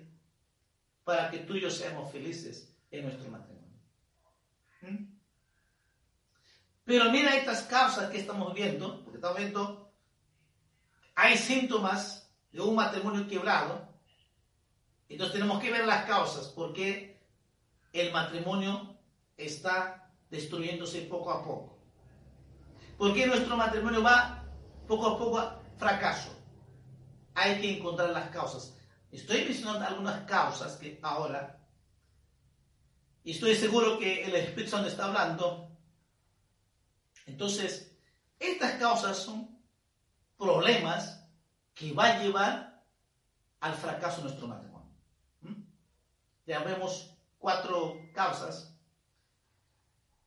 para 1.04 1.30
que 1.30 1.38
tú 1.38 1.54
y 1.54 1.60
yo 1.60 1.70
seamos 1.70 2.10
felices 2.12 2.72
en 2.90 3.04
nuestro 3.04 3.30
matrimonio. 3.30 3.78
¿Mm? 4.82 5.12
Pero 6.92 7.10
mira 7.10 7.34
estas 7.34 7.62
causas 7.62 8.10
que 8.10 8.18
estamos 8.18 8.52
viendo, 8.52 9.02
porque 9.02 9.16
estamos 9.16 9.38
viendo, 9.38 9.90
hay 11.14 11.38
síntomas 11.38 12.30
de 12.52 12.60
un 12.60 12.74
matrimonio 12.74 13.26
quebrado, 13.26 13.88
entonces 15.08 15.32
tenemos 15.32 15.58
que 15.58 15.72
ver 15.72 15.86
las 15.86 16.04
causas, 16.04 16.48
porque 16.48 17.18
el 17.94 18.12
matrimonio 18.12 18.98
está 19.38 20.12
destruyéndose 20.28 21.00
poco 21.06 21.30
a 21.30 21.42
poco? 21.42 21.78
¿Por 22.98 23.14
qué 23.14 23.26
nuestro 23.26 23.56
matrimonio 23.56 24.02
va 24.02 24.44
poco 24.86 25.06
a 25.06 25.18
poco 25.18 25.38
a 25.38 25.62
fracaso? 25.78 26.38
Hay 27.32 27.58
que 27.58 27.78
encontrar 27.78 28.10
las 28.10 28.28
causas. 28.28 28.76
Estoy 29.10 29.46
mencionando 29.46 29.86
algunas 29.86 30.26
causas 30.26 30.76
que 30.76 30.98
ahora, 31.00 31.58
y 33.24 33.30
estoy 33.30 33.54
seguro 33.54 33.98
que 33.98 34.24
el 34.24 34.34
Espíritu 34.34 34.72
Santo 34.72 34.88
está 34.88 35.06
hablando. 35.06 35.71
Entonces, 37.32 37.90
estas 38.38 38.72
causas 38.72 39.16
son 39.16 39.58
problemas 40.36 41.26
que 41.74 41.90
van 41.92 42.18
a 42.18 42.22
llevar 42.22 42.84
al 43.60 43.74
fracaso 43.74 44.18
de 44.18 44.24
nuestro 44.24 44.48
matrimonio. 44.48 44.92
¿Mm? 45.40 45.62
Ya 46.44 46.58
vemos 46.62 47.16
cuatro 47.38 47.96
causas. 48.12 48.76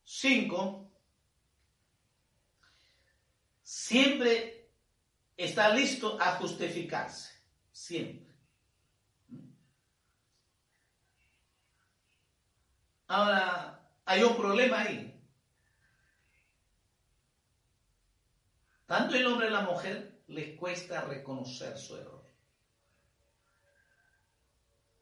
Cinco, 0.04 0.92
siempre 3.62 4.72
está 5.38 5.70
listo 5.70 6.18
a 6.20 6.38
justificarse. 6.38 7.34
Siempre. 7.72 8.34
Ahora, 13.08 13.92
hay 14.06 14.24
un 14.24 14.36
problema 14.36 14.82
ahí. 14.82 15.15
Tanto 18.86 19.16
el 19.16 19.26
hombre 19.26 19.48
y 19.48 19.52
la 19.52 19.62
mujer 19.62 20.22
les 20.28 20.58
cuesta 20.58 21.02
reconocer 21.02 21.78
su 21.78 21.98
error. 21.98 22.24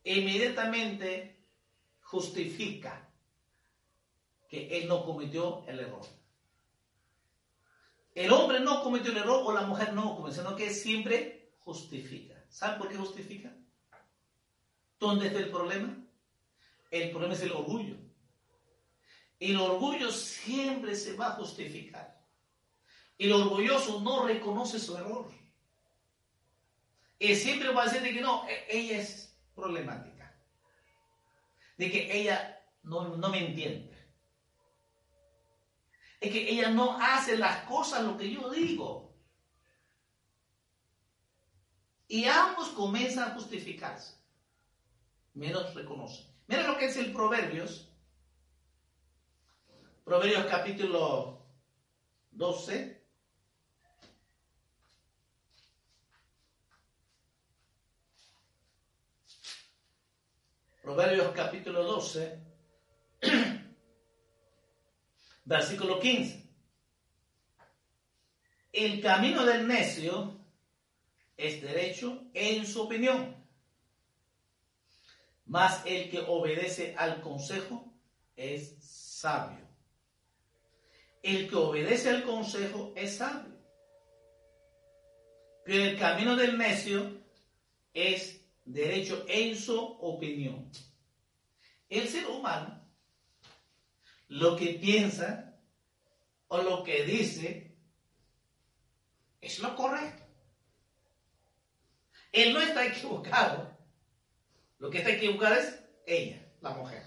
Inmediatamente 0.04 1.46
justifica 2.02 3.10
que 4.48 4.78
él 4.78 4.88
no 4.88 5.04
cometió 5.04 5.66
el 5.68 5.80
error. 5.80 6.06
El 8.14 8.32
hombre 8.32 8.60
no 8.60 8.84
cometió 8.84 9.12
el 9.12 9.18
error 9.18 9.42
o 9.46 9.52
la 9.52 9.62
mujer 9.62 9.94
no 9.94 10.16
cometió, 10.16 10.44
sino 10.44 10.56
que 10.56 10.74
siempre 10.74 11.54
justifica. 11.60 12.36
¿Saben 12.50 12.78
por 12.78 12.90
qué 12.90 12.96
justifica? 12.96 13.56
¿Dónde 15.00 15.28
está 15.28 15.40
el 15.40 15.50
problema? 15.50 15.98
El 16.92 17.10
problema 17.10 17.34
es 17.34 17.42
el 17.42 17.52
orgullo. 17.52 17.98
El 19.40 19.58
orgullo 19.58 20.12
siempre 20.12 20.96
se 20.96 21.18
va 21.18 21.30
a 21.30 21.36
justificar. 21.36 22.13
El 23.18 23.32
orgulloso 23.32 24.02
no 24.02 24.26
reconoce 24.26 24.80
su 24.80 24.98
error. 24.98 25.32
Y 27.20 27.36
siempre 27.36 27.70
va 27.70 27.84
a 27.84 27.86
decir 27.86 28.02
que 28.02 28.22
no, 28.22 28.48
e-, 28.48 28.66
ella 28.70 29.00
es 29.00 29.38
problemática. 29.56 30.36
De 31.78 31.92
que 31.92 32.20
ella 32.20 32.62
no, 32.84 33.16
no 33.16 33.30
me 33.30 33.48
entiende. 33.48 33.94
Es 36.20 36.32
que 36.32 36.50
ella 36.50 36.70
no 36.70 36.98
hace 37.02 37.38
las 37.38 37.64
cosas 37.64 38.04
lo 38.04 38.18
que 38.18 38.30
yo 38.32 38.50
digo. 38.50 39.14
Y 42.08 42.26
ambos 42.26 42.70
comienzan 42.70 43.32
a 43.32 43.34
justificarse. 43.34 44.16
Menos 45.34 45.74
reconocen. 45.74 46.28
Mira 46.48 46.68
lo 46.68 46.78
que 46.78 46.86
es 46.86 46.98
el 46.98 47.12
Proverbios. 47.12 47.90
Proverbios 50.04 50.46
capítulo 50.46 51.46
12. 52.32 52.93
Proverbios 60.84 61.32
capítulo 61.34 61.82
12, 61.82 62.40
versículo 65.46 65.98
15. 65.98 66.44
El 68.74 69.02
camino 69.02 69.46
del 69.46 69.66
necio 69.66 70.42
es 71.38 71.62
derecho 71.62 72.24
en 72.34 72.66
su 72.66 72.82
opinión, 72.82 73.34
mas 75.46 75.82
el 75.86 76.10
que 76.10 76.20
obedece 76.20 76.94
al 76.98 77.22
consejo 77.22 77.90
es 78.36 78.76
sabio. 78.82 79.66
El 81.22 81.50
que 81.50 81.56
obedece 81.56 82.10
al 82.10 82.24
consejo 82.24 82.92
es 82.98 83.16
sabio. 83.16 83.58
Pero 85.64 85.82
el 85.86 85.98
camino 85.98 86.36
del 86.36 86.58
necio 86.58 87.24
es 87.94 88.43
derecho 88.66 89.26
en 89.28 89.56
su 89.56 89.78
opinión. 89.78 90.72
El 91.90 92.08
ser 92.08 92.28
humano, 92.28 92.82
lo 94.28 94.56
que 94.56 94.74
piensa 94.74 95.60
o 96.48 96.62
lo 96.62 96.84
que 96.84 97.04
dice, 97.04 97.78
es 99.42 99.60
lo 99.60 99.76
correcto. 99.76 100.24
Él 102.32 102.54
no 102.54 102.62
está 102.62 102.86
equivocado. 102.86 103.72
Lo 104.80 104.90
que 104.90 104.98
está 105.00 105.12
equivocado 105.12 105.56
es 105.56 105.80
ella, 106.06 106.52
la 106.62 106.72
mujer. 106.72 107.04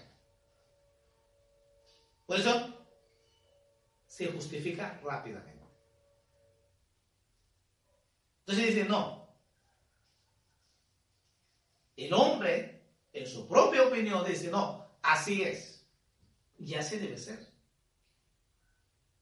Por 2.25 2.39
eso 2.39 2.87
se 4.07 4.27
justifica 4.27 4.99
rápidamente. 5.03 5.57
Entonces 8.39 8.67
dice, 8.67 8.85
no, 8.85 9.26
el 11.97 12.13
hombre, 12.13 12.83
en 13.11 13.27
su 13.27 13.47
propia 13.47 13.83
opinión, 13.87 14.23
dice, 14.25 14.49
no, 14.49 14.87
así 15.01 15.43
es. 15.43 15.85
Y 16.59 16.75
así 16.75 16.97
debe 16.97 17.17
ser. 17.17 17.45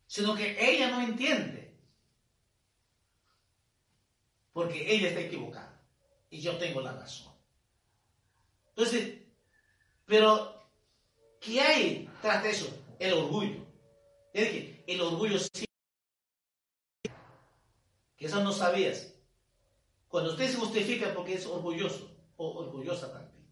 Sino 0.07 0.35
que 0.35 0.57
ella 0.59 0.91
no 0.91 1.01
entiende. 1.01 1.73
Porque 4.51 4.93
ella 4.93 5.09
está 5.09 5.21
equivocada. 5.21 5.81
Y 6.29 6.41
yo 6.41 6.57
tengo 6.57 6.81
la 6.81 6.93
razón. 6.93 7.33
Entonces, 8.69 9.19
pero, 10.05 10.69
¿qué 11.39 11.61
hay 11.61 12.09
tras 12.21 12.45
eso? 12.45 12.67
El 12.99 13.13
orgullo. 13.13 13.65
Es 14.33 14.49
que 14.49 14.83
el 14.87 15.01
orgullo 15.01 15.39
sí. 15.39 15.65
Que 18.17 18.25
eso 18.25 18.43
no 18.43 18.51
sabías. 18.51 19.13
Cuando 20.09 20.31
usted 20.31 20.49
se 20.49 20.57
justifica 20.57 21.13
porque 21.13 21.35
es 21.35 21.45
orgulloso, 21.45 22.14
o 22.37 22.59
orgullosa 22.59 23.11
también. 23.11 23.45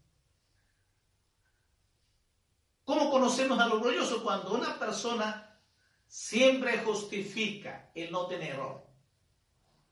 ¿Cómo 2.84 3.10
conocemos 3.10 3.58
al 3.58 3.72
orgulloso? 3.72 4.22
Cuando 4.22 4.54
una 4.54 4.78
persona 4.78 5.58
siempre 6.06 6.78
justifica 6.78 7.90
el 7.94 8.10
no 8.12 8.26
tener 8.26 8.52
error. 8.52 8.86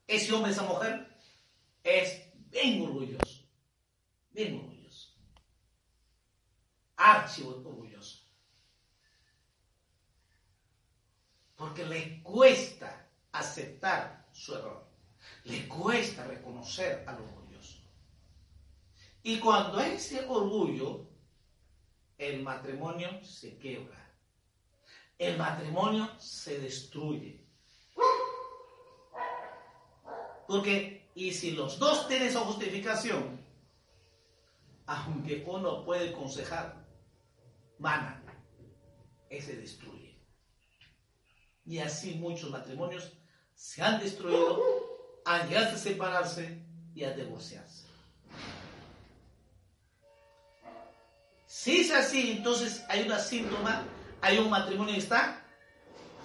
Ese 0.07 0.33
hombre, 0.33 0.53
esa 0.53 0.65
mujer, 0.65 1.09
es 1.83 2.33
bien 2.51 2.83
orgulloso. 2.83 3.49
Bien 4.31 4.57
orgulloso. 4.57 5.17
Archivo 6.97 7.51
orgulloso. 7.65 8.21
Porque 11.57 11.85
le 11.85 12.23
cuesta 12.23 13.09
aceptar 13.33 14.29
su 14.33 14.55
error. 14.55 14.87
Le 15.45 15.67
cuesta 15.67 16.25
reconocer 16.25 17.05
al 17.07 17.17
orgullo. 17.17 17.42
Y 19.23 19.39
cuando 19.39 19.79
hay 19.79 19.93
ese 19.93 20.25
orgullo, 20.27 21.07
el 22.19 22.43
matrimonio 22.43 23.23
se 23.25 23.57
quebra. 23.59 23.99
El 25.19 25.39
matrimonio 25.39 26.09
se 26.19 26.59
destruye. 26.59 27.45
Porque, 30.47 31.11
y 31.15 31.33
si 31.33 31.53
los 31.53 31.79
dos 31.79 32.09
tienen 32.09 32.29
esa 32.29 32.41
justificación, 32.41 33.41
aunque 34.87 35.45
uno 35.47 35.85
puede 35.85 36.11
aconsejar, 36.11 36.85
van 37.79 38.23
se 39.41 39.57
destruye. 39.57 40.19
Y 41.65 41.79
así 41.79 42.17
muchos 42.17 42.51
matrimonios 42.51 43.13
se 43.55 43.83
han 43.83 44.01
destruido, 44.01 44.61
han 45.25 45.49
llegado 45.49 45.75
a 45.75 45.79
separarse 45.79 46.63
y 46.95 47.05
a 47.05 47.15
divorciarse. 47.15 47.87
Si 51.55 51.83
es 51.83 51.91
así, 51.91 52.31
entonces 52.31 52.83
hay 52.89 53.03
una 53.03 53.19
síntoma, 53.19 53.85
hay 54.23 54.39
un 54.39 54.49
matrimonio 54.49 54.95
que 54.95 55.01
está 55.01 55.45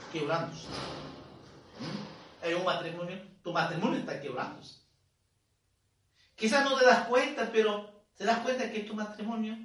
quebrándose. 0.10 0.68
¿Mm? 1.82 2.46
Hay 2.46 2.54
un 2.54 2.64
matrimonio, 2.64 3.22
tu 3.44 3.52
matrimonio 3.52 4.00
está 4.00 4.22
quebrándose. 4.22 4.80
Quizás 6.34 6.64
no 6.64 6.78
te 6.78 6.86
das 6.86 7.10
cuenta, 7.10 7.52
pero 7.52 8.06
te 8.16 8.24
das 8.24 8.40
cuenta 8.40 8.72
que 8.72 8.80
tu 8.84 8.94
matrimonio 8.94 9.58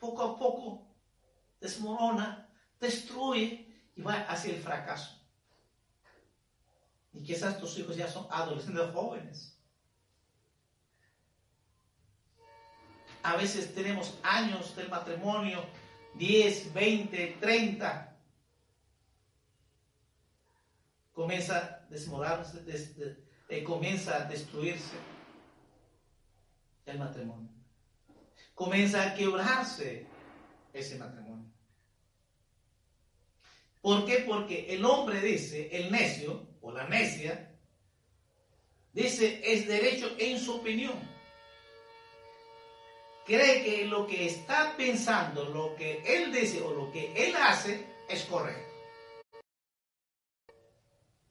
poco 0.00 0.24
a 0.24 0.36
poco 0.36 0.88
desmorona, 1.60 2.50
destruye 2.80 3.92
y 3.94 4.02
va 4.02 4.22
hacia 4.22 4.54
el 4.54 4.60
fracaso. 4.60 5.24
Y 7.12 7.22
quizás 7.22 7.60
tus 7.60 7.78
hijos 7.78 7.94
ya 7.94 8.08
son 8.08 8.26
adolescentes 8.28 8.92
jóvenes. 8.92 9.55
A 13.26 13.34
veces 13.34 13.74
tenemos 13.74 14.16
años 14.22 14.76
del 14.76 14.88
matrimonio, 14.88 15.64
10, 16.14 16.72
20, 16.72 17.38
30, 17.40 18.16
comienza 21.12 21.58
a 21.58 21.86
desmorarse, 21.90 22.62
eh, 23.48 23.64
comienza 23.64 24.14
a 24.14 24.24
destruirse 24.26 24.94
el 26.86 27.00
matrimonio. 27.00 27.50
Comienza 28.54 29.02
a 29.02 29.14
quebrarse 29.16 30.06
ese 30.72 30.96
matrimonio. 30.96 31.50
¿Por 33.82 34.06
qué? 34.06 34.18
Porque 34.24 34.72
el 34.72 34.84
hombre 34.84 35.20
dice, 35.20 35.68
el 35.72 35.90
necio 35.90 36.46
o 36.60 36.70
la 36.70 36.88
necia, 36.88 37.52
dice, 38.92 39.40
es 39.44 39.66
derecho 39.66 40.14
en 40.16 40.38
su 40.38 40.54
opinión. 40.54 41.15
Cree 43.26 43.64
que 43.64 43.86
lo 43.86 44.06
que 44.06 44.26
está 44.26 44.76
pensando, 44.76 45.44
lo 45.46 45.74
que 45.74 46.00
él 46.06 46.32
dice 46.32 46.62
o 46.62 46.72
lo 46.72 46.92
que 46.92 47.12
él 47.26 47.34
hace 47.36 47.84
es 48.08 48.22
correcto. 48.24 48.72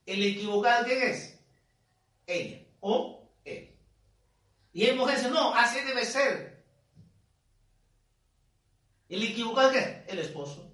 El 0.06 0.22
equivocado, 0.24 0.86
¿quién 0.86 1.02
es? 1.04 1.40
Ella 2.28 2.60
o 2.82 3.32
él. 3.46 3.74
Y 4.74 4.86
el 4.86 4.98
mujer 4.98 5.16
dice, 5.16 5.30
no, 5.30 5.56
así 5.56 5.80
debe 5.82 6.04
ser. 6.04 6.66
El 9.08 9.24
equivocado, 9.24 9.72
¿qué 9.72 9.80
es? 9.80 10.10
El 10.10 10.20
esposo. 10.20 10.70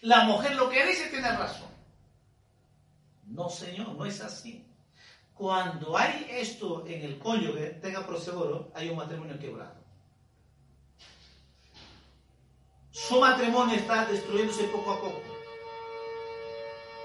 La 0.00 0.24
mujer 0.24 0.56
lo 0.56 0.68
que 0.68 0.84
dice 0.84 1.08
tiene 1.08 1.30
razón. 1.30 1.70
No, 3.26 3.48
señor, 3.48 3.94
no 3.94 4.04
es 4.04 4.20
así. 4.20 4.66
Cuando 5.34 5.96
hay 5.96 6.26
esto 6.30 6.84
en 6.86 7.02
el 7.02 7.18
cónyuge, 7.18 7.78
tenga 7.80 8.06
por 8.06 8.20
seguro, 8.20 8.70
hay 8.74 8.90
un 8.90 8.96
matrimonio 8.96 9.38
quebrado. 9.38 9.82
Su 12.90 13.20
matrimonio 13.20 13.74
está 13.74 14.06
destruyéndose 14.06 14.64
poco 14.64 14.92
a 14.92 15.00
poco. 15.00 15.22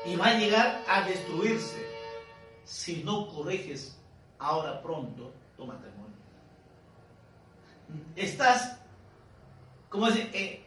Y 0.05 0.15
va 0.15 0.28
a 0.28 0.38
llegar 0.38 0.84
a 0.88 1.01
destruirse 1.01 1.86
si 2.63 3.03
no 3.03 3.28
corriges 3.28 3.97
ahora 4.38 4.82
pronto 4.82 5.34
tu 5.55 5.65
matrimonio. 5.65 6.15
Estás, 8.15 8.78
como 9.89 10.07
dice, 10.07 10.30
eh, 10.34 10.65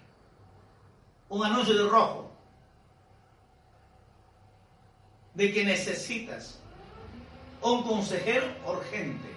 un 1.28 1.44
anuncio 1.44 1.74
de 1.74 1.88
rojo 1.88 2.30
de 5.34 5.52
que 5.52 5.64
necesitas 5.64 6.60
un 7.62 7.82
consejero 7.82 8.46
urgente 8.66 9.34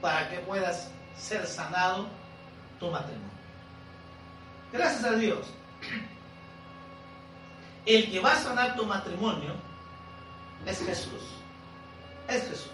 para 0.00 0.28
que 0.28 0.38
puedas 0.40 0.90
ser 1.16 1.46
sanado 1.46 2.06
tu 2.78 2.90
matrimonio. 2.90 3.30
Gracias 4.72 5.04
a 5.04 5.12
Dios. 5.12 5.46
El 7.84 8.10
que 8.10 8.20
va 8.20 8.32
a 8.32 8.38
sanar 8.38 8.76
tu 8.76 8.84
matrimonio 8.84 9.54
es 10.66 10.78
Jesús. 10.84 11.22
Es 12.28 12.42
Jesús. 12.48 12.70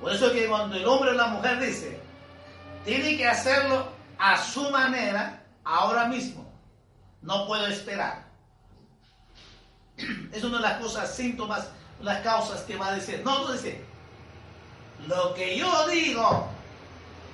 Por 0.00 0.12
eso 0.12 0.32
que 0.32 0.46
cuando 0.46 0.76
el 0.76 0.86
hombre 0.86 1.10
o 1.10 1.14
la 1.14 1.26
mujer 1.26 1.60
dice, 1.60 2.00
tiene 2.84 3.16
que 3.16 3.26
hacerlo 3.26 3.88
a 4.18 4.38
su 4.38 4.70
manera, 4.70 5.42
ahora 5.64 6.06
mismo. 6.06 6.50
No 7.20 7.46
puedo 7.46 7.66
esperar. 7.66 8.29
Es 10.32 10.44
una 10.44 10.58
de 10.58 10.62
las 10.62 10.80
cosas, 10.80 11.14
síntomas, 11.14 11.68
las 12.00 12.20
causas 12.22 12.62
que 12.62 12.76
va 12.76 12.88
a 12.88 12.94
decir. 12.94 13.22
No, 13.24 13.44
no 13.44 13.52
dice, 13.52 13.84
lo 15.06 15.34
que 15.34 15.56
yo 15.56 15.88
digo, 15.88 16.48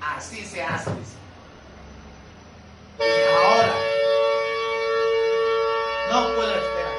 así 0.01 0.45
se 0.45 0.62
hace. 0.62 0.91
ahora, 3.01 3.75
no 6.11 6.35
puedo 6.35 6.55
esperar. 6.55 6.97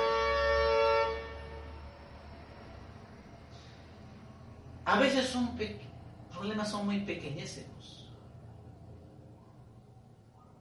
A 4.86 5.00
veces 5.00 5.30
son 5.30 5.58
problemas 6.32 6.70
son 6.70 6.86
muy 6.86 7.00
pequeñísimos. 7.00 8.10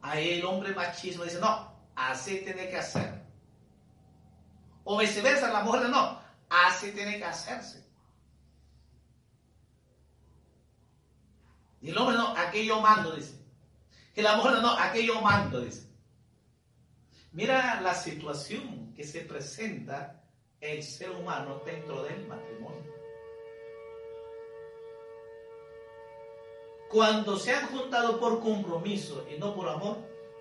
Ahí 0.02 0.34
el 0.38 0.44
hombre 0.44 0.72
machismo 0.72 1.24
dice, 1.24 1.40
no, 1.40 1.72
así 1.96 2.42
tiene 2.44 2.68
que 2.68 2.76
hacer. 2.76 3.25
O 4.88 4.96
viceversa, 4.96 5.52
la 5.52 5.64
mujer 5.64 5.88
no, 5.88 6.20
así 6.48 6.92
tiene 6.92 7.18
que 7.18 7.24
hacerse. 7.24 7.84
Y 11.80 11.90
el 11.90 11.98
hombre 11.98 12.16
no, 12.16 12.28
aquello 12.36 12.80
mando, 12.80 13.16
dice. 13.16 13.36
Que 14.14 14.22
la 14.22 14.36
mujer 14.36 14.62
no, 14.62 14.70
aquello 14.78 15.20
mando, 15.20 15.60
dice. 15.60 15.90
Mira 17.32 17.80
la 17.80 17.94
situación 17.94 18.94
que 18.94 19.02
se 19.02 19.22
presenta 19.22 20.22
el 20.60 20.84
ser 20.84 21.10
humano 21.10 21.60
dentro 21.66 22.04
del 22.04 22.24
matrimonio. 22.28 22.94
Cuando 26.92 27.36
se 27.36 27.52
han 27.52 27.66
juntado 27.66 28.20
por 28.20 28.40
compromiso 28.40 29.26
y 29.28 29.36
no 29.36 29.52
por 29.52 29.68
amor, 29.68 29.98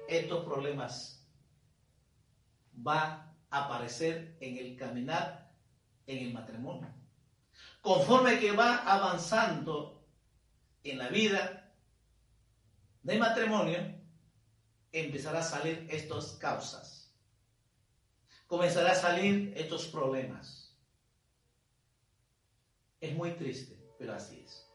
estos 0.08 0.46
problemas 0.46 1.26
va 2.88 3.02
a 3.02 3.35
aparecer 3.50 4.38
en 4.40 4.58
el 4.58 4.76
caminar 4.76 5.46
en 6.08 6.20
el 6.20 6.34
matrimonio. 6.34 6.94
Conforme 7.82 8.40
que 8.40 8.52
va 8.52 8.78
avanzando 8.78 10.04
en 10.84 10.98
la 10.98 11.10
vida 11.10 11.74
del 13.04 13.20
matrimonio, 13.20 13.80
empezará 14.92 15.40
a 15.40 15.44
salir 15.44 15.88
estas 15.90 16.34
causas. 16.34 17.12
Comenzará 18.48 18.92
a 18.92 18.96
salir 18.96 19.54
estos 19.56 19.88
problemas. 19.88 20.76
Es 23.00 23.14
muy 23.16 23.32
triste, 23.32 23.78
pero 24.00 24.14
así 24.14 24.44
es. 24.44 24.66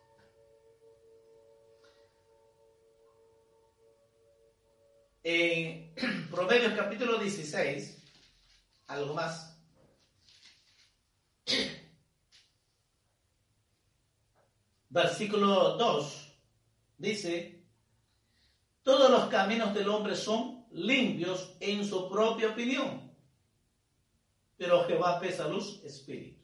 En 5.23 5.95
Proverbios 6.31 6.75
capítulo 6.75 7.18
16, 7.18 7.99
algo 8.91 9.14
más. 9.14 9.57
Versículo 14.88 15.76
2 15.76 16.34
dice, 16.99 17.64
todos 18.82 19.09
los 19.09 19.28
caminos 19.28 19.72
del 19.72 19.88
hombre 19.88 20.16
son 20.16 20.66
limpios 20.72 21.57
en 21.61 21.84
su 21.84 22.09
propia 22.09 22.51
opinión, 22.51 23.14
pero 24.57 24.84
Jehová 24.84 25.20
pesa 25.20 25.47
los 25.47 25.80
espíritus. 25.84 26.41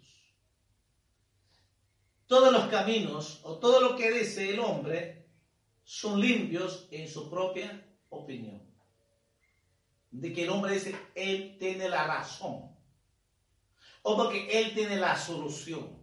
Todos 2.26 2.52
los 2.52 2.68
caminos 2.68 3.40
o 3.42 3.58
todo 3.58 3.80
lo 3.80 3.96
que 3.96 4.12
dice 4.12 4.50
el 4.50 4.60
hombre 4.60 5.28
son 5.82 6.20
limpios 6.20 6.86
en 6.92 7.08
su 7.08 7.28
propia 7.28 7.84
opinión 8.10 8.65
de 10.20 10.32
que 10.32 10.44
el 10.44 10.50
hombre 10.50 10.72
dice, 10.72 10.96
él 11.14 11.56
tiene 11.58 11.90
la 11.90 12.06
razón. 12.06 12.74
O 14.02 14.16
porque 14.16 14.48
él 14.58 14.72
tiene 14.72 14.96
la 14.96 15.14
solución. 15.14 16.02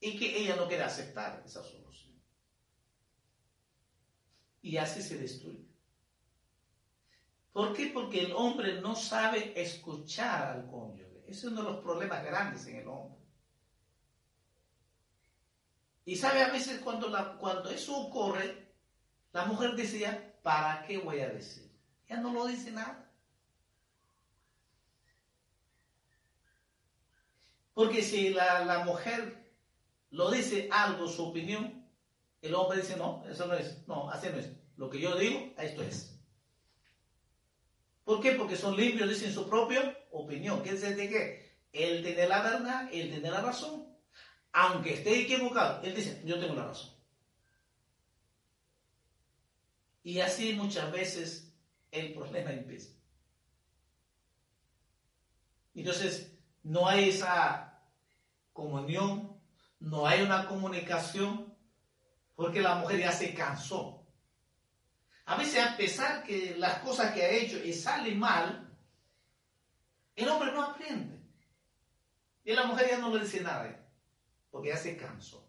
Y 0.00 0.18
que 0.18 0.38
ella 0.38 0.56
no 0.56 0.66
quiere 0.66 0.84
aceptar 0.84 1.42
esa 1.44 1.62
solución. 1.62 2.14
Y 4.62 4.78
así 4.78 5.02
se 5.02 5.18
destruye. 5.18 5.66
¿Por 7.52 7.74
qué? 7.74 7.88
Porque 7.88 8.24
el 8.24 8.32
hombre 8.32 8.80
no 8.80 8.94
sabe 8.94 9.52
escuchar 9.60 10.56
al 10.56 10.70
cónyuge. 10.70 11.24
Ese 11.26 11.30
es 11.40 11.44
uno 11.44 11.62
de 11.62 11.70
los 11.72 11.82
problemas 11.82 12.24
grandes 12.24 12.66
en 12.66 12.76
el 12.76 12.88
hombre. 12.88 13.20
Y 16.06 16.16
sabe 16.16 16.42
a 16.42 16.52
veces 16.52 16.80
cuando, 16.80 17.10
cuando 17.38 17.68
eso 17.68 17.96
ocurre, 17.98 18.72
la 19.32 19.44
mujer 19.44 19.74
decía, 19.74 20.38
¿para 20.42 20.86
qué 20.86 20.98
voy 20.98 21.20
a 21.20 21.28
decir? 21.28 21.65
Ya 22.08 22.18
no 22.18 22.32
lo 22.32 22.46
dice 22.46 22.70
nada. 22.70 23.06
Porque 27.74 28.02
si 28.02 28.30
la, 28.30 28.84
mujer 28.86 29.52
lo 30.10 30.30
dice 30.30 30.68
algo, 30.72 31.08
su 31.08 31.26
opinión, 31.26 31.86
el 32.40 32.54
hombre 32.54 32.80
dice, 32.80 32.96
no, 32.96 33.22
eso 33.28 33.46
no 33.46 33.54
es, 33.54 33.86
no, 33.86 34.10
así 34.10 34.28
no 34.30 34.38
es. 34.38 34.50
Lo 34.76 34.88
que 34.88 34.98
yo 34.98 35.14
digo, 35.16 35.52
esto 35.58 35.82
es. 35.82 36.18
¿Por 38.04 38.22
qué? 38.22 38.32
Porque 38.32 38.56
son 38.56 38.76
limpios, 38.76 39.08
dicen 39.08 39.32
su 39.32 39.48
propia 39.48 39.98
opinión. 40.10 40.62
¿Qué 40.62 40.72
dice 40.72 40.94
de 40.94 41.08
qué? 41.08 41.58
Él 41.72 42.02
tiene 42.02 42.26
la 42.26 42.40
verdad, 42.40 42.88
él 42.92 43.10
tiene 43.10 43.30
la 43.30 43.42
razón. 43.42 43.86
Aunque 44.52 44.94
esté 44.94 45.20
equivocado, 45.20 45.82
él 45.82 45.94
dice, 45.94 46.22
yo 46.24 46.38
tengo 46.38 46.54
la 46.54 46.68
razón. 46.68 46.94
Y 50.02 50.20
así 50.20 50.54
muchas 50.54 50.90
veces 50.92 51.45
el 52.00 52.14
problema 52.14 52.50
empieza. 52.50 52.90
Entonces, 55.74 56.32
no 56.62 56.88
hay 56.88 57.10
esa 57.10 57.82
comunión, 58.52 59.38
no 59.78 60.06
hay 60.06 60.22
una 60.22 60.46
comunicación, 60.46 61.54
porque 62.34 62.60
la 62.60 62.76
mujer 62.76 63.00
ya 63.00 63.12
se 63.12 63.34
cansó. 63.34 64.02
A 65.26 65.36
veces 65.36 65.64
a 65.64 65.76
pesar 65.76 66.22
que 66.22 66.54
las 66.56 66.78
cosas 66.78 67.12
que 67.12 67.22
ha 67.22 67.30
hecho 67.30 67.62
y 67.62 67.72
salen 67.72 68.18
mal, 68.18 68.74
el 70.14 70.28
hombre 70.28 70.52
no 70.52 70.62
aprende. 70.62 71.20
Y 72.44 72.52
la 72.52 72.64
mujer 72.64 72.88
ya 72.90 72.98
no 72.98 73.12
le 73.14 73.24
dice 73.24 73.40
nada, 73.40 73.84
porque 74.50 74.68
ya 74.68 74.76
se 74.76 74.96
cansó. 74.96 75.46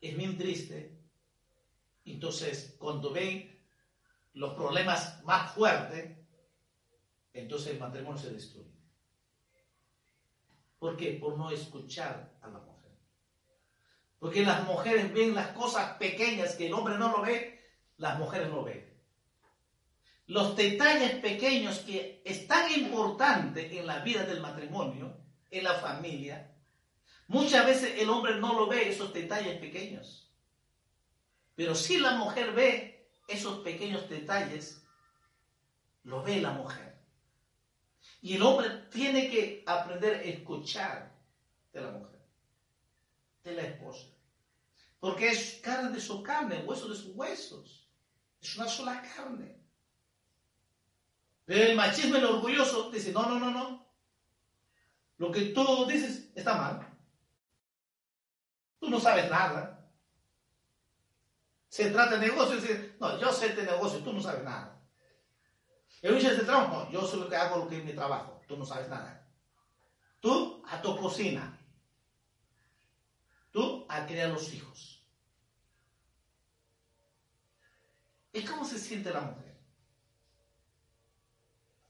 Es 0.00 0.16
bien 0.16 0.36
triste. 0.36 0.97
Entonces, 2.12 2.76
cuando 2.78 3.12
ven 3.12 3.58
los 4.34 4.54
problemas 4.54 5.22
más 5.24 5.52
fuertes, 5.52 6.16
entonces 7.32 7.72
el 7.72 7.78
matrimonio 7.78 8.20
se 8.20 8.30
destruye. 8.30 8.68
¿Por 10.78 10.96
qué? 10.96 11.12
Por 11.14 11.36
no 11.36 11.50
escuchar 11.50 12.36
a 12.40 12.48
la 12.48 12.58
mujer. 12.58 12.92
Porque 14.18 14.44
las 14.44 14.64
mujeres 14.64 15.12
ven 15.12 15.34
las 15.34 15.48
cosas 15.48 15.96
pequeñas 15.96 16.54
que 16.54 16.66
el 16.66 16.72
hombre 16.72 16.96
no 16.98 17.10
lo 17.10 17.22
ve, 17.22 17.60
las 17.98 18.18
mujeres 18.18 18.48
lo 18.48 18.64
ven. 18.64 18.88
Los 20.26 20.56
detalles 20.56 21.16
pequeños 21.16 21.80
que 21.80 22.22
es 22.24 22.46
tan 22.46 22.70
importante 22.72 23.78
en 23.78 23.86
la 23.86 24.00
vida 24.00 24.24
del 24.24 24.40
matrimonio, 24.40 25.16
en 25.50 25.64
la 25.64 25.74
familia, 25.74 26.54
muchas 27.28 27.64
veces 27.66 27.94
el 27.98 28.10
hombre 28.10 28.36
no 28.36 28.54
lo 28.54 28.66
ve 28.66 28.88
esos 28.88 29.12
detalles 29.12 29.58
pequeños. 29.58 30.27
Pero 31.58 31.74
si 31.74 31.98
la 31.98 32.12
mujer 32.12 32.52
ve 32.52 33.10
esos 33.26 33.58
pequeños 33.64 34.08
detalles, 34.08 34.80
lo 36.04 36.22
ve 36.22 36.40
la 36.40 36.52
mujer. 36.52 36.96
Y 38.22 38.36
el 38.36 38.42
hombre 38.42 38.86
tiene 38.92 39.28
que 39.28 39.64
aprender 39.66 40.14
a 40.14 40.22
escuchar 40.22 41.12
de 41.72 41.80
la 41.80 41.90
mujer, 41.90 42.20
de 43.42 43.52
la 43.54 43.62
esposa. 43.62 44.06
Porque 45.00 45.30
es 45.30 45.58
carne 45.60 45.90
de 45.90 46.00
su 46.00 46.22
carne, 46.22 46.62
hueso 46.64 46.88
de 46.90 46.94
sus 46.94 47.16
huesos. 47.16 47.88
Es 48.40 48.56
una 48.56 48.68
sola 48.68 49.02
carne. 49.16 49.60
Pero 51.44 51.70
el 51.70 51.76
machismo, 51.76 52.14
el 52.14 52.24
orgulloso, 52.24 52.88
dice, 52.88 53.10
no, 53.10 53.28
no, 53.28 53.40
no, 53.40 53.50
no. 53.50 53.84
Lo 55.16 55.32
que 55.32 55.46
tú 55.46 55.86
dices 55.86 56.30
está 56.36 56.54
mal. 56.54 56.88
Tú 58.78 58.88
no 58.88 59.00
sabes 59.00 59.28
nada. 59.28 59.77
Se 61.68 61.90
trata 61.90 62.16
de 62.16 62.28
negocio 62.28 62.56
dice, 62.56 62.96
no, 62.98 63.18
yo 63.20 63.32
sé 63.32 63.54
de 63.54 63.64
negocio, 63.64 64.00
tú 64.00 64.12
no 64.12 64.20
sabes 64.20 64.42
nada. 64.42 64.80
El 66.00 66.14
dice 66.14 66.34
de 66.34 66.44
trabajo, 66.44 66.88
yo 66.90 67.06
sé 67.06 67.16
lo 67.16 67.28
que 67.28 67.36
hago, 67.36 67.58
lo 67.58 67.68
que 67.68 67.78
es 67.78 67.84
mi 67.84 67.92
trabajo, 67.92 68.40
tú 68.46 68.56
no 68.56 68.64
sabes 68.64 68.88
nada. 68.88 69.28
Tú 70.20 70.62
a 70.66 70.80
tu 70.80 70.96
cocina. 70.96 71.58
Tú 73.50 73.86
a 73.88 74.06
criar 74.06 74.30
los 74.30 74.52
hijos. 74.52 75.04
¿Y 78.32 78.44
cómo 78.44 78.64
se 78.64 78.78
siente 78.78 79.10
la 79.10 79.22
mujer? 79.22 79.58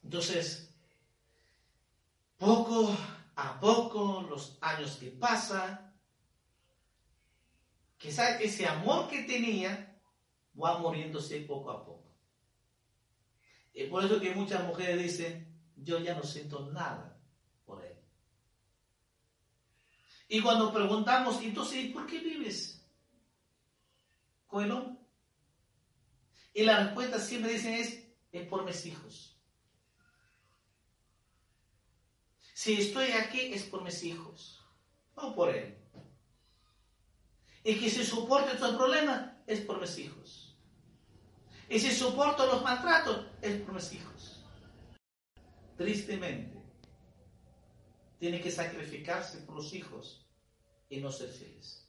Entonces, 0.02 0.72
poco 2.38 2.96
a 3.36 3.60
poco, 3.60 4.22
los 4.22 4.56
años 4.60 4.96
que 4.96 5.10
pasan, 5.10 5.87
quizás 7.98 8.40
ese 8.40 8.66
amor 8.66 9.08
que 9.08 9.24
tenía 9.24 10.00
va 10.60 10.78
muriéndose 10.78 11.40
poco 11.40 11.70
a 11.70 11.84
poco. 11.84 12.08
Es 13.74 13.88
por 13.88 14.04
eso 14.04 14.20
que 14.20 14.34
muchas 14.34 14.64
mujeres 14.64 15.02
dicen, 15.02 15.46
yo 15.76 15.98
ya 15.98 16.14
no 16.14 16.22
siento 16.22 16.70
nada 16.70 17.20
por 17.64 17.84
él. 17.84 17.96
Y 20.28 20.40
cuando 20.40 20.72
preguntamos, 20.72 21.40
entonces, 21.42 21.92
¿por 21.92 22.06
qué 22.06 22.18
vives 22.18 22.84
con 24.46 24.64
el? 24.64 24.98
Y 26.54 26.64
la 26.64 26.84
respuesta 26.84 27.20
siempre 27.20 27.52
dicen 27.52 27.74
es, 27.74 28.04
es 28.32 28.48
por 28.48 28.64
mis 28.64 28.84
hijos. 28.86 29.38
Si 32.52 32.74
estoy 32.74 33.12
aquí 33.12 33.52
es 33.52 33.62
por 33.62 33.84
mis 33.84 34.02
hijos, 34.02 34.60
no 35.16 35.34
por 35.36 35.54
él. 35.54 35.77
Y 37.68 37.78
que 37.78 37.90
si 37.90 38.02
soporto 38.02 38.50
estos 38.50 38.76
problemas 38.76 39.30
es 39.46 39.60
por 39.60 39.78
mis 39.78 39.98
hijos. 39.98 40.56
Y 41.68 41.78
si 41.78 41.90
soporto 41.90 42.46
los 42.46 42.62
maltratos, 42.62 43.26
es 43.42 43.60
por 43.60 43.74
mis 43.74 43.92
hijos. 43.92 44.42
Tristemente, 45.76 46.62
tiene 48.18 48.40
que 48.40 48.50
sacrificarse 48.50 49.42
por 49.42 49.56
los 49.56 49.74
hijos 49.74 50.26
y 50.88 50.98
no 51.00 51.12
ser 51.12 51.28
feliz. 51.28 51.86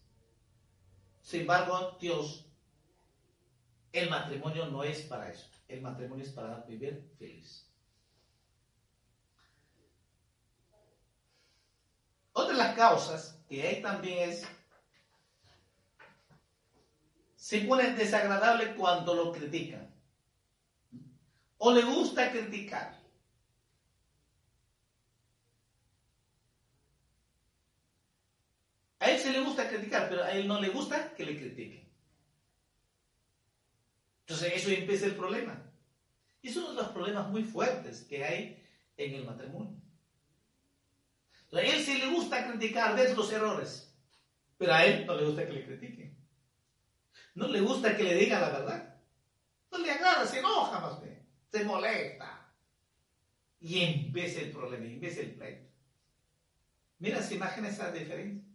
Sin 1.22 1.42
embargo, 1.42 1.98
Dios, 1.98 2.46
el 3.94 4.10
matrimonio 4.10 4.66
no 4.66 4.84
es 4.84 5.04
para 5.04 5.30
eso. 5.30 5.48
El 5.70 5.82
matrimonio 5.82 6.26
es 6.26 6.32
para 6.32 6.58
vivir 6.64 7.10
feliz. 7.18 7.72
Otra 12.34 12.52
de 12.52 12.58
las 12.58 12.76
causas 12.76 13.42
que 13.48 13.66
hay 13.66 13.82
también 13.82 14.30
es 14.30 14.46
se 17.50 17.62
pone 17.62 17.95
desagradable 17.95 18.76
cuando 18.76 19.16
lo 19.16 19.32
critican. 19.32 19.91
O 21.58 21.72
le 21.72 21.82
gusta 21.82 22.32
criticar. 22.32 23.02
A 29.00 29.10
él 29.10 29.18
se 29.18 29.32
le 29.32 29.39
gusta 29.39 29.68
criticar, 29.68 30.08
pero 30.10 30.24
a 30.24 30.32
él 30.34 30.47
no 30.47 30.62
le 30.62 30.70
gusta 30.70 31.16
que 31.16 31.26
le 31.26 31.39
critiquen. 31.39 31.89
Entonces 34.28 34.54
eso 34.54 34.70
empieza 34.70 35.08
el 35.08 35.16
problema. 35.16 35.60
Y 36.43 36.50
es 36.50 36.56
uno 36.56 36.70
de 36.70 36.76
los 36.76 36.89
problemas 36.89 37.30
muy 37.30 37.43
fuertes 37.43 38.04
que 38.04 38.24
hay 38.24 38.64
en 38.95 39.16
el 39.16 39.26
matrimonio. 39.26 39.76
a 41.52 41.62
él 41.62 41.84
se 41.84 41.97
le 41.97 42.12
gusta 42.12 42.47
criticar, 42.47 42.95
ver 42.95 43.18
los 43.18 43.34
errores, 43.34 43.91
pero 44.56 44.72
a 44.72 44.86
él 44.86 45.08
no 45.08 45.16
le 45.16 45.26
gusta 45.26 45.47
que 45.47 45.54
le 45.54 45.66
critiquen. 45.66 46.09
No 47.40 47.48
le 47.48 47.62
gusta 47.62 47.96
que 47.96 48.04
le 48.04 48.16
diga 48.16 48.38
la 48.38 48.50
verdad. 48.50 49.00
No 49.72 49.78
le 49.78 49.90
agrada, 49.90 50.28
se 50.28 50.40
enoja 50.40 50.78
más 50.82 51.02
bien, 51.02 51.26
se 51.50 51.64
molesta. 51.64 52.54
Y 53.62 53.82
empieza 53.82 54.42
el 54.42 54.52
problema, 54.52 54.84
empieza 54.84 55.22
el 55.22 55.36
pleito. 55.36 55.72
Mira, 56.98 57.22
se 57.24 57.36
imagina 57.36 57.70
esa 57.70 57.94
diferencia. 57.94 58.46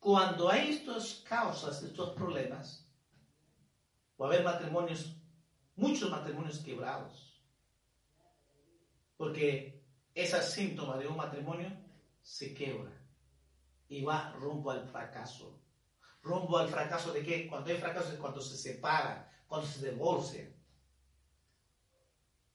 Cuando 0.00 0.50
hay 0.50 0.70
estas 0.70 1.22
causas, 1.24 1.80
estos 1.84 2.16
problemas, 2.16 2.84
va 4.20 4.26
a 4.26 4.28
haber 4.30 4.42
matrimonios, 4.42 5.14
muchos 5.76 6.10
matrimonios 6.10 6.58
quebrados. 6.58 7.40
Porque 9.16 9.84
ese 10.12 10.42
síntoma 10.42 10.96
de 10.96 11.06
un 11.06 11.16
matrimonio 11.16 11.70
se 12.22 12.52
quebra 12.52 12.90
y 13.88 14.02
va 14.02 14.32
rumbo 14.32 14.72
al 14.72 14.88
fracaso 14.88 15.60
rumbo 16.22 16.58
al 16.58 16.68
fracaso 16.68 17.12
de 17.12 17.22
qué? 17.22 17.46
Cuando 17.48 17.70
hay 17.70 17.76
fracaso 17.76 18.12
es 18.12 18.18
cuando 18.18 18.40
se 18.40 18.56
separa, 18.56 19.30
cuando 19.46 19.66
se 19.66 19.90
divorcia. 19.90 20.50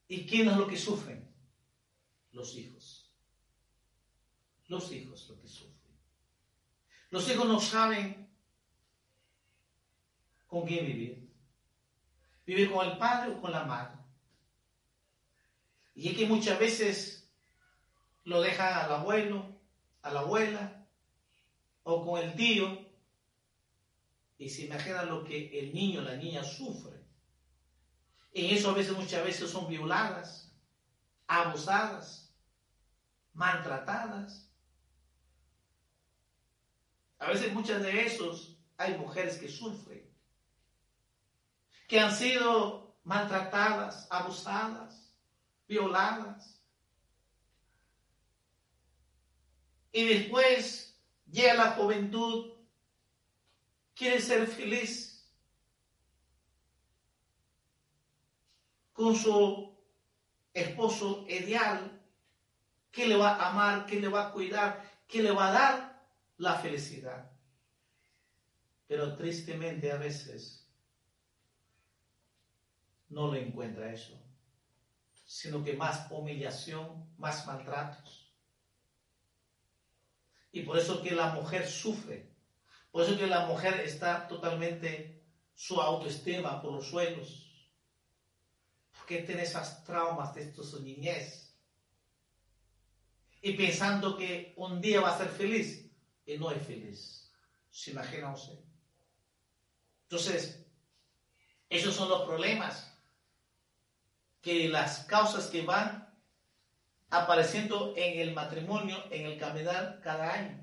¿Y 0.07 0.25
quién 0.25 0.49
es 0.49 0.57
lo 0.57 0.67
que 0.67 0.77
sufren? 0.77 1.33
Los 2.31 2.55
hijos. 2.55 3.11
Los 4.67 4.91
hijos 4.91 5.27
lo 5.29 5.39
que 5.39 5.47
sufren. 5.47 5.73
Los 7.09 7.29
hijos 7.29 7.47
no 7.47 7.59
saben 7.59 8.29
con 10.47 10.65
quién 10.65 10.85
vivir. 10.85 11.31
Vivir 12.45 12.71
con 12.71 12.87
el 12.87 12.97
padre 12.97 13.31
o 13.31 13.41
con 13.41 13.51
la 13.51 13.63
madre. 13.63 13.97
Y 15.95 16.09
es 16.09 16.17
que 16.17 16.25
muchas 16.25 16.59
veces 16.59 17.31
lo 18.23 18.41
dejan 18.41 18.73
al 18.73 18.91
abuelo, 18.91 19.45
a 20.01 20.11
la 20.11 20.21
abuela, 20.21 20.87
o 21.83 22.05
con 22.05 22.21
el 22.21 22.35
tío, 22.35 22.82
y 24.43 24.49
se 24.49 24.63
imagina 24.63 25.03
lo 25.03 25.23
que 25.23 25.57
el 25.57 25.73
niño 25.73 26.01
la 26.01 26.17
niña 26.17 26.43
sufre. 26.43 27.01
En 28.33 28.53
eso 28.53 28.71
a 28.71 28.73
veces, 28.73 28.93
muchas 28.93 29.23
veces 29.23 29.49
son 29.49 29.69
violadas, 29.69 30.51
abusadas, 31.27 32.29
maltratadas. 33.31 34.49
A 37.19 37.27
veces 37.27 37.53
muchas 37.53 37.81
de 37.81 38.05
esos 38.05 38.57
hay 38.75 38.97
mujeres 38.97 39.37
que 39.37 39.47
sufren, 39.47 40.03
que 41.87 41.99
han 41.99 42.13
sido 42.13 42.97
maltratadas, 43.03 44.07
abusadas, 44.09 45.15
violadas. 45.67 46.61
Y 49.93 50.03
después 50.03 50.99
llega 51.31 51.53
la 51.53 51.71
juventud 51.71 52.52
quiere 53.95 54.19
ser 54.19 54.47
feliz 54.47 55.13
con 58.93 59.15
su 59.15 59.75
esposo 60.53 61.25
ideal, 61.27 62.01
que 62.91 63.07
le 63.07 63.17
va 63.17 63.35
a 63.35 63.49
amar, 63.49 63.85
que 63.85 63.99
le 63.99 64.07
va 64.07 64.27
a 64.27 64.31
cuidar, 64.31 64.83
que 65.07 65.23
le 65.23 65.31
va 65.31 65.49
a 65.49 65.51
dar 65.51 66.07
la 66.37 66.55
felicidad. 66.55 67.31
Pero 68.87 69.15
tristemente 69.15 69.91
a 69.91 69.97
veces 69.97 70.67
no 73.09 73.27
lo 73.27 73.35
encuentra 73.35 73.91
eso, 73.91 74.19
sino 75.25 75.63
que 75.63 75.73
más 75.73 76.11
humillación, 76.11 77.13
más 77.17 77.45
maltratos. 77.47 78.31
Y 80.51 80.61
por 80.61 80.77
eso 80.77 81.01
que 81.01 81.11
la 81.11 81.33
mujer 81.33 81.67
sufre, 81.67 82.32
por 82.93 83.01
eso 83.01 83.17
que 83.17 83.25
la 83.25 83.47
mujer 83.47 83.79
está 83.79 84.27
totalmente 84.27 85.25
su 85.55 85.81
autoestima 85.81 86.61
por 86.61 86.73
los 86.73 86.87
suelos, 86.87 87.71
porque 88.95 89.23
tiene 89.23 89.41
esas 89.41 89.83
traumas 89.83 90.35
de 90.35 90.53
su 90.53 90.79
niñez. 90.83 91.57
Y 93.41 93.53
pensando 93.53 94.15
que 94.15 94.53
un 94.57 94.79
día 94.79 95.01
va 95.01 95.15
a 95.15 95.17
ser 95.17 95.29
feliz, 95.29 95.91
y 96.27 96.37
no 96.37 96.51
es 96.51 96.61
feliz. 96.67 97.31
¿Se 97.71 97.89
imagina 97.89 98.31
usted? 98.31 98.59
Entonces, 100.03 100.63
esos 101.69 101.95
son 101.95 102.09
los 102.09 102.27
problemas, 102.27 102.95
que 104.39 104.69
las 104.69 105.05
causas 105.05 105.47
que 105.47 105.63
van 105.63 106.15
apareciendo 107.09 107.95
en 107.97 108.19
el 108.19 108.35
matrimonio, 108.35 109.03
en 109.09 109.25
el 109.25 109.39
caminar 109.39 109.99
cada 110.03 110.31
año. 110.31 110.62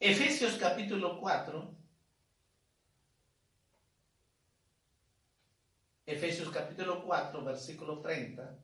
Efesios 0.00 0.56
capítulo 0.56 1.20
4. 1.20 1.76
Efesios 6.06 6.48
capítulo 6.48 7.04
4, 7.04 7.44
versículo 7.44 8.00
30. 8.00 8.58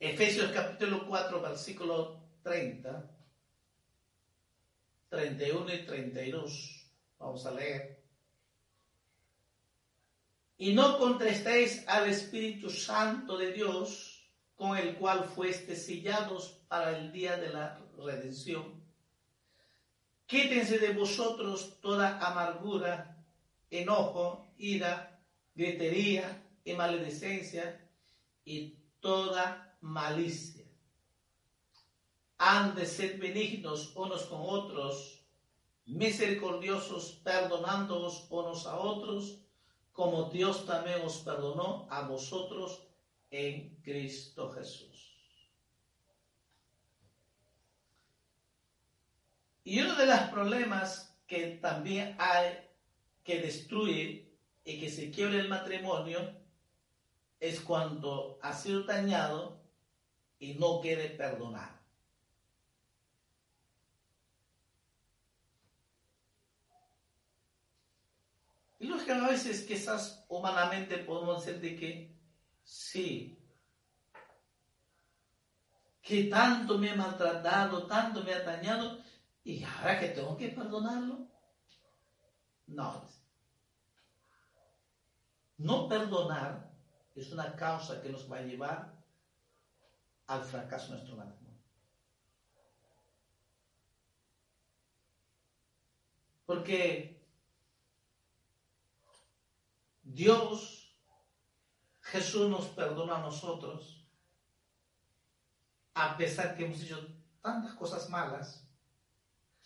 Efesios 0.00 0.50
capítulo 0.50 1.06
4, 1.06 1.40
versículo 1.40 2.31
30, 2.42 3.10
31 5.08 5.74
y 5.74 5.86
32. 5.86 6.86
Vamos 7.18 7.46
a 7.46 7.52
leer. 7.52 8.02
Y 10.58 10.74
no 10.74 10.98
contestéis 10.98 11.86
al 11.88 12.08
Espíritu 12.08 12.70
Santo 12.70 13.36
de 13.36 13.52
Dios, 13.52 14.28
con 14.54 14.76
el 14.76 14.96
cual 14.96 15.24
fuiste 15.24 15.74
sellados 15.74 16.60
para 16.68 16.96
el 16.96 17.12
día 17.12 17.36
de 17.36 17.48
la 17.48 17.80
redención. 17.96 18.80
Quítense 20.26 20.78
de 20.78 20.92
vosotros 20.92 21.80
toda 21.80 22.18
amargura, 22.24 23.24
enojo, 23.70 24.54
ira, 24.56 25.20
gritería 25.54 26.42
y 26.64 26.72
maledicencia 26.74 27.88
y 28.44 28.78
toda 29.00 29.76
malicia 29.80 30.61
han 32.44 32.74
de 32.74 32.86
ser 32.86 33.18
benignos 33.18 33.94
unos 33.94 34.24
con 34.24 34.40
otros, 34.42 35.20
misericordiosos, 35.86 37.20
perdonándoos 37.22 38.26
unos 38.30 38.66
a 38.66 38.80
otros, 38.80 39.38
como 39.92 40.24
Dios 40.24 40.66
también 40.66 41.02
os 41.02 41.18
perdonó 41.18 41.86
a 41.88 42.02
vosotros 42.02 42.82
en 43.30 43.76
Cristo 43.84 44.50
Jesús. 44.50 45.12
Y 49.62 49.80
uno 49.80 49.94
de 49.94 50.06
los 50.06 50.20
problemas 50.22 51.16
que 51.28 51.58
también 51.62 52.16
hay 52.18 52.58
que 53.22 53.40
destruye 53.40 54.36
y 54.64 54.80
que 54.80 54.90
se 54.90 55.12
quiebra 55.12 55.38
el 55.38 55.48
matrimonio 55.48 56.18
es 57.38 57.60
cuando 57.60 58.40
ha 58.42 58.52
sido 58.52 58.82
dañado 58.82 59.62
y 60.40 60.54
no 60.54 60.80
quiere 60.80 61.08
perdonar. 61.10 61.81
Lo 68.92 69.02
que 69.02 69.12
a 69.12 69.26
veces 69.26 69.62
quizás 69.62 70.22
humanamente 70.28 70.98
podemos 70.98 71.44
decir 71.46 71.60
de 71.62 71.76
que 71.76 72.14
sí, 72.62 73.38
que 76.02 76.24
tanto 76.24 76.76
me 76.76 76.90
ha 76.90 76.96
maltratado, 76.96 77.86
tanto 77.86 78.22
me 78.22 78.34
ha 78.34 78.40
dañado, 78.40 79.02
y 79.44 79.64
ahora 79.64 79.98
que 79.98 80.08
tengo 80.08 80.36
que 80.36 80.48
perdonarlo. 80.48 81.26
No. 82.66 83.08
No 85.56 85.88
perdonar 85.88 86.70
es 87.14 87.32
una 87.32 87.56
causa 87.56 88.02
que 88.02 88.10
nos 88.10 88.30
va 88.30 88.38
a 88.38 88.42
llevar 88.42 88.92
al 90.26 90.44
fracaso 90.44 90.88
de 90.88 90.92
nuestro 90.92 91.16
matrimonio. 91.16 91.62
Porque 96.44 97.21
Dios, 100.14 100.94
Jesús 102.00 102.50
nos 102.50 102.66
perdona 102.66 103.16
a 103.16 103.22
nosotros, 103.22 104.06
a 105.94 106.16
pesar 106.16 106.54
que 106.54 106.64
hemos 106.64 106.82
hecho 106.82 107.06
tantas 107.40 107.74
cosas 107.74 108.10
malas. 108.10 108.68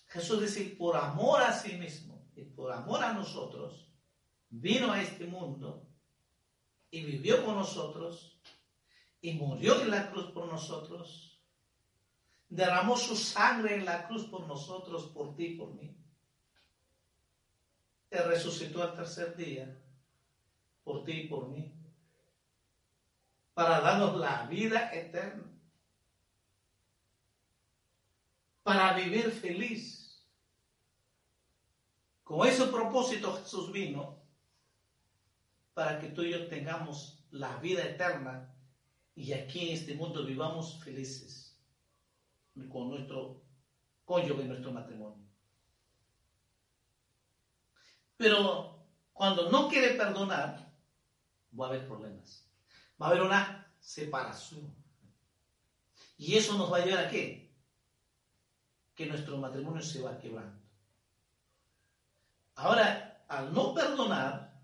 Jesús 0.07 0.41
dice, 0.41 0.77
por 0.79 0.97
amor 0.97 1.43
a 1.43 1.53
sí 1.53 1.77
mismo 1.77 2.31
y 2.37 2.45
por 2.45 2.73
amor 2.73 3.03
a 3.03 3.13
nosotros, 3.13 3.91
vino 4.49 4.93
a 4.93 5.03
este 5.03 5.27
mundo 5.27 5.89
y 6.91 7.05
vivió 7.05 7.45
con 7.45 7.57
nosotros 7.57 8.41
y 9.21 9.33
murió 9.33 9.81
en 9.83 9.91
la 9.91 10.11
cruz 10.13 10.31
por 10.31 10.47
nosotros, 10.47 11.43
derramó 12.49 12.97
su 12.97 13.17
sangre 13.17 13.75
en 13.75 13.85
la 13.85 14.07
cruz 14.07 14.27
por 14.27 14.47
nosotros, 14.47 15.07
por 15.07 15.35
ti 15.35 15.57
por 15.57 15.75
mí. 15.75 15.97
Y 18.13 18.17
resucitó 18.17 18.85
al 18.85 18.95
tercer 18.95 19.35
día 19.35 19.83
por 20.87 21.03
ti 21.03 21.23
y 21.23 21.27
por 21.27 21.49
mí, 21.49 21.75
para 23.55 23.81
darnos 23.81 24.17
la 24.19 24.47
vida 24.47 24.89
eterna, 24.95 25.43
para 28.63 28.93
vivir 28.93 29.33
feliz. 29.33 30.25
Con 32.23 32.47
ese 32.47 32.67
propósito 32.69 33.35
Jesús 33.35 33.73
vino 33.73 34.17
para 35.75 35.99
que 35.99 36.11
tú 36.11 36.23
y 36.23 36.31
yo 36.31 36.47
tengamos 36.47 37.27
la 37.33 37.57
vida 37.57 37.83
eterna 37.83 38.55
y 39.17 39.33
aquí 39.33 39.71
en 39.71 39.75
este 39.75 39.95
mundo 39.97 40.25
vivamos 40.25 40.79
felices 40.85 41.59
con 42.71 42.91
nuestro 42.91 43.43
cónyuge, 44.05 44.45
nuestro 44.45 44.71
matrimonio. 44.71 45.27
Pero 48.17 48.87
cuando 49.13 49.51
no 49.51 49.69
quiere 49.69 49.95
perdonar, 49.95 50.66
va 51.59 51.67
a 51.67 51.69
haber 51.71 51.87
problemas. 51.87 52.47
Va 53.01 53.07
a 53.07 53.11
haber 53.11 53.23
una 53.23 53.73
separación. 53.81 54.75
Y 56.19 56.37
eso 56.37 56.57
nos 56.57 56.73
va 56.73 56.79
a 56.79 56.85
llevar 56.85 57.07
a 57.07 57.11
qué? 57.11 57.53
Que 58.95 59.07
nuestro 59.07 59.37
matrimonio 59.39 59.83
se 59.83 60.01
va 60.01 60.19
quebrando. 60.19 60.61
Ahora, 62.55 63.25
al 63.29 63.53
no 63.53 63.75
perdonar, 63.75 64.59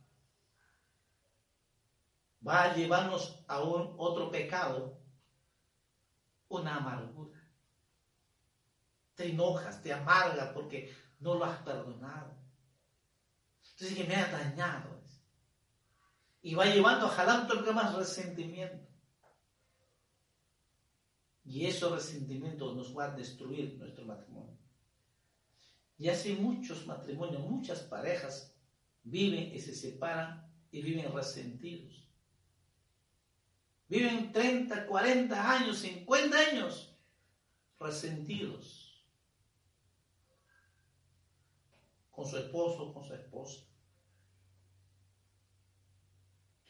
va 2.47 2.63
a 2.63 2.75
llevarnos 2.75 3.45
a 3.47 3.61
un 3.63 3.95
otro 3.99 4.31
pecado, 4.31 4.99
una 6.49 6.77
amargura. 6.77 7.39
Te 9.15 9.31
enojas, 9.31 9.83
te 9.83 9.93
amargas 9.93 10.49
porque 10.55 10.97
no 11.21 11.35
lo 11.35 11.45
has 11.45 11.59
perdonado. 11.59 12.35
Entonces 13.73 13.97
que 13.97 14.05
me 14.05 14.17
ha 14.17 14.31
dañado 14.31 15.02
y 16.43 16.55
va 16.55 16.67
llevando 16.67 17.07
a 17.07 17.11
jalar 17.11 17.47
todo 17.47 17.73
más 17.73 17.95
resentimiento. 17.95 18.85
Y 21.45 21.67
ese 21.67 21.89
resentimiento 21.89 22.75
nos 22.75 22.97
va 22.97 23.05
a 23.05 23.11
destruir 23.17 23.77
nuestro 23.79 24.05
matrimonio. 24.05 24.59
Y 25.99 26.09
así 26.09 26.35
muchos 26.35 26.85
matrimonios, 26.87 27.43
muchas 27.43 27.81
parejas 27.81 28.53
viven 29.05 29.55
y 29.55 29.61
se 29.61 29.75
separan 29.75 30.45
y 30.73 30.83
viven 30.83 31.13
resentidos. 31.13 32.09
Viven 33.89 34.33
30, 34.33 34.87
40 34.87 35.51
años, 35.53 35.79
50 35.79 36.39
años 36.39 36.97
resentidos 37.79 39.05
con 42.11 42.27
su 42.27 42.37
esposo, 42.37 42.93
con 42.93 43.05
su 43.05 43.15
esposa 43.15 43.72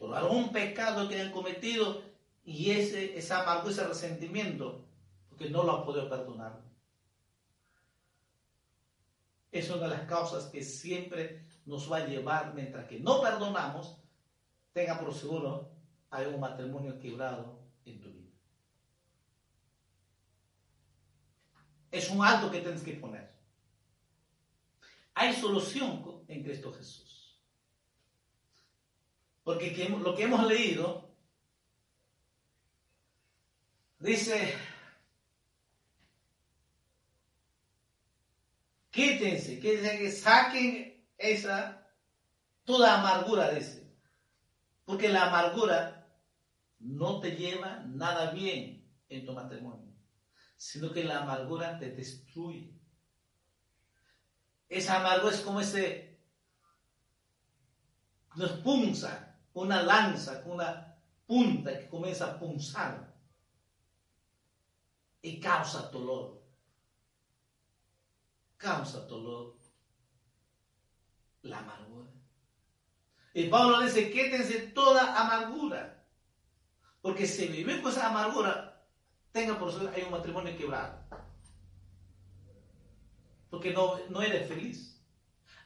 por 0.02 0.16
algún 0.16 0.50
pecado 0.50 1.08
que 1.08 1.20
han 1.20 1.30
cometido 1.30 2.02
Y 2.44 2.72
ese, 2.72 3.16
esa 3.16 3.42
amargura, 3.42 3.70
ese 3.70 3.86
resentimiento, 3.86 4.84
porque 5.28 5.48
no 5.48 5.62
lo 5.62 5.70
ha 5.70 5.84
podido 5.84 6.08
perdonar. 6.08 6.60
Es 9.52 9.70
una 9.70 9.82
de 9.82 9.88
las 9.90 10.08
causas 10.08 10.46
que 10.46 10.64
siempre 10.64 11.46
nos 11.66 11.90
va 11.90 11.98
a 11.98 12.06
llevar, 12.08 12.52
mientras 12.52 12.88
que 12.88 12.98
no 12.98 13.22
perdonamos, 13.22 13.96
tenga 14.72 14.98
por 14.98 15.14
seguro, 15.14 15.70
hay 16.10 16.26
un 16.26 16.40
matrimonio 16.40 16.98
quebrado 16.98 17.60
en 17.84 18.00
tu 18.00 18.10
vida. 18.10 18.32
Es 21.92 22.10
un 22.10 22.24
alto 22.24 22.50
que 22.50 22.60
tienes 22.60 22.82
que 22.82 22.94
poner. 22.94 23.32
Hay 25.14 25.32
solución 25.32 26.24
en 26.26 26.42
Cristo 26.42 26.72
Jesús. 26.72 27.21
Porque 29.44 29.88
lo 29.88 30.14
que 30.14 30.22
hemos 30.22 30.46
leído 30.46 31.10
dice, 33.98 34.54
quítense, 38.90 39.58
quítense 39.58 39.98
que 39.98 40.12
saquen 40.12 41.06
esa, 41.18 41.88
toda 42.64 43.00
amargura, 43.00 43.50
dice. 43.50 43.82
Porque 44.84 45.08
la 45.08 45.28
amargura 45.28 46.06
no 46.78 47.20
te 47.20 47.32
lleva 47.36 47.80
nada 47.86 48.30
bien 48.32 48.88
en 49.08 49.24
tu 49.24 49.32
matrimonio, 49.32 49.92
sino 50.56 50.92
que 50.92 51.04
la 51.04 51.22
amargura 51.22 51.78
te 51.78 51.90
destruye. 51.90 52.72
Esa 54.68 55.00
amargura 55.00 55.34
es 55.34 55.40
como 55.40 55.60
ese, 55.60 56.18
nos 58.36 58.52
punza, 58.52 59.31
una 59.54 59.82
lanza, 59.82 60.42
con 60.42 60.52
una 60.52 60.96
punta 61.26 61.78
que 61.78 61.88
comienza 61.88 62.26
a 62.26 62.38
punzar 62.38 63.12
y 65.22 65.40
causa 65.40 65.88
dolor. 65.90 66.42
Causa 68.56 69.00
dolor 69.00 69.62
la 71.42 71.58
amargura. 71.58 72.10
Y 73.34 73.48
Pablo 73.48 73.80
dice, 73.80 74.10
quédense 74.10 74.68
toda 74.68 75.20
amargura. 75.20 76.06
Porque 77.00 77.26
si 77.26 77.48
vive 77.48 77.80
con 77.82 77.90
esa 77.90 78.08
amargura, 78.08 78.86
tenga 79.32 79.58
por 79.58 79.72
suerte, 79.72 79.96
hay 79.96 80.04
un 80.04 80.12
matrimonio 80.12 80.56
quebrado. 80.56 81.02
Porque 83.50 83.72
no, 83.72 83.98
no 84.08 84.22
eres 84.22 84.48
feliz. 84.48 85.02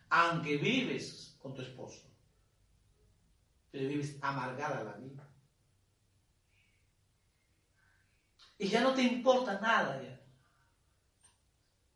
Aunque 0.08 0.56
vives 0.56 1.36
con 1.42 1.54
tu 1.54 1.62
esposo. 1.62 2.02
Pero 3.76 3.88
vives 3.90 4.16
amargada 4.22 4.82
la 4.82 4.92
vida. 4.92 5.28
Y 8.56 8.68
ya 8.68 8.80
no 8.80 8.94
te 8.94 9.02
importa 9.02 9.60
nada 9.60 10.00
ya. 10.02 10.18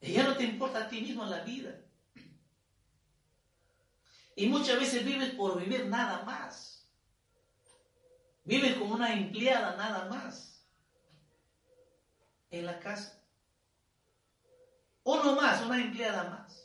Y 0.03 0.13
ya 0.13 0.25
no 0.25 0.37
te 0.37 0.45
importa 0.45 0.81
a 0.81 0.89
ti 0.91 1.01
mismo 1.01 1.25
la 1.25 1.43
vida. 1.43 1.83
Y 4.37 4.47
muchas 4.47 4.79
veces 4.79 5.07
vives 5.07 5.31
por 5.31 5.59
vivir 5.59 5.87
nada 5.87 6.23
más. 6.25 6.87
Vives 8.45 8.77
como 8.77 8.97
una 8.97 9.15
empleada 9.15 9.75
nada 9.77 10.11
más. 10.11 10.63
En 12.51 12.67
la 12.67 12.79
casa. 12.79 13.19
Uno 15.03 15.35
más, 15.35 15.63
una 15.63 15.81
empleada 15.81 16.29
más. 16.29 16.63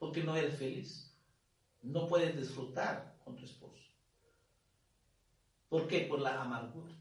Porque 0.00 0.24
no 0.24 0.34
eres 0.34 0.58
feliz. 0.58 1.05
No 1.86 2.08
puedes 2.08 2.36
disfrutar 2.36 3.16
con 3.24 3.36
tu 3.36 3.44
esposo. 3.44 3.84
¿Por 5.68 5.86
qué? 5.86 6.00
Por 6.00 6.20
la 6.20 6.40
amargura. 6.40 6.94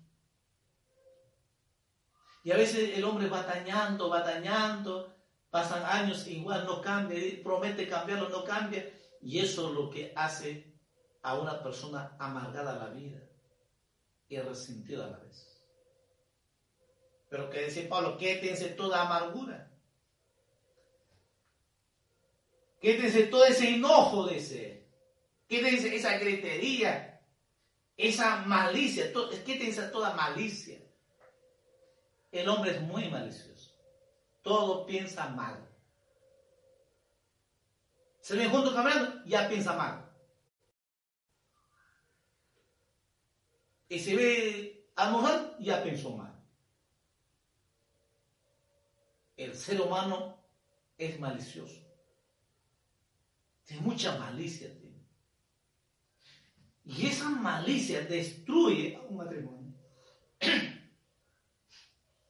Y 2.43 2.51
a 2.51 2.57
veces 2.57 2.95
el 2.95 3.03
hombre 3.03 3.27
va 3.27 3.41
dañando, 3.41 4.09
va 4.09 4.21
dañando, 4.21 5.15
pasan 5.49 5.83
años 5.83 6.27
igual 6.27 6.65
no 6.65 6.81
cambia, 6.81 7.19
promete 7.43 7.87
cambiarlo, 7.87 8.29
no 8.29 8.43
cambia. 8.43 8.87
Y 9.21 9.39
eso 9.39 9.69
es 9.69 9.73
lo 9.73 9.89
que 9.89 10.13
hace 10.15 10.71
a 11.23 11.39
una 11.39 11.63
persona 11.63 12.15
amargada 12.19 12.75
la 12.75 12.89
vida 12.89 13.19
y 14.27 14.37
resentida 14.37 15.05
a 15.05 15.09
la 15.09 15.17
vez. 15.17 15.63
Pero 17.29 17.49
que 17.49 17.65
dice 17.65 17.83
Pablo, 17.83 18.17
quédense 18.17 18.69
toda 18.69 19.01
amargura. 19.01 19.74
Quédense 22.85 23.23
todo 23.23 23.43
ese 23.45 23.67
enojo, 23.67 24.27
dice. 24.27 24.85
Quédense 25.47 25.95
esa 25.95 26.19
gritería, 26.19 27.19
esa 27.97 28.45
malicia, 28.45 29.11
que 29.11 29.55
tienes 29.55 29.91
toda 29.91 30.13
malicia. 30.13 30.79
El 32.31 32.47
hombre 32.47 32.75
es 32.75 32.81
muy 32.83 33.09
malicioso. 33.09 33.73
Todo 34.43 34.85
piensa 34.85 35.29
mal. 35.29 35.67
Se 38.21 38.35
ven 38.35 38.51
juntos 38.51 38.75
caminando, 38.75 39.25
ya 39.25 39.49
piensa 39.49 39.73
mal. 39.73 40.07
Y 43.89 43.97
se 43.97 44.15
ve 44.15 44.87
a 44.95 45.09
mujer, 45.09 45.55
ya 45.59 45.81
pensó 45.81 46.11
mal. 46.11 46.39
El 49.37 49.55
ser 49.55 49.81
humano 49.81 50.37
es 50.99 51.19
malicioso. 51.19 51.84
Tiene 53.65 53.81
mucha 53.81 54.17
malicia. 54.17 54.69
Y 56.85 57.07
esa 57.07 57.29
malicia 57.29 58.01
destruye 58.01 58.95
a 58.95 59.01
un 59.01 59.17
matrimonio. 59.17 59.73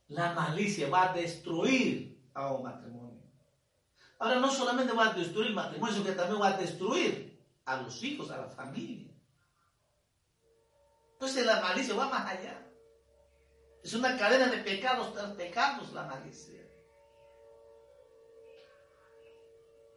La 0.07 0.33
malicia 0.33 0.87
va 0.87 1.11
a 1.11 1.13
destruir 1.13 2.29
a 2.33 2.53
un 2.53 2.63
matrimonio. 2.63 3.21
Ahora 4.19 4.39
no 4.39 4.49
solamente 4.49 4.93
va 4.93 5.11
a 5.11 5.13
destruir 5.13 5.47
el 5.47 5.55
matrimonio, 5.55 5.93
sino 5.93 6.05
que 6.05 6.13
también 6.13 6.41
va 6.41 6.49
a 6.49 6.57
destruir 6.57 7.37
a 7.65 7.81
los 7.81 8.01
hijos, 8.01 8.31
a 8.31 8.37
la 8.37 8.47
familia. 8.47 9.11
Entonces 11.13 11.45
la 11.45 11.59
malicia 11.59 11.95
va 11.95 12.09
más 12.09 12.25
allá. 12.31 12.65
Es 13.83 13.93
una 13.93 14.17
cadena 14.17 14.47
de 14.47 14.59
pecados 14.59 15.13
tras 15.13 15.31
pecados 15.33 15.91
la 15.91 16.03
malicia. 16.03 16.61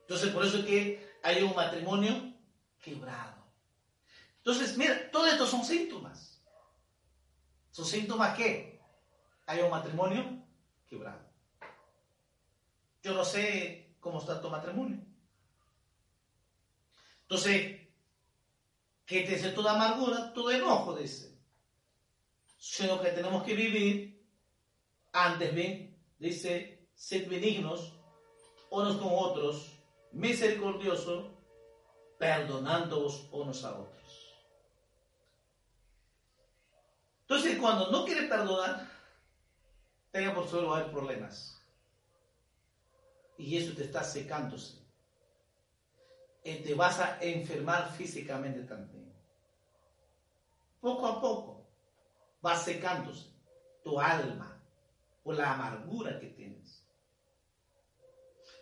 Entonces 0.01 0.31
por 0.33 0.45
eso 0.45 0.59
es 0.59 0.65
que 0.65 1.08
hay 1.23 1.43
un 1.43 1.55
matrimonio 1.55 2.35
quebrado. 2.81 3.45
Entonces, 4.39 4.77
mira, 4.77 5.11
todos 5.11 5.33
estos 5.33 5.51
son 5.51 5.65
síntomas. 5.65 6.41
¿Son 7.71 7.85
síntomas 7.85 8.37
que 8.37 8.81
Hay 9.47 9.61
un 9.61 9.71
matrimonio 9.71 10.43
quebrado. 10.89 11.21
Yo 13.03 13.15
no 13.15 13.25
sé 13.25 13.97
cómo 14.01 14.19
está 14.19 14.41
tu 14.41 14.51
matrimonio. 14.51 15.01
Entonces, 17.23 17.89
que 19.07 19.23
te 19.23 19.37
dice 19.37 19.53
toda 19.53 19.75
amargura, 19.75 20.33
todo 20.33 20.51
enojo, 20.51 20.95
dice. 20.95 21.39
Sino 22.59 23.01
que 23.01 23.11
tenemos 23.11 23.43
que 23.45 23.55
vivir 23.55 24.27
antes 25.13 25.55
bien, 25.55 25.99
dice, 26.19 26.89
ser 26.95 27.29
benignos 27.29 27.95
unos 28.71 28.97
con 28.97 29.09
otros, 29.11 29.78
misericordiosos, 30.13 31.31
perdonándoos 32.19 33.29
unos 33.31 33.65
a 33.65 33.79
otros. 33.79 33.99
Entonces, 37.23 37.59
cuando 37.59 37.91
no 37.91 38.05
quiere 38.05 38.27
perdonar, 38.27 38.89
tenga 40.11 40.35
por 40.35 40.49
suelo 40.49 40.75
haber 40.75 40.91
problemas. 40.91 41.63
Y 43.37 43.57
eso 43.57 43.75
te 43.75 43.85
está 43.85 44.03
secándose. 44.03 44.79
Y 46.43 46.55
te 46.57 46.75
vas 46.75 46.99
a 46.99 47.19
enfermar 47.21 47.93
físicamente 47.93 48.63
también. 48.63 49.13
Poco 50.81 51.07
a 51.07 51.21
poco 51.21 51.67
va 52.45 52.57
secándose 52.57 53.31
tu 53.83 54.01
alma 54.01 54.59
por 55.23 55.35
la 55.35 55.53
amargura 55.53 56.19
que 56.19 56.29
tienes, 56.29 56.78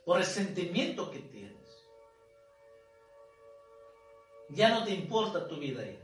por 0.07 0.19
el 0.19 0.25
sentimiento 0.25 1.11
que 1.11 1.19
tienes. 1.19 1.85
Ya 4.51 4.71
no 4.71 4.85
te 4.85 4.93
importa 4.93 5.49
tu 5.49 5.57
vida 5.57 5.83
ahí. 5.83 6.01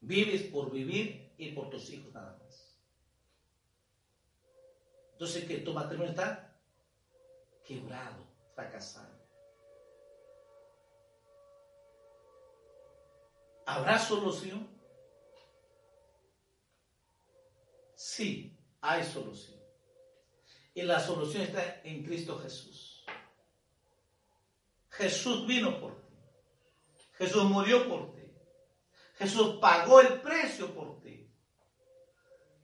Vives 0.00 0.42
por 0.52 0.70
vivir 0.70 1.32
y 1.38 1.52
por 1.52 1.70
tus 1.70 1.88
hijos 1.88 2.12
nada 2.12 2.36
más. 2.36 2.76
Entonces 5.12 5.46
que 5.46 5.58
tu 5.58 5.72
matrimonio 5.72 6.10
está 6.10 6.54
quebrado, 7.64 8.26
fracasado. 8.54 9.22
¿Habrá 13.64 13.98
solución? 13.98 14.68
Sí, 17.94 18.54
hay 18.82 19.02
solución. 19.02 19.61
Y 20.74 20.82
la 20.82 21.00
solución 21.00 21.42
está 21.42 21.80
en 21.84 22.04
Cristo 22.04 22.38
Jesús. 22.38 23.04
Jesús 24.90 25.46
vino 25.46 25.80
por 25.80 25.96
ti. 25.96 26.14
Jesús 27.14 27.44
murió 27.44 27.88
por 27.88 28.14
ti. 28.14 28.22
Jesús 29.16 29.56
pagó 29.60 30.00
el 30.00 30.20
precio 30.20 30.74
por 30.74 31.00
ti. 31.00 31.30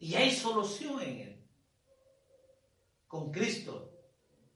Y 0.01 0.15
hay 0.15 0.35
solución 0.35 1.01
en 1.03 1.21
él. 1.21 1.49
Con 3.07 3.31
Cristo 3.33 3.91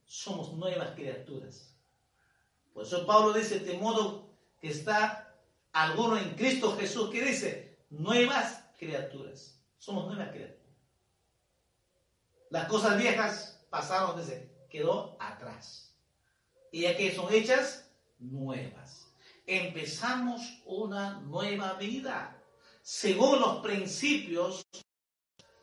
somos 0.04 0.52
nuevas 0.52 0.94
criaturas. 0.94 1.74
Por 2.72 2.84
eso 2.84 3.06
Pablo 3.06 3.32
dice, 3.32 3.60
de 3.60 3.78
modo 3.78 4.34
que 4.60 4.68
está 4.68 5.34
alguno 5.72 6.18
en 6.18 6.34
Cristo 6.34 6.76
Jesús, 6.76 7.10
que 7.10 7.22
dice, 7.24 7.78
nuevas 7.90 8.64
criaturas. 8.78 9.58
Somos 9.78 10.06
nuevas 10.06 10.30
criaturas. 10.30 10.61
Las 12.52 12.68
cosas 12.68 12.98
viejas 12.98 13.64
pasaron, 13.70 14.20
dice, 14.20 14.66
quedó 14.68 15.16
atrás. 15.18 15.96
Y 16.70 16.82
ya 16.82 16.94
que 16.94 17.14
son 17.14 17.32
hechas 17.32 17.90
nuevas. 18.18 19.10
Empezamos 19.46 20.60
una 20.66 21.18
nueva 21.20 21.72
vida 21.74 22.38
según 22.82 23.40
los 23.40 23.62
principios, 23.62 24.66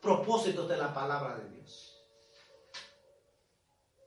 propósitos 0.02 0.68
de 0.68 0.78
la 0.78 0.92
palabra 0.92 1.38
de 1.38 1.50
Dios. 1.50 1.96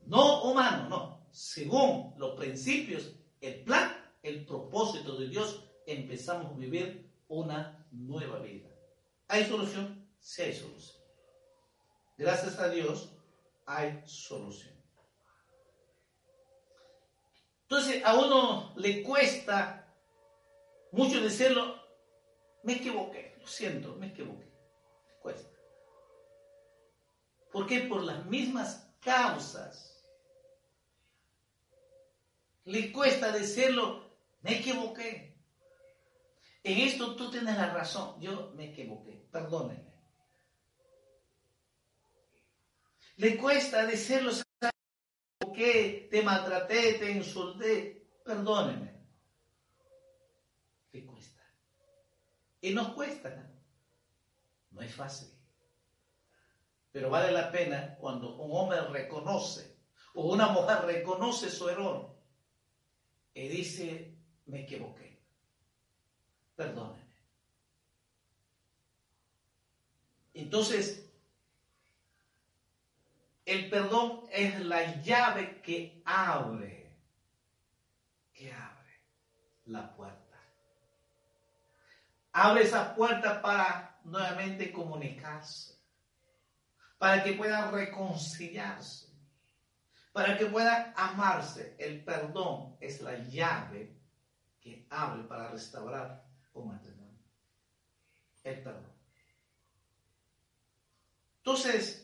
No 0.05 0.43
humano, 0.43 0.89
no. 0.89 1.27
Según 1.31 2.13
los 2.17 2.35
principios, 2.35 3.15
el 3.39 3.63
plan, 3.63 3.95
el 4.21 4.45
propósito 4.45 5.15
de 5.15 5.29
Dios, 5.29 5.63
empezamos 5.87 6.51
a 6.51 6.57
vivir 6.57 7.09
una 7.29 7.87
nueva 7.91 8.39
vida. 8.39 8.69
¿Hay 9.29 9.45
solución? 9.45 10.05
Sí 10.19 10.41
hay 10.41 10.53
solución. 10.53 11.02
Gracias 12.17 12.59
a 12.59 12.69
Dios 12.69 13.15
hay 13.65 14.01
solución. 14.05 14.73
Entonces 17.63 18.03
a 18.05 18.15
uno 18.15 18.73
le 18.75 19.01
cuesta 19.01 19.91
mucho 20.91 21.19
decirlo, 21.21 21.81
me 22.61 22.73
equivoqué, 22.73 23.35
lo 23.39 23.47
siento, 23.47 23.95
me 23.95 24.07
equivoqué. 24.07 24.51
cuesta. 25.21 25.49
¿Por 27.51 27.65
qué? 27.65 27.81
Por 27.81 28.03
las 28.03 28.25
mismas 28.25 28.93
causas. 28.99 30.05
Le 32.65 32.91
cuesta 32.91 33.31
decirlo, 33.31 34.03
me 34.41 34.59
equivoqué. 34.59 35.35
En 36.63 36.77
esto 36.79 37.15
tú 37.15 37.29
tienes 37.29 37.57
la 37.57 37.73
razón, 37.73 38.21
yo 38.21 38.51
me 38.55 38.71
equivoqué, 38.71 39.27
perdónenme. 39.31 39.92
Le 43.17 43.37
cuesta 43.37 43.85
decirlo, 43.85 44.31
que 45.53 46.07
te 46.09 46.21
maltraté, 46.23 46.93
te 46.93 47.11
insulté, 47.11 48.07
perdóneme. 48.23 48.91
Le 50.91 51.05
cuesta. 51.05 51.41
Y 52.61 52.73
nos 52.73 52.93
cuesta. 52.93 53.49
no 54.71 54.81
es 54.81 54.93
fácil. 54.93 55.29
Pero 56.91 57.09
vale 57.09 57.31
la 57.31 57.51
pena 57.51 57.95
cuando 57.99 58.35
un 58.37 58.51
hombre 58.51 58.81
reconoce 58.81 59.77
o 60.13 60.31
una 60.31 60.49
mujer 60.49 60.85
reconoce 60.85 61.49
su 61.49 61.69
error 61.69 62.15
y 63.33 63.47
dice, 63.47 64.15
me 64.45 64.61
equivoqué. 64.61 65.19
Perdóneme. 66.55 67.03
Entonces, 70.35 71.02
el 73.45 73.69
perdón 73.69 74.25
es 74.31 74.59
la 74.61 75.01
llave 75.01 75.61
que 75.61 76.01
abre, 76.05 76.95
que 78.33 78.51
abre 78.51 79.01
la 79.65 79.93
puerta. 79.93 80.39
Abre 82.31 82.63
esa 82.63 82.95
puerta 82.95 83.41
para 83.41 83.99
nuevamente 84.03 84.71
comunicarse, 84.71 85.75
para 86.97 87.23
que 87.23 87.33
puedan 87.33 87.71
reconciliarse, 87.71 89.07
para 90.13 90.37
que 90.37 90.45
puedan 90.45 90.93
amarse. 90.95 91.75
El 91.77 92.03
perdón 92.03 92.77
es 92.79 93.01
la 93.01 93.17
llave 93.17 93.93
que 94.61 94.87
abre 94.89 95.23
para 95.23 95.49
restaurar 95.49 96.23
un 96.53 96.69
matrimonio. 96.69 97.19
El 98.43 98.61
perdón. 98.61 98.91
Entonces, 101.37 102.02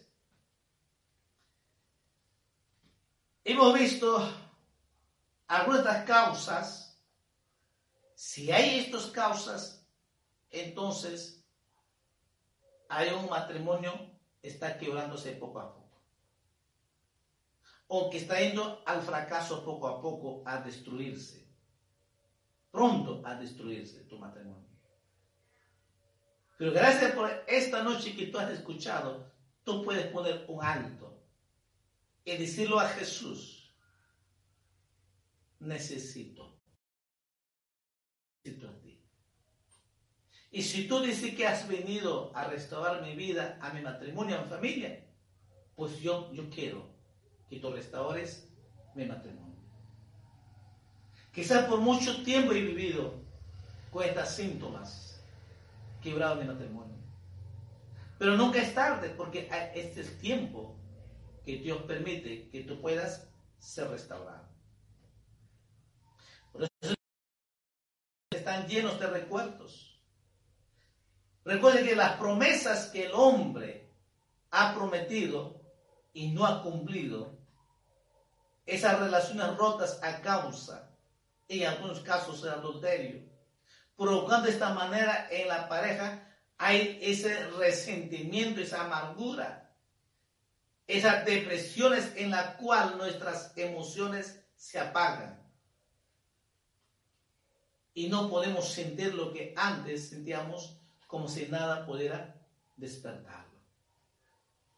hemos 3.43 3.73
visto 3.73 4.31
algunas 5.47 6.05
causas. 6.05 6.99
Si 8.15 8.51
hay 8.51 8.79
estas 8.79 9.07
causas, 9.07 9.85
entonces 10.51 11.43
hay 12.89 13.09
un 13.09 13.29
matrimonio 13.29 13.93
está 14.41 14.77
quebrándose 14.77 15.33
poco 15.33 15.59
a 15.59 15.73
poco. 15.73 16.01
O 17.87 18.09
que 18.09 18.17
está 18.17 18.39
yendo 18.39 18.83
al 18.85 19.01
fracaso 19.01 19.63
poco 19.63 19.87
a 19.87 20.01
poco, 20.01 20.43
a 20.45 20.57
destruirse. 20.61 21.47
Pronto 22.71 23.21
a 23.25 23.35
destruirse 23.35 24.01
tu 24.01 24.17
matrimonio. 24.17 24.69
Pero 26.57 26.71
gracias 26.71 27.13
por 27.13 27.31
esta 27.47 27.83
noche 27.83 28.15
que 28.15 28.27
tú 28.27 28.37
has 28.37 28.51
escuchado, 28.51 29.31
tú 29.63 29.83
puedes 29.83 30.05
poner 30.07 30.45
un 30.47 30.63
alto 30.63 31.08
y 32.33 32.37
decirlo 32.37 32.79
a 32.79 32.87
Jesús, 32.89 33.73
necesito, 35.59 36.59
a 38.45 38.79
ti. 38.81 39.03
Y 40.51 40.63
si 40.63 40.87
tú 40.87 41.01
dices 41.01 41.35
que 41.35 41.45
has 41.45 41.67
venido 41.67 42.35
a 42.35 42.45
restaurar 42.45 43.01
mi 43.03 43.15
vida, 43.15 43.57
a 43.61 43.71
mi 43.73 43.81
matrimonio, 43.81 44.37
a 44.37 44.43
mi 44.43 44.49
familia, 44.49 45.05
pues 45.75 45.99
yo, 45.99 46.31
yo 46.33 46.49
quiero 46.49 46.87
que 47.47 47.59
tú 47.59 47.71
restaures 47.71 48.47
mi 48.95 49.05
matrimonio. 49.05 49.59
Quizás 51.31 51.65
por 51.65 51.79
mucho 51.79 52.23
tiempo 52.23 52.53
he 52.53 52.61
vivido 52.61 53.23
con 53.91 54.03
estos 54.03 54.29
síntomas, 54.29 55.23
quebrado 56.01 56.37
mi 56.37 56.45
matrimonio. 56.45 56.97
Pero 58.17 58.35
nunca 58.35 58.59
es 58.61 58.73
tarde, 58.73 59.09
porque 59.09 59.47
este 59.75 60.01
es 60.01 60.17
tiempo 60.17 60.78
que 61.49 61.57
Dios 61.57 61.81
permite 61.81 62.47
que 62.49 62.61
tú 62.61 62.79
puedas 62.79 63.27
ser 63.57 63.89
restaurado. 63.89 64.47
Por 66.51 66.61
eso 66.63 66.93
están 68.29 68.67
llenos 68.67 68.99
de 68.99 69.07
recuerdos. 69.07 69.99
Recuerden 71.43 71.87
que 71.87 71.95
las 71.95 72.17
promesas 72.17 72.91
que 72.91 73.07
el 73.07 73.13
hombre 73.13 73.89
ha 74.51 74.75
prometido 74.75 75.59
y 76.13 76.31
no 76.31 76.45
ha 76.45 76.61
cumplido, 76.61 77.39
esas 78.67 78.99
relaciones 78.99 79.57
rotas 79.57 79.99
a 80.03 80.21
causa, 80.21 80.95
en 81.47 81.65
algunos 81.65 82.01
casos, 82.01 82.43
de 82.43 82.51
adulterio, 82.51 83.27
provocando 83.97 84.45
de 84.45 84.53
esta 84.53 84.71
manera 84.75 85.27
en 85.31 85.47
la 85.47 85.67
pareja, 85.67 86.27
hay 86.59 86.99
ese 87.01 87.49
resentimiento, 87.51 88.61
esa 88.61 88.85
amargura 88.85 89.58
esas 90.89 91.23
depresiones 91.23 92.15
en 92.15 92.31
la 92.31 92.57
cual 92.57 92.97
nuestras 92.97 93.55
emociones 93.55 94.43
se 94.55 94.79
apagan. 94.79 95.39
Y 97.93 98.09
no 98.09 98.27
podemos 98.27 98.73
sentir 98.73 99.13
lo 99.13 99.31
que 99.31 99.53
antes 99.55 100.09
sentíamos 100.09 100.79
como 101.05 101.27
si 101.27 101.45
nada 101.45 101.85
pudiera 101.85 102.35
despertarlo. 102.75 103.59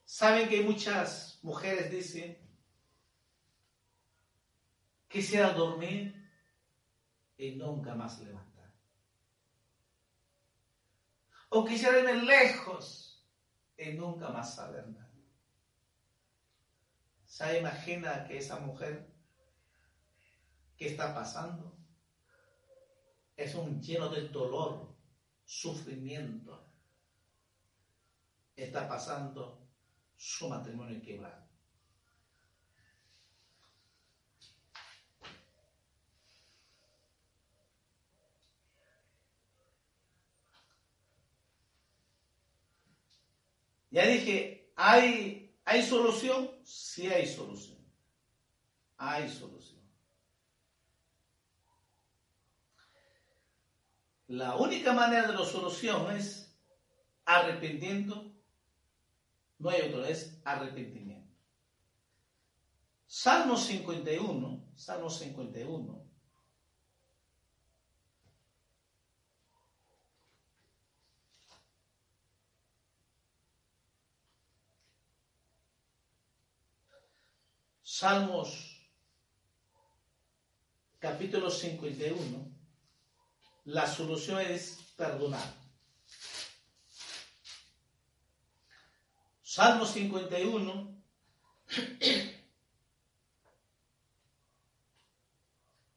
Saben 0.03 0.49
que 0.49 0.62
muchas 0.62 1.39
mujeres 1.43 1.89
dicen, 1.89 2.38
quisiera 5.07 5.53
dormir 5.53 6.30
y 7.38 7.51
nunca 7.51 7.95
más 7.95 8.20
levantar. 8.20 8.70
O 11.47 11.64
quisiera 11.64 11.99
irme 11.99 12.22
lejos 12.24 13.26
y 13.78 13.93
nunca 13.93 14.28
más 14.28 14.55
saber 14.55 14.89
nada. 14.89 15.11
¿Se 17.41 17.57
imagina 17.57 18.23
que 18.23 18.37
esa 18.37 18.59
mujer 18.59 19.11
que 20.77 20.85
está 20.85 21.11
pasando 21.11 21.75
es 23.35 23.55
un 23.55 23.81
lleno 23.81 24.09
de 24.09 24.27
dolor, 24.27 24.93
sufrimiento? 25.43 26.63
Está 28.55 28.87
pasando 28.87 29.67
su 30.15 30.49
matrimonio 30.49 31.01
quebrado. 31.01 31.43
Ya 43.89 44.05
dije, 44.05 44.71
hay 44.75 45.40
¿Hay 45.66 45.84
solución? 45.84 46.51
Sí 46.64 47.07
hay 47.07 47.28
solución. 47.28 47.78
Hay 48.97 49.30
solución. 49.30 49.82
la 54.32 54.55
única 54.55 54.93
manera 54.93 55.28
de 55.28 55.34
la 55.34 55.45
solución 55.45 56.09
es 56.16 56.55
arrepentiendo. 57.26 58.34
No 59.59 59.70
hay 59.70 59.82
otro, 59.82 60.05
es 60.05 60.39
arrepentimiento. 60.45 61.36
Salmo 63.05 63.57
51, 63.57 64.72
Salmo 64.74 65.09
51. 65.09 66.11
Salmos 78.01 78.81
capítulo 80.97 81.51
51, 81.51 82.51
la 83.65 83.85
solución 83.85 84.41
es 84.41 84.91
perdonar. 84.97 85.53
Salmo 89.43 89.85
51, 89.85 91.03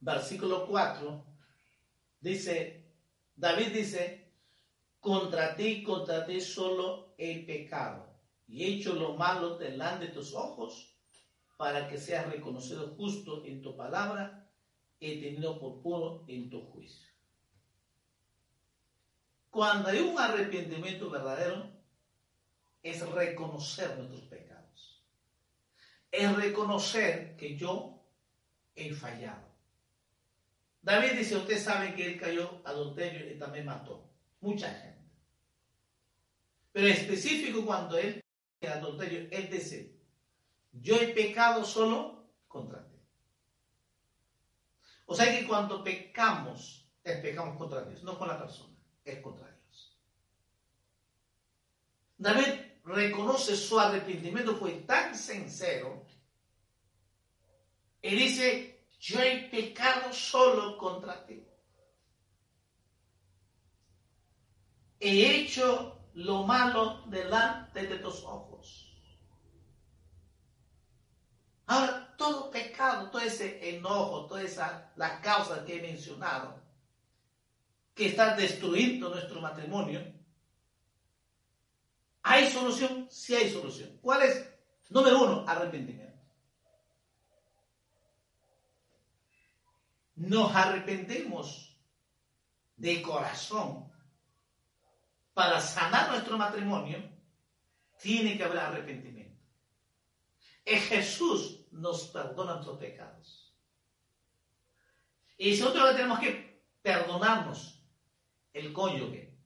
versículo 0.01 0.67
4, 0.67 1.25
dice, 2.21 2.85
David 3.35 3.69
dice, 3.69 4.31
contra 5.01 5.57
ti, 5.57 5.83
contra 5.83 6.27
ti 6.27 6.39
solo 6.43 7.15
he 7.17 7.47
pecado 7.47 8.15
y 8.47 8.63
he 8.63 8.75
hecho 8.75 8.93
lo 8.93 9.15
malo 9.15 9.57
delante 9.57 10.09
de 10.09 10.13
tus 10.13 10.35
ojos 10.35 10.94
para 11.57 11.89
que 11.89 11.99
seas 11.99 12.31
reconocido 12.31 12.95
justo 12.97 13.45
en 13.45 13.63
tu 13.63 13.77
palabra 13.77 14.49
y 14.99 15.21
tenido 15.21 15.59
por 15.59 15.83
puro 15.83 16.25
en 16.29 16.51
tu 16.51 16.63
juicio. 16.71 17.09
Cuando 19.51 19.89
hay 19.89 20.01
un 20.01 20.19
arrepentimiento 20.19 21.11
verdadero, 21.11 21.71
es 22.83 23.09
reconocer 23.11 23.97
nuestros 23.97 24.23
pecados. 24.23 25.03
Es 26.11 26.37
reconocer 26.37 27.37
que 27.37 27.57
yo 27.57 28.03
he 28.75 28.93
fallado. 28.93 29.49
David 30.83 31.13
dice, 31.13 31.37
usted 31.37 31.59
sabe 31.59 31.95
que 31.95 32.07
él 32.07 32.21
cayó 32.21 32.61
adulterio 32.65 33.33
y 33.33 33.39
también 33.39 33.67
mató 33.67 34.11
mucha 34.41 34.69
gente. 34.71 34.95
Pero 36.73 36.89
específico 36.89 37.65
cuando 37.65 37.97
él 37.97 38.21
adulterio, 38.61 39.29
él 39.31 39.49
dice, 39.51 39.94
yo 40.81 40.97
he 40.97 41.09
pecado 41.09 41.65
solo 41.65 42.31
contra 42.49 42.87
ti. 42.87 42.95
O 45.07 45.15
sea 45.15 45.37
que 45.37 45.47
cuando 45.47 45.83
pecamos, 45.83 46.89
es 47.03 47.21
pecamos 47.21 47.57
contra 47.57 47.83
Dios, 47.83 48.03
no 48.03 48.19
con 48.19 48.29
la 48.29 48.39
persona, 48.39 48.75
es 49.05 49.21
contra 49.21 49.47
Dios. 49.51 49.99
David 52.17 52.61
reconoce 52.85 53.57
su 53.57 53.79
arrepentimiento, 53.79 54.57
fue 54.57 54.73
tan 54.83 55.15
sincero, 55.15 56.07
y 58.05 58.15
dice, 58.15 58.87
yo 59.01 59.19
he 59.21 59.49
pecado 59.49 60.13
solo 60.13 60.77
contra 60.77 61.25
ti. 61.25 61.43
He 65.01 65.41
hecho 65.41 66.11
lo 66.13 66.45
malo 66.45 67.03
delante 67.07 67.87
de 67.87 67.97
tus 67.97 68.23
ojos. 68.25 68.84
Ahora, 71.67 72.15
todo 72.17 72.51
pecado, 72.51 73.11
todo 73.11 73.23
ese 73.23 73.77
enojo, 73.77 74.27
todas 74.27 74.45
esas 74.45 74.85
las 74.97 75.21
causas 75.21 75.61
que 75.65 75.77
he 75.77 75.83
mencionado, 75.83 76.63
que 77.95 78.07
están 78.07 78.37
destruyendo 78.37 79.09
nuestro 79.09 79.41
matrimonio, 79.41 80.01
¿hay 82.23 82.51
solución? 82.51 83.09
Sí 83.11 83.35
hay 83.35 83.51
solución. 83.51 83.99
¿Cuál 84.03 84.23
es? 84.23 84.47
Número 84.91 85.23
uno, 85.23 85.45
arrepentimiento. 85.47 86.19
Nos 90.17 90.55
arrepentimos 90.55 91.77
de 92.77 93.03
corazón 93.03 93.91
para 95.33 95.61
sanar 95.61 96.11
nuestro 96.11 96.39
matrimonio, 96.39 97.03
tiene 98.01 98.37
que 98.37 98.45
haber 98.45 98.59
arrepentimiento. 98.59 99.24
Es 100.65 100.85
Jesús 100.89 101.61
nos 101.73 102.09
perdona 102.09 102.55
nuestros 102.55 102.79
pecados. 102.79 103.53
Y 105.37 105.51
nosotros 105.51 105.97
tenemos 105.97 106.21
que 106.21 106.63
perdonarnos, 106.81 107.83
el 108.53 108.73
cónyuge. 108.73 109.37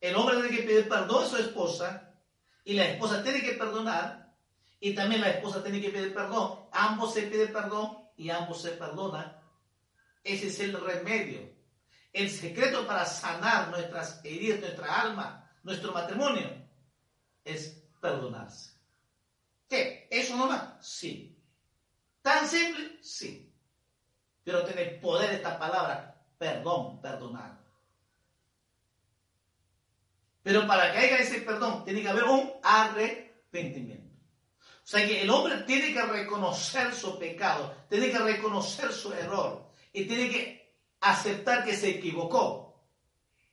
El 0.00 0.16
hombre 0.16 0.36
tiene 0.36 0.56
que 0.56 0.62
pedir 0.64 0.88
perdón 0.88 1.24
a 1.24 1.28
su 1.28 1.36
esposa 1.36 2.14
y 2.64 2.74
la 2.74 2.86
esposa 2.90 3.22
tiene 3.22 3.42
que 3.42 3.52
perdonar 3.52 4.34
y 4.80 4.94
también 4.94 5.20
la 5.20 5.30
esposa 5.30 5.62
tiene 5.62 5.80
que 5.80 5.90
pedir 5.90 6.12
perdón. 6.12 6.66
Ambos 6.72 7.14
se 7.14 7.22
piden 7.22 7.52
perdón 7.52 7.98
y 8.16 8.30
ambos 8.30 8.60
se 8.62 8.72
perdonan. 8.72 9.40
Ese 10.22 10.48
es 10.48 10.60
el 10.60 10.78
remedio. 10.80 11.54
El 12.12 12.30
secreto 12.30 12.86
para 12.86 13.04
sanar 13.04 13.68
nuestras 13.68 14.20
heridas, 14.24 14.60
nuestra 14.60 15.00
alma, 15.00 15.50
nuestro 15.62 15.92
matrimonio, 15.92 16.50
es 17.44 17.82
perdonarse. 18.00 18.72
¿Qué? 19.68 19.95
¿Eso 20.10 20.36
no 20.36 20.48
va? 20.48 20.78
Sí. 20.80 21.36
¿Tan 22.22 22.46
simple? 22.46 22.98
Sí. 23.02 23.52
Pero 24.44 24.64
tiene 24.64 24.84
poder 25.00 25.34
esta 25.34 25.58
palabra, 25.58 26.22
perdón, 26.38 27.00
perdonar. 27.00 27.58
Pero 30.42 30.66
para 30.66 30.92
que 30.92 30.98
haya 30.98 31.18
ese 31.18 31.40
perdón, 31.40 31.84
tiene 31.84 32.02
que 32.02 32.08
haber 32.08 32.24
un 32.24 32.52
arrepentimiento. 32.62 34.14
O 34.60 34.88
sea 34.88 35.04
que 35.04 35.22
el 35.22 35.30
hombre 35.30 35.56
tiene 35.62 35.92
que 35.92 36.02
reconocer 36.02 36.94
su 36.94 37.18
pecado, 37.18 37.74
tiene 37.88 38.12
que 38.12 38.18
reconocer 38.18 38.92
su 38.92 39.12
error 39.12 39.68
y 39.92 40.04
tiene 40.04 40.30
que 40.30 40.76
aceptar 41.00 41.64
que 41.64 41.76
se 41.76 41.90
equivocó. 41.90 42.80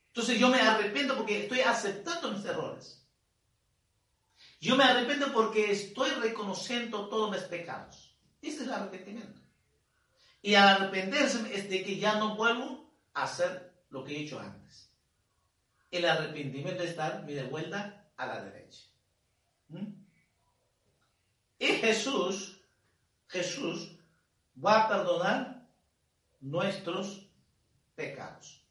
Entonces 0.10 0.38
yo 0.38 0.50
me 0.50 0.62
arrepiento 0.62 1.18
porque 1.18 1.42
estoy 1.42 1.62
aceptando 1.62 2.32
mis 2.32 2.46
errores. 2.46 3.03
Yo 4.64 4.78
me 4.78 4.86
arrepiento 4.86 5.34
porque 5.34 5.72
estoy 5.72 6.10
reconociendo 6.12 7.10
todos 7.10 7.30
mis 7.30 7.42
pecados. 7.42 8.16
Ese 8.42 8.62
es 8.62 8.62
el 8.62 8.72
arrepentimiento. 8.72 9.42
Y 10.42 10.56
arrepentirse 10.56 11.54
es 11.54 11.70
de 11.70 11.84
que 11.84 11.98
ya 11.98 12.16
no 12.16 12.38
vuelvo 12.38 12.90
a 13.14 13.24
hacer 13.24 13.74
lo 13.90 14.06
que 14.06 14.16
he 14.16 14.22
hecho 14.22 14.40
antes. 14.40 14.90
El 15.92 16.06
arrepentimiento 16.06 16.82
es 16.82 16.96
dar 16.96 17.26
mi 17.26 17.34
de 17.34 17.44
vuelta 17.44 18.08
a 18.16 18.26
la 18.26 18.42
derecha. 18.42 18.86
¿Mm? 19.68 19.88
Y 21.60 21.66
Jesús, 21.66 22.62
Jesús 23.28 23.98
va 24.66 24.84
a 24.84 24.88
perdonar 24.88 25.68
nuestros 26.40 27.28
pecados. 27.96 28.64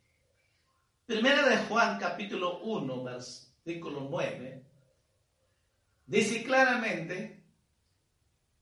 Primera 1.04 1.46
de 1.46 1.58
Juan 1.66 1.98
capítulo 1.98 2.60
1, 2.60 3.04
versículo 3.04 4.08
9 4.08 4.71
dice 6.06 6.42
claramente, 6.44 7.44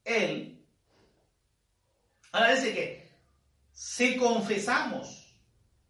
Él, 0.05 0.66
ahora 2.32 2.55
dice 2.55 2.74
que 2.74 3.11
si 3.72 4.16
confesamos 4.16 5.36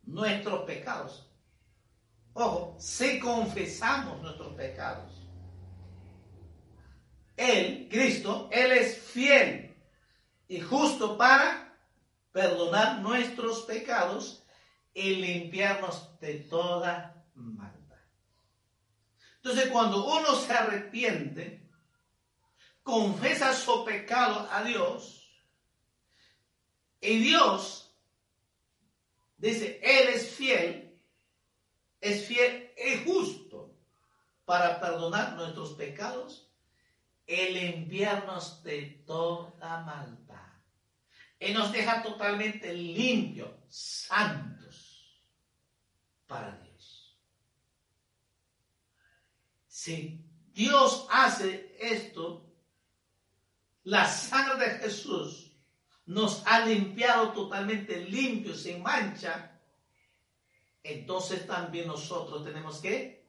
nuestros 0.02 0.64
pecados, 0.64 1.28
ojo, 2.32 2.76
si 2.78 3.18
confesamos 3.18 4.20
nuestros 4.22 4.54
pecados, 4.54 5.12
Él, 7.36 7.88
Cristo, 7.90 8.48
Él 8.52 8.72
es 8.72 8.98
fiel 8.98 9.76
y 10.48 10.60
justo 10.60 11.16
para 11.16 11.76
perdonar 12.32 13.00
nuestros 13.00 13.62
pecados 13.62 14.44
y 14.94 15.16
limpiarnos 15.16 16.18
de 16.20 16.34
toda 16.40 17.24
maldad. 17.34 17.69
Entonces, 19.42 19.70
cuando 19.70 20.04
uno 20.04 20.34
se 20.34 20.52
arrepiente, 20.52 21.66
confesa 22.82 23.54
su 23.54 23.84
pecado 23.84 24.46
a 24.50 24.62
Dios, 24.62 25.20
y 27.00 27.18
Dios 27.18 27.96
dice, 29.38 29.80
Él 29.82 30.08
es 30.08 30.28
fiel, 30.28 31.02
es 32.00 32.26
fiel 32.26 32.70
y 32.76 33.04
justo 33.04 33.74
para 34.44 34.78
perdonar 34.78 35.34
nuestros 35.36 35.72
pecados 35.72 36.50
y 37.26 37.48
limpiarnos 37.50 38.62
de 38.62 39.02
toda 39.06 39.82
maldad. 39.82 40.36
Y 41.38 41.52
nos 41.52 41.72
deja 41.72 42.02
totalmente 42.02 42.74
limpios, 42.74 43.50
santos 43.68 45.24
para 46.26 46.52
Dios. 46.56 46.69
Si 49.80 50.22
Dios 50.52 51.06
hace 51.10 51.74
esto, 51.80 52.52
la 53.84 54.06
sangre 54.06 54.62
de 54.62 54.78
Jesús 54.78 55.56
nos 56.04 56.46
ha 56.46 56.66
limpiado 56.66 57.32
totalmente 57.32 57.96
limpios, 57.96 58.60
sin 58.60 58.82
mancha. 58.82 59.58
entonces 60.82 61.46
también 61.46 61.86
nosotros 61.86 62.44
tenemos 62.44 62.78
que 62.82 63.26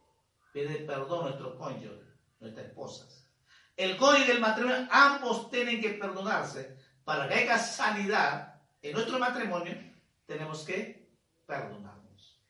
pedir 0.51 0.85
perdón 0.85 1.19
a 1.21 1.29
nuestro 1.29 1.57
cónyuge, 1.57 2.03
nuestras 2.41 2.65
esposas. 2.65 3.31
El 3.77 3.95
cónyuge 3.95 4.33
del 4.33 4.41
matrimonio, 4.41 4.89
ambos 4.91 5.49
tienen 5.49 5.79
que 5.79 5.91
perdonarse. 5.91 6.77
Para 7.05 7.29
que 7.29 7.35
haya 7.35 7.57
sanidad 7.59 8.61
en 8.81 8.91
nuestro 8.91 9.19
matrimonio, 9.19 9.77
tenemos 10.25 10.65
que 10.65 11.15
perdonarnos. 11.45 12.43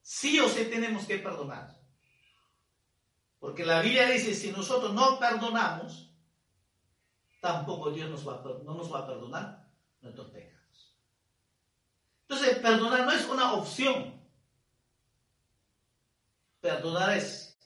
Sí 0.00 0.40
o 0.40 0.48
sí 0.48 0.64
tenemos 0.64 1.04
que 1.04 1.18
perdonar. 1.18 1.73
Porque 3.44 3.62
la 3.62 3.82
Biblia 3.82 4.08
dice, 4.08 4.34
si 4.34 4.50
nosotros 4.52 4.94
no 4.94 5.18
perdonamos, 5.18 6.10
tampoco 7.42 7.90
Dios 7.90 8.08
nos 8.08 8.26
va 8.26 8.42
no 8.64 8.72
nos 8.72 8.90
va 8.90 9.00
a 9.00 9.06
perdonar 9.06 9.68
nuestros 10.00 10.30
pecados. 10.30 10.96
Entonces, 12.22 12.56
perdonar 12.60 13.04
no 13.04 13.12
es 13.12 13.26
una 13.26 13.52
opción. 13.52 14.18
Perdonar 16.62 17.18
es. 17.18 17.58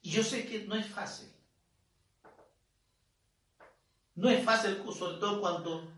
Y 0.00 0.10
yo 0.10 0.22
sé 0.22 0.46
que 0.46 0.64
no 0.66 0.74
es 0.74 0.86
fácil. 0.86 1.30
No 4.14 4.30
es 4.30 4.42
fácil, 4.42 4.82
sobre 4.94 5.18
todo 5.18 5.42
cuando 5.42 5.92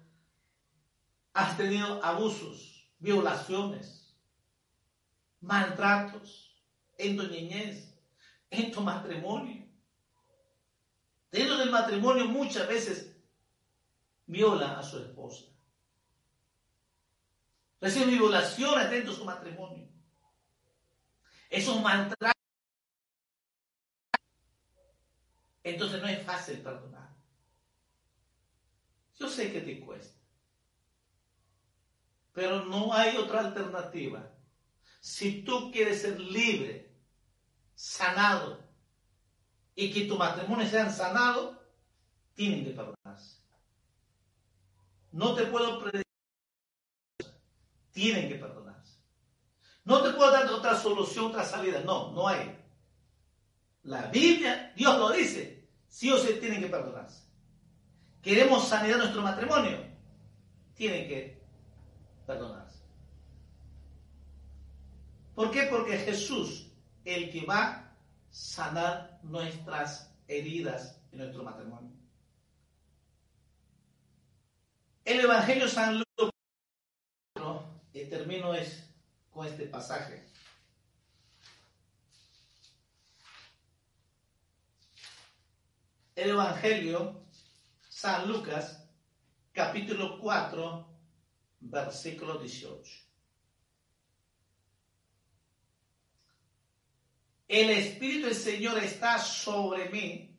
has 1.34 1.57
tenido 1.57 2.05
abusos, 2.05 2.91
violaciones, 2.99 4.12
maltratos 5.41 6.49
en 7.01 7.16
tu 7.16 7.26
niñez, 7.26 7.94
en 8.51 8.70
tu 8.72 8.80
matrimonio. 8.80 9.66
Dentro 11.30 11.57
del 11.59 11.70
matrimonio 11.70 12.26
muchas 12.26 12.66
veces 12.68 13.16
viola 14.26 14.78
a 14.78 14.82
su 14.82 14.98
esposa. 14.98 15.44
Recibe 17.80 18.07
violaciones 18.07 18.90
dentro 18.90 19.12
de 19.12 19.18
su 19.18 19.24
matrimonio. 19.24 19.88
Es 21.48 21.66
un 21.68 21.82
maltrato. 21.82 22.38
Entonces 25.62 26.01
no 26.01 26.09
es 26.09 26.22
fácil 26.22 26.59
perdonar. 26.61 27.11
Yo 29.18 29.28
sé 29.28 29.53
que 29.53 29.61
te 29.61 29.80
cuesta. 29.80 30.18
Pero 32.32 32.64
no 32.64 32.92
hay 32.92 33.16
otra 33.16 33.40
alternativa. 33.40 34.30
Si 35.01 35.42
tú 35.42 35.70
quieres 35.72 36.03
ser 36.03 36.20
libre, 36.20 36.89
sanado, 37.80 38.62
y 39.74 39.90
que 39.90 40.04
tu 40.04 40.18
matrimonio 40.18 40.68
sea 40.68 40.90
sanado, 40.90 41.58
tienen 42.34 42.62
que 42.62 42.72
perdonarse. 42.72 43.38
No 45.12 45.34
te 45.34 45.46
puedo 45.46 45.80
predicar. 45.80 46.04
Tienen 47.90 48.28
que 48.28 48.34
perdonarse. 48.34 48.98
No 49.84 50.02
te 50.02 50.10
puedo 50.10 50.30
dar 50.30 50.46
otra 50.50 50.76
solución, 50.76 51.26
otra 51.26 51.42
salida. 51.42 51.80
No, 51.80 52.12
no 52.12 52.28
hay. 52.28 52.54
La 53.84 54.08
Biblia, 54.08 54.74
Dios 54.76 54.98
lo 54.98 55.10
dice. 55.12 55.66
Sí 55.88 56.12
o 56.12 56.18
sí 56.18 56.34
tienen 56.38 56.60
que 56.60 56.68
perdonarse. 56.68 57.24
Queremos 58.20 58.68
sanidad 58.68 58.98
nuestro 58.98 59.22
matrimonio. 59.22 59.78
Tienen 60.74 61.08
que 61.08 61.42
perdonarse. 62.26 62.80
¿Por 65.34 65.50
qué? 65.50 65.62
Porque 65.62 65.96
Jesús, 65.96 66.69
el 67.14 67.30
que 67.30 67.44
va 67.44 67.64
a 67.64 67.96
sanar 68.30 69.18
nuestras 69.24 70.14
heridas 70.28 71.02
en 71.11 71.18
nuestro 71.18 71.42
matrimonio. 71.42 71.90
El 75.04 75.20
Evangelio 75.20 75.68
San 75.68 75.98
Lucas, 75.98 76.30
y 77.92 78.04
termino 78.04 78.54
es, 78.54 78.88
con 79.30 79.46
este 79.46 79.66
pasaje. 79.66 80.24
El 86.14 86.30
Evangelio 86.30 87.24
San 87.88 88.28
Lucas, 88.28 88.88
capítulo 89.52 90.20
4, 90.20 90.86
versículo 91.61 92.38
18. 92.38 93.09
El 97.51 97.70
Espíritu 97.70 98.26
del 98.26 98.36
Señor 98.36 98.78
está 98.78 99.18
sobre 99.18 99.88
mí 99.88 100.38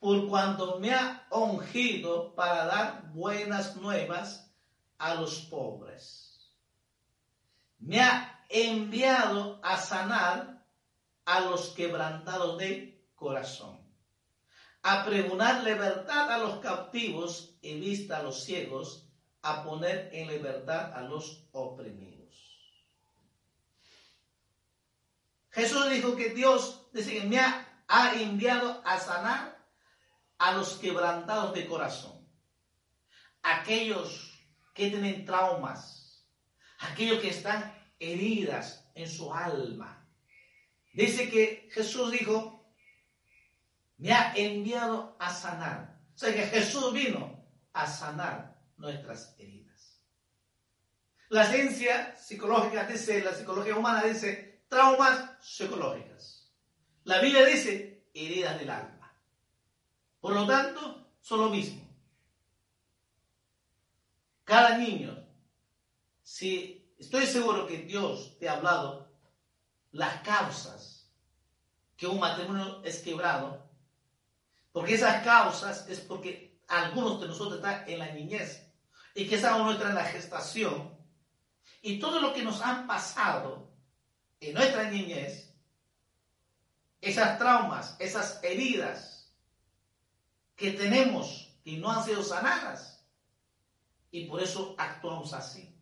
por 0.00 0.26
cuanto 0.26 0.78
me 0.78 0.94
ha 0.94 1.26
ungido 1.30 2.34
para 2.34 2.64
dar 2.64 3.12
buenas 3.12 3.76
nuevas 3.76 4.50
a 4.96 5.16
los 5.16 5.42
pobres. 5.42 6.50
Me 7.78 8.00
ha 8.00 8.42
enviado 8.48 9.60
a 9.62 9.76
sanar 9.76 10.64
a 11.26 11.40
los 11.40 11.68
quebrantados 11.74 12.56
de 12.56 13.06
corazón, 13.14 13.78
a 14.82 15.04
pregonar 15.04 15.62
libertad 15.62 16.32
a 16.32 16.38
los 16.38 16.60
cautivos 16.60 17.54
y 17.60 17.78
vista 17.78 18.20
a 18.20 18.22
los 18.22 18.44
ciegos, 18.44 19.10
a 19.42 19.62
poner 19.62 20.08
en 20.14 20.28
libertad 20.28 20.90
a 20.94 21.02
los 21.02 21.44
oprimidos. 21.52 22.11
Jesús 25.52 25.90
dijo 25.90 26.16
que 26.16 26.30
Dios 26.30 26.88
dice 26.92 27.20
que 27.20 27.24
me 27.24 27.38
ha, 27.38 27.84
ha 27.88 28.14
enviado 28.14 28.82
a 28.84 28.98
sanar 28.98 29.62
a 30.38 30.52
los 30.52 30.76
quebrantados 30.78 31.54
de 31.54 31.66
corazón, 31.66 32.26
aquellos 33.42 34.42
que 34.74 34.88
tienen 34.88 35.24
traumas, 35.24 36.26
aquellos 36.78 37.20
que 37.20 37.28
están 37.28 37.72
heridas 37.98 38.90
en 38.94 39.08
su 39.08 39.32
alma. 39.32 40.08
Dice 40.92 41.30
que 41.30 41.68
Jesús 41.72 42.10
dijo, 42.10 42.66
me 43.98 44.12
ha 44.12 44.34
enviado 44.34 45.16
a 45.20 45.32
sanar. 45.32 46.00
O 46.14 46.18
sea 46.18 46.34
que 46.34 46.42
Jesús 46.42 46.92
vino 46.92 47.46
a 47.72 47.86
sanar 47.86 48.58
nuestras 48.76 49.34
heridas. 49.38 50.02
La 51.28 51.46
ciencia 51.46 52.16
psicológica 52.16 52.84
dice, 52.84 53.22
la 53.22 53.32
psicología 53.32 53.76
humana 53.76 54.02
dice, 54.02 54.51
traumas 54.72 55.32
psicológicas. 55.42 56.50
La 57.04 57.18
Biblia 57.20 57.44
dice 57.44 58.06
heridas 58.14 58.58
del 58.58 58.70
alma. 58.70 59.14
Por 60.18 60.32
lo 60.32 60.46
tanto, 60.46 61.08
son 61.20 61.40
lo 61.40 61.50
mismo. 61.50 61.86
Cada 64.44 64.78
niño, 64.78 65.26
si 66.22 66.90
estoy 66.98 67.26
seguro 67.26 67.66
que 67.66 67.82
Dios 67.82 68.38
te 68.38 68.48
ha 68.48 68.54
hablado 68.54 69.12
las 69.90 70.22
causas 70.22 71.12
que 71.94 72.06
un 72.06 72.18
matrimonio 72.18 72.82
es 72.82 73.02
quebrado, 73.02 73.68
porque 74.72 74.94
esas 74.94 75.22
causas 75.22 75.86
es 75.90 76.00
porque 76.00 76.62
algunos 76.66 77.20
de 77.20 77.26
nosotros 77.26 77.56
están 77.56 77.86
en 77.86 77.98
la 77.98 78.10
niñez 78.12 78.72
y 79.14 79.28
que 79.28 79.36
uno 79.36 79.72
en 79.72 79.94
la 79.94 80.04
gestación 80.06 80.96
y 81.82 81.98
todo 81.98 82.20
lo 82.20 82.32
que 82.32 82.42
nos 82.42 82.62
han 82.62 82.86
pasado 82.86 83.71
en 84.42 84.54
nuestra 84.54 84.90
niñez, 84.90 85.54
esas 87.00 87.38
traumas, 87.38 87.96
esas 88.00 88.42
heridas 88.42 89.32
que 90.56 90.72
tenemos 90.72 91.56
y 91.64 91.76
no 91.76 91.90
han 91.90 92.04
sido 92.04 92.22
sanadas. 92.22 93.06
Y 94.10 94.26
por 94.26 94.42
eso 94.42 94.74
actuamos 94.78 95.32
así. 95.32 95.74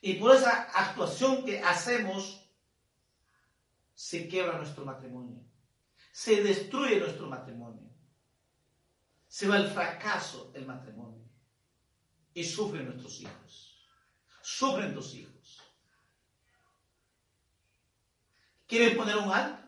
Y 0.00 0.14
por 0.14 0.36
esa 0.36 0.62
actuación 0.72 1.44
que 1.44 1.60
hacemos, 1.60 2.48
se 3.94 4.28
quiebra 4.28 4.56
nuestro 4.58 4.84
matrimonio. 4.84 5.42
Se 6.12 6.42
destruye 6.42 7.00
nuestro 7.00 7.26
matrimonio. 7.26 7.90
Se 9.26 9.48
va 9.48 9.56
el 9.56 9.68
fracaso 9.68 10.50
del 10.52 10.64
matrimonio. 10.64 11.24
Y 12.34 12.44
sufren 12.44 12.86
nuestros 12.86 13.20
hijos. 13.20 13.88
Sufren 14.42 14.94
tus 14.94 15.14
hijos. 15.14 15.37
¿Quieres 18.68 18.94
poner 18.94 19.16
un 19.16 19.32
alto? 19.32 19.66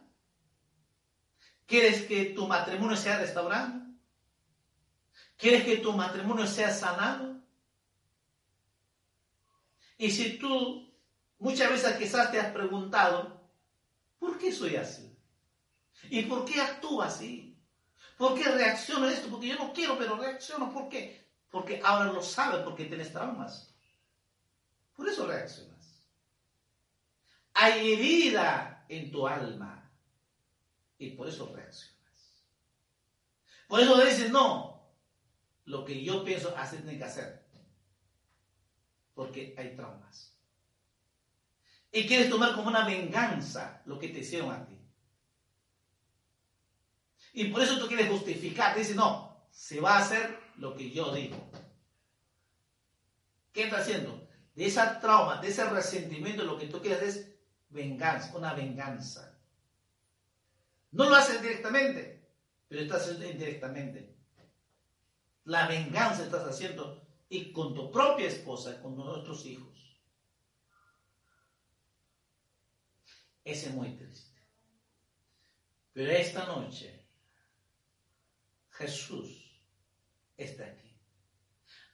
¿Quieres 1.67 2.03
que 2.03 2.27
tu 2.27 2.47
matrimonio 2.47 2.97
sea 2.97 3.19
restaurado? 3.19 3.81
¿Quieres 5.39 5.65
que 5.65 5.79
tu 5.79 5.93
matrimonio 5.95 6.47
sea 6.47 6.71
sanado? 6.71 7.41
Y 9.97 10.11
si 10.11 10.39
tú 10.39 10.93
muchas 11.39 11.71
veces 11.71 11.97
quizás 11.97 12.31
te 12.31 12.39
has 12.39 12.53
preguntado, 12.53 13.41
¿por 14.19 14.37
qué 14.37 14.53
soy 14.53 14.77
así? 14.77 15.17
¿Y 16.11 16.23
por 16.25 16.45
qué 16.45 16.61
actúo 16.61 17.01
así? 17.03 17.59
¿Por 18.19 18.35
qué 18.35 18.45
reacciono 18.51 19.07
a 19.07 19.13
esto? 19.13 19.31
Porque 19.31 19.49
yo 19.49 19.57
no 19.57 19.73
quiero, 19.73 19.97
pero 19.97 20.17
reacciono. 20.17 20.71
¿Por 20.71 20.91
qué? 20.91 21.27
Porque 21.51 21.81
ahora 21.83 22.13
lo 22.13 22.23
sabes, 22.23 22.63
porque 22.65 22.85
tienes 22.85 23.13
traumas. 23.13 23.75
Por 24.95 25.09
eso 25.09 25.27
reaccionas. 25.27 26.07
Hay 27.55 27.95
herida 27.95 28.80
en 28.91 29.11
tu 29.11 29.27
alma. 29.27 29.91
Y 30.99 31.11
por 31.11 31.29
eso 31.29 31.51
reaccionas. 31.55 32.45
Por 33.69 33.81
eso 33.81 34.05
dices, 34.05 34.31
no, 34.31 34.91
lo 35.65 35.85
que 35.85 36.03
yo 36.03 36.25
pienso 36.25 36.55
hacer 36.57 36.83
tiene 36.83 36.99
que 36.99 37.05
hacer. 37.05 37.41
porque 39.15 39.55
hay 39.59 39.77
traumas. 39.77 40.35
Y 41.93 42.07
quieres 42.07 42.31
tomar 42.31 42.55
como 42.55 42.69
una 42.69 42.87
venganza 42.87 43.83
lo 43.85 43.99
que 43.99 44.09
te 44.09 44.21
hicieron 44.21 44.51
a 44.51 44.65
ti. 44.65 44.79
Y 47.35 47.45
por 47.47 47.63
eso 47.63 47.79
tú 47.79 47.87
quieres 47.87 48.09
justificar, 48.09 48.73
te 48.73 48.81
dices, 48.81 48.97
no, 48.97 49.47
se 49.51 49.81
va 49.81 49.97
a 49.97 50.03
hacer 50.03 50.41
lo 50.57 50.75
que 50.75 50.91
yo 50.91 51.13
digo. 51.13 51.37
¿Qué 53.53 53.65
está 53.65 53.79
haciendo? 53.81 54.27
De 54.55 54.67
esa 54.67 55.01
trauma, 55.01 55.41
de 55.41 55.49
ese 55.49 55.69
resentimiento, 55.69 56.45
lo 56.45 56.57
que 56.57 56.67
tú 56.67 56.81
quieres 56.81 57.03
es 57.03 57.30
venganza, 57.71 58.37
una 58.37 58.55
venganza. 58.55 59.39
No 60.93 61.09
lo 61.09 61.17
haces 61.17 61.41
directamente, 61.41 62.29
pero 62.69 62.83
estás 62.83 63.03
haciendo 63.03 63.27
indirectamente. 63.27 64.17
La 65.45 65.67
venganza 65.67 66.25
estás 66.25 66.47
haciendo 66.47 67.07
y 67.29 67.53
con 67.53 67.75
tu 67.75 67.91
propia 67.91 68.27
esposa, 68.27 68.81
con 68.83 68.97
nuestros 68.97 69.47
hijos. 69.47 69.99
Ese 73.45 73.69
es 73.69 73.75
muy 73.75 73.97
triste. 73.97 74.39
Pero 75.93 76.13
esta 76.13 76.47
noche 76.47 77.05
Jesús 78.71 79.61
está 80.37 80.65
aquí. 80.65 80.97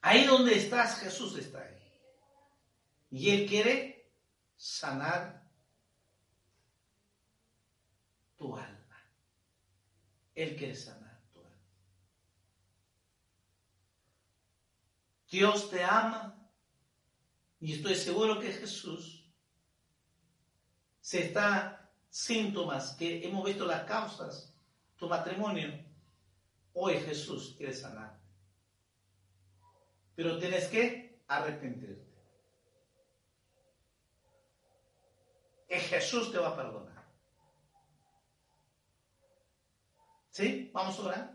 Ahí 0.02 0.24
donde 0.24 0.54
estás, 0.56 1.00
Jesús 1.00 1.36
está 1.38 1.62
ahí. 1.62 1.76
Y 3.10 3.30
Él 3.30 3.48
quiere 3.48 4.12
sanar 4.56 5.45
tu 8.36 8.56
alma. 8.56 8.96
Él 10.34 10.56
quiere 10.56 10.74
sanar 10.74 11.20
tu 11.32 11.40
alma. 11.40 11.62
Dios 15.30 15.70
te 15.70 15.82
ama 15.82 16.36
y 17.60 17.74
estoy 17.74 17.94
seguro 17.94 18.38
que 18.38 18.52
Jesús 18.52 19.24
se 21.00 21.26
está 21.26 21.90
síntomas 22.10 22.96
que 22.96 23.26
hemos 23.26 23.44
visto 23.44 23.64
las 23.64 23.84
causas, 23.84 24.54
tu 24.96 25.08
matrimonio. 25.08 25.84
Hoy 26.72 26.98
Jesús 27.00 27.54
quiere 27.56 27.72
sanar. 27.72 28.18
Pero 30.14 30.38
tienes 30.38 30.66
que 30.68 31.22
arrepentirte. 31.28 32.06
Que 35.68 35.78
Jesús 35.78 36.32
te 36.32 36.38
va 36.38 36.48
a 36.48 36.56
perdonar. 36.56 36.95
¿Sí? 40.36 40.70
Vamos 40.74 40.98
a 40.98 41.02
orar. 41.02 41.32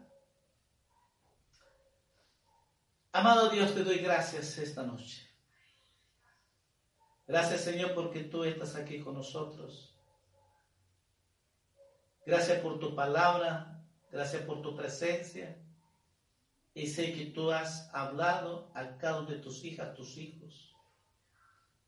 Amado 3.13 3.49
Dios, 3.49 3.73
te 3.73 3.83
doy 3.83 3.97
gracias 3.97 4.59
esta 4.59 4.83
noche. 4.83 5.27
Gracias 7.25 7.61
Señor 7.61 7.95
porque 7.95 8.25
tú 8.25 8.43
estás 8.43 8.75
aquí 8.75 8.99
con 8.99 9.15
nosotros. 9.15 9.97
Gracias 12.27 12.59
por 12.59 12.77
tu 12.77 12.93
palabra. 12.93 13.83
Gracias 14.11 14.43
por 14.43 14.61
tu 14.61 14.77
presencia. 14.77 15.57
Y 16.75 16.85
sé 16.85 17.11
que 17.11 17.25
tú 17.25 17.51
has 17.51 17.89
hablado 17.95 18.69
al 18.75 18.99
cada 18.99 19.23
de 19.23 19.37
tus 19.37 19.63
hijas, 19.63 19.95
tus 19.95 20.15
hijos. 20.15 20.75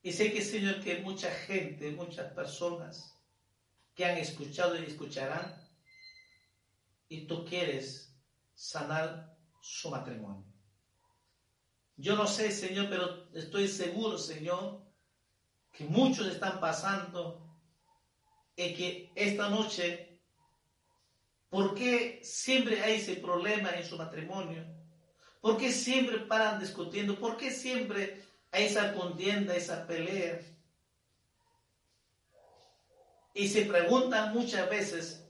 Y 0.02 0.14
sé 0.14 0.34
que, 0.34 0.42
Señor, 0.42 0.84
que 0.84 0.98
mucha 1.02 1.30
gente, 1.30 1.92
muchas 1.92 2.34
personas 2.34 3.16
que 3.94 4.04
han 4.04 4.18
escuchado 4.18 4.76
y 4.82 4.86
escucharán, 4.86 5.63
y 7.14 7.28
tú 7.28 7.46
quieres 7.46 8.12
sanar 8.56 9.38
su 9.62 9.92
matrimonio. 9.92 10.44
Yo 11.96 12.16
no 12.16 12.26
sé, 12.26 12.50
Señor, 12.50 12.88
pero 12.90 13.32
estoy 13.34 13.68
seguro, 13.68 14.18
Señor, 14.18 14.82
que 15.72 15.86
muchos 15.86 16.26
están 16.26 16.60
pasando 16.60 17.56
y 18.56 18.74
que 18.74 19.12
esta 19.14 19.48
noche, 19.48 20.20
¿por 21.52 21.76
qué 21.76 22.20
siempre 22.24 22.82
hay 22.82 22.96
ese 22.96 23.18
problema 23.18 23.70
en 23.70 23.86
su 23.86 23.96
matrimonio? 23.96 24.66
¿Por 25.40 25.58
qué 25.58 25.72
siempre 25.72 26.18
paran 26.18 26.60
discutiendo? 26.60 27.20
¿Por 27.20 27.38
qué 27.38 27.52
siempre 27.52 28.24
hay 28.50 28.66
esa 28.66 28.92
contienda, 28.94 29.56
esa 29.56 29.86
pelea? 29.86 30.40
Y 33.36 33.48
se 33.50 33.66
preguntan 33.66 34.34
muchas 34.34 34.68
veces, 34.68 35.23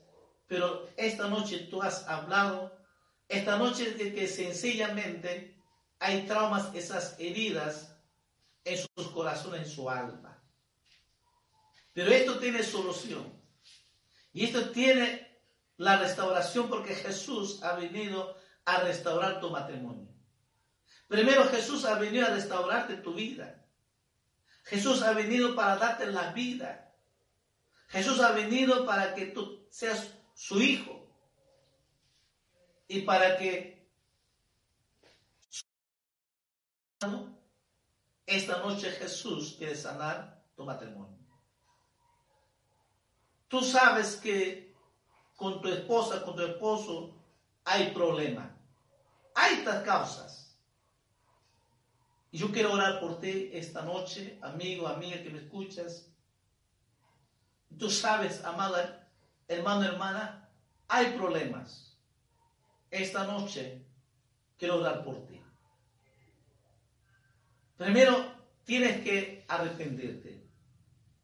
pero 0.46 0.88
esta 0.96 1.28
noche 1.28 1.68
tú 1.70 1.82
has 1.82 2.06
hablado, 2.08 2.76
esta 3.28 3.56
noche 3.56 3.92
de 3.92 4.14
que 4.14 4.28
sencillamente 4.28 5.56
hay 5.98 6.26
traumas, 6.26 6.74
esas 6.74 7.16
heridas 7.18 7.96
en 8.64 8.78
sus 8.78 9.08
corazones, 9.08 9.62
en 9.62 9.70
su 9.70 9.88
alma. 9.88 10.42
Pero 11.92 12.10
esto 12.10 12.38
tiene 12.38 12.62
solución. 12.62 13.32
Y 14.32 14.44
esto 14.44 14.70
tiene 14.70 15.40
la 15.76 15.96
restauración 15.96 16.68
porque 16.68 16.94
Jesús 16.94 17.62
ha 17.62 17.76
venido 17.76 18.36
a 18.64 18.78
restaurar 18.78 19.40
tu 19.40 19.50
matrimonio. 19.50 20.08
Primero 21.08 21.44
Jesús 21.48 21.84
ha 21.84 21.98
venido 21.98 22.26
a 22.26 22.30
restaurarte 22.30 22.96
tu 22.96 23.14
vida. 23.14 23.64
Jesús 24.64 25.02
ha 25.02 25.12
venido 25.12 25.54
para 25.54 25.76
darte 25.76 26.06
la 26.06 26.32
vida. 26.32 26.92
Jesús 27.88 28.20
ha 28.20 28.32
venido 28.32 28.84
para 28.86 29.14
que 29.14 29.26
tú 29.26 29.68
seas 29.70 30.13
su 30.34 30.60
hijo. 30.60 31.00
Y 32.88 33.02
para 33.02 33.36
que 33.38 33.88
esta 38.26 38.58
noche 38.58 38.90
Jesús 38.90 39.54
quiere 39.56 39.76
sanar 39.76 40.42
tu 40.56 40.64
matrimonio. 40.64 41.18
Tú 43.48 43.60
sabes 43.62 44.16
que 44.16 44.74
con 45.36 45.60
tu 45.60 45.68
esposa, 45.68 46.22
con 46.24 46.36
tu 46.36 46.42
esposo, 46.42 47.14
hay 47.64 47.92
problema. 47.92 48.56
Hay 49.34 49.58
estas 49.58 49.82
causas. 49.84 50.58
Y 52.30 52.38
yo 52.38 52.50
quiero 52.50 52.72
orar 52.72 53.00
por 53.00 53.20
ti 53.20 53.50
esta 53.52 53.82
noche, 53.82 54.38
amigo, 54.42 54.88
amiga 54.88 55.22
que 55.22 55.30
me 55.30 55.38
escuchas. 55.38 56.10
Tú 57.78 57.90
sabes, 57.90 58.44
amada 58.44 59.03
hermano, 59.48 59.84
hermana, 59.84 60.48
hay 60.88 61.16
problemas. 61.16 61.96
Esta 62.90 63.24
noche 63.26 63.84
quiero 64.58 64.80
orar 64.80 65.04
por 65.04 65.26
ti. 65.26 65.40
Primero 67.76 68.32
tienes 68.64 69.02
que 69.02 69.44
arrepentirte. 69.48 70.46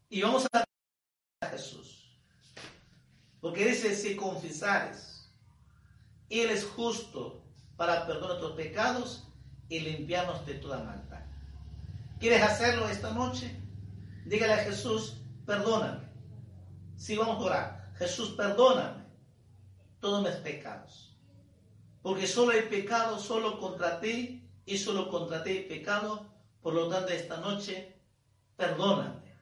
Y 0.09 0.22
vamos 0.22 0.47
a 0.52 0.64
a 1.42 1.47
Jesús. 1.47 2.18
Porque 3.40 3.64
dice, 3.64 3.94
si 3.94 4.14
confesares, 4.14 5.30
Él 6.28 6.51
es 6.51 6.66
justo 6.66 7.42
para 7.76 8.06
perdonar 8.06 8.40
tus 8.40 8.52
pecados 8.52 9.26
y 9.70 9.80
limpiarnos 9.80 10.44
de 10.44 10.55
toda 10.55 10.84
maldad. 10.84 11.24
¿Quieres 12.18 12.42
hacerlo 12.42 12.88
esta 12.90 13.12
noche? 13.12 13.59
Dígale 14.26 14.52
a 14.52 14.64
Jesús, 14.64 15.16
perdóname. 15.47 16.06
Si 16.97 17.16
vamos 17.16 17.36
a 17.38 17.47
orar, 17.47 17.80
Jesús, 18.01 18.31
perdóname 18.31 19.05
todos 20.01 20.22
mis 20.22 20.36
pecados. 20.36 21.14
Porque 22.01 22.27
solo 22.27 22.52
hay 22.52 22.62
pecado, 22.62 23.18
solo 23.18 23.60
contra 23.60 24.01
ti 24.01 24.48
y 24.64 24.78
solo 24.78 25.10
contra 25.10 25.44
ti 25.44 25.51
hay 25.51 25.64
pecado. 25.64 26.27
Por 26.62 26.72
lo 26.72 26.89
tanto, 26.89 27.12
esta 27.12 27.36
noche, 27.36 28.01
perdóname. 28.56 29.35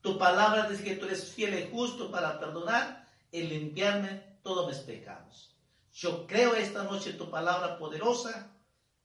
Tu 0.00 0.18
palabra 0.18 0.68
dice 0.68 0.82
que 0.82 0.96
tú 0.96 1.06
eres 1.06 1.32
fiel 1.32 1.56
y 1.56 1.70
justo 1.70 2.10
para 2.10 2.40
perdonar 2.40 3.08
y 3.30 3.42
limpiarme 3.42 4.40
todos 4.42 4.66
mis 4.66 4.78
pecados. 4.78 5.56
Yo 5.92 6.26
creo 6.26 6.56
esta 6.56 6.82
noche 6.82 7.12
tu 7.12 7.30
palabra 7.30 7.78
poderosa. 7.78 8.50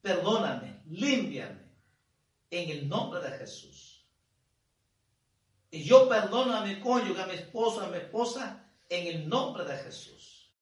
Perdóname, 0.02 0.82
límpiame 0.86 1.70
en 2.50 2.70
el 2.70 2.88
nombre 2.88 3.20
de 3.20 3.38
Jesús. 3.38 4.04
Y 5.70 5.84
yo 5.84 6.08
perdono 6.08 6.56
a 6.56 6.64
mi 6.64 6.80
cónyuge, 6.80 7.22
a 7.22 7.26
mi 7.26 7.34
esposo, 7.34 7.82
a 7.82 7.86
mi 7.86 7.98
esposa, 7.98 8.66
en 8.90 9.06
el 9.06 9.28
nombre 9.28 9.64
de 9.64 9.78
Jesús. 9.78 10.52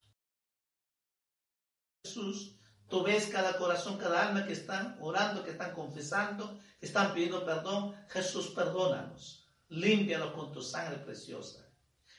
Jesús, 2.04 2.54
tú 2.86 3.02
ves 3.02 3.26
cada 3.26 3.56
corazón, 3.56 3.98
cada 3.98 4.28
alma 4.28 4.46
que 4.46 4.52
están 4.52 4.96
orando, 5.00 5.42
que 5.42 5.50
están 5.50 5.72
confesando, 5.72 6.60
que 6.78 6.86
están 6.86 7.12
pidiendo 7.12 7.44
perdón. 7.44 7.96
Jesús, 8.08 8.48
perdónanos. 8.48 9.48
Límpianos 9.70 10.32
con 10.32 10.52
tu 10.52 10.62
sangre 10.62 10.98
preciosa. 10.98 11.66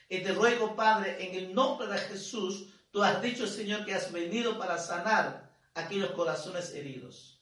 Y 0.09 0.21
te 0.21 0.33
ruego, 0.33 0.75
Padre, 0.75 1.23
en 1.25 1.35
el 1.35 1.53
nombre 1.53 1.87
de 1.87 1.97
Jesús, 1.99 2.73
tú 2.91 3.03
has 3.03 3.21
dicho, 3.21 3.47
Señor, 3.47 3.85
que 3.85 3.93
has 3.93 4.11
venido 4.11 4.57
para 4.57 4.77
sanar 4.77 5.51
aquellos 5.75 6.11
corazones 6.11 6.73
heridos. 6.73 7.41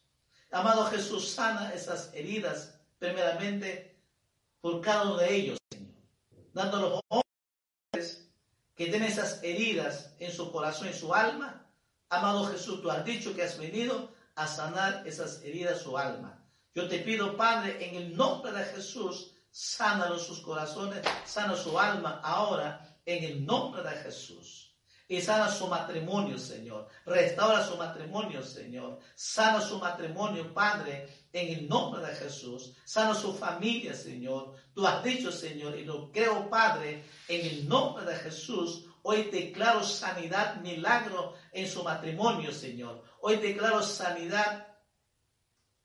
Amado 0.51 0.85
Jesús, 0.85 1.29
sana 1.29 1.73
esas 1.73 2.13
heridas, 2.13 2.79
primeramente, 2.99 3.97
por 4.59 4.81
cada 4.81 5.03
uno 5.03 5.17
de 5.17 5.33
ellos, 5.33 5.57
Señor. 5.71 5.93
Dando 6.53 6.77
a 6.77 6.81
los 6.81 7.01
hombres 7.09 7.26
que 8.77 8.85
tienen 8.85 9.09
esas 9.09 9.43
heridas 9.43 10.13
en 10.19 10.31
su 10.31 10.51
corazón, 10.51 10.87
en 10.87 10.93
su 10.93 11.13
alma. 11.13 11.65
Amado 12.09 12.45
Jesús, 12.45 12.81
tú 12.81 12.91
has 12.91 13.03
dicho 13.03 13.35
que 13.35 13.43
has 13.43 13.57
venido 13.57 14.13
a 14.35 14.47
sanar 14.47 15.05
esas 15.07 15.41
heridas, 15.41 15.81
su 15.81 15.97
alma. 15.97 16.39
Yo 16.75 16.87
te 16.87 16.99
pido, 16.99 17.35
Padre, 17.35 17.83
en 17.83 17.95
el 17.95 18.15
nombre 18.15 18.51
de 18.51 18.63
Jesús, 18.65 19.33
sánalo 19.49 20.19
sus 20.19 20.41
corazones, 20.41 21.01
sana 21.25 21.55
su 21.55 21.77
alma 21.79 22.21
ahora, 22.23 22.95
en 23.03 23.23
el 23.23 23.43
nombre 23.43 23.81
de 23.81 23.97
Jesús. 23.97 24.66
Y 25.09 25.21
sana 25.21 25.49
su 25.49 25.67
matrimonio, 25.67 26.37
Señor. 26.37 26.89
Restaura 27.05 27.65
su 27.65 27.77
matrimonio, 27.77 28.43
Señor. 28.43 28.99
Sana 29.15 29.61
su 29.61 29.79
matrimonio, 29.79 30.53
Padre, 30.53 31.07
en 31.31 31.59
el 31.59 31.69
nombre 31.69 32.05
de 32.05 32.13
Jesús. 32.13 32.73
Sana 32.83 33.15
su 33.15 33.33
familia, 33.33 33.93
Señor. 33.93 34.55
Tú 34.73 34.85
has 34.85 35.01
dicho, 35.03 35.31
Señor, 35.31 35.77
y 35.77 35.85
lo 35.85 36.11
creo, 36.11 36.49
Padre, 36.49 37.05
en 37.29 37.45
el 37.45 37.69
nombre 37.69 38.03
de 38.03 38.15
Jesús. 38.15 38.83
Hoy 39.03 39.23
declaro 39.31 39.81
sanidad, 39.81 40.57
milagro 40.57 41.35
en 41.53 41.67
su 41.67 41.83
matrimonio, 41.83 42.51
Señor. 42.51 43.01
Hoy 43.21 43.37
declaro 43.37 43.81
sanidad 43.81 44.67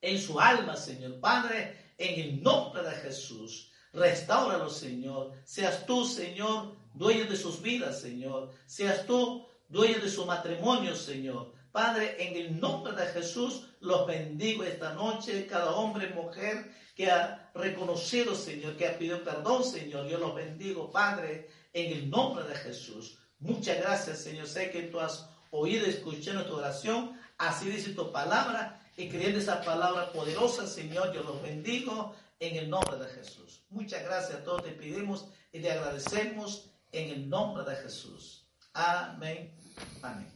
en 0.01 0.21
su 0.21 0.41
alma, 0.41 0.75
Señor. 0.75 1.21
Padre, 1.21 1.95
en 1.97 2.21
el 2.21 2.43
nombre 2.43 2.83
de 2.83 2.97
Jesús. 2.97 3.71
Restáuralo, 3.93 4.69
Señor. 4.69 5.35
Seas 5.45 5.87
tú, 5.87 6.05
Señor, 6.05 6.82
dueño 6.95 7.27
de 7.27 7.37
sus 7.37 7.63
vidas, 7.63 8.01
Señor. 8.01 8.51
Seas 8.67 9.07
tú, 9.07 9.47
dueño 9.69 10.01
de 10.01 10.09
su 10.09 10.27
matrimonio, 10.27 10.95
Señor. 10.95 11.53
Padre, 11.73 12.17
en 12.19 12.37
el 12.37 12.61
nombre 12.61 12.93
de 12.95 13.07
Jesús, 13.07 13.65
los 13.81 14.07
bendigo 14.07 14.63
esta 14.63 14.93
noche, 14.93 15.47
cada 15.47 15.73
hombre 15.73 16.11
y 16.11 16.15
mujer 16.15 16.71
que 16.95 17.11
ha 17.11 17.51
reconocido, 17.55 18.35
Señor, 18.35 18.77
que 18.77 18.87
ha 18.87 18.99
pedido 18.99 19.25
perdón, 19.25 19.65
Señor. 19.65 20.07
Yo 20.07 20.19
los 20.19 20.35
bendigo, 20.35 20.91
Padre, 20.91 21.49
en 21.73 21.93
el 21.93 22.11
nombre 22.11 22.45
de 22.45 22.55
Jesús. 22.57 23.19
Muchas 23.39 23.79
gracias, 23.79 24.19
Señor. 24.19 24.47
Sé 24.47 24.71
que 24.71 24.83
tú 24.83 25.01
has 25.01 25.29
oído 25.51 25.87
y 25.87 25.91
escuchado 25.91 26.45
tu 26.45 26.57
oración. 26.57 27.19
Así 27.39 27.71
dice 27.71 27.95
tu 27.95 28.13
palabra. 28.13 28.79
Y 28.97 29.09
creyendo 29.09 29.39
esa 29.39 29.63
palabra 29.63 30.13
poderosa, 30.13 30.67
Señor, 30.67 31.15
yo 31.15 31.23
los 31.23 31.41
bendigo 31.41 32.15
en 32.39 32.57
el 32.57 32.69
nombre 32.69 32.99
de 32.99 33.07
Jesús. 33.07 33.63
Muchas 33.71 34.05
gracias 34.05 34.41
a 34.41 34.45
todos 34.45 34.65
te 34.65 34.73
pedimos 34.73 35.29
y 35.53 35.61
te 35.61 35.73
agradecemos 35.73 36.72
en 36.93 37.11
el 37.11 37.29
nombre 37.29 37.65
de 37.65 37.77
Jesús. 37.77 38.47
Amén. 38.75 39.55
Amén. 40.03 40.31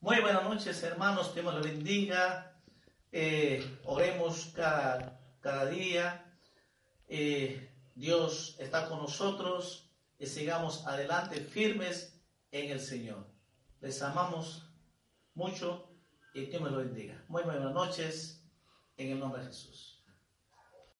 Muy 0.00 0.20
buenas 0.20 0.42
noches, 0.44 0.82
hermanos. 0.82 1.34
Dios 1.34 1.44
los 1.44 1.62
bendiga. 1.62 2.60
Eh, 3.12 3.78
oremos 3.84 4.52
cada, 4.54 5.66
día. 5.70 6.36
Eh, 7.08 7.70
Dios 7.94 8.56
está 8.58 8.88
con 8.88 8.98
nosotros 8.98 9.90
y 10.18 10.26
sigamos 10.26 10.86
adelante 10.86 11.40
firmes 11.40 12.20
en 12.50 12.70
el 12.70 12.80
Señor. 12.80 13.26
Les 13.80 14.02
amamos 14.02 14.68
mucho 15.34 15.88
y 16.34 16.46
Dios 16.46 16.62
me 16.62 16.70
lo 16.70 16.78
bendiga. 16.78 17.22
Muy 17.28 17.42
buenas 17.42 17.72
noches 17.72 18.44
en 18.96 19.12
el 19.12 19.20
nombre 19.20 19.42
de 19.42 19.48
Jesús. 19.48 19.95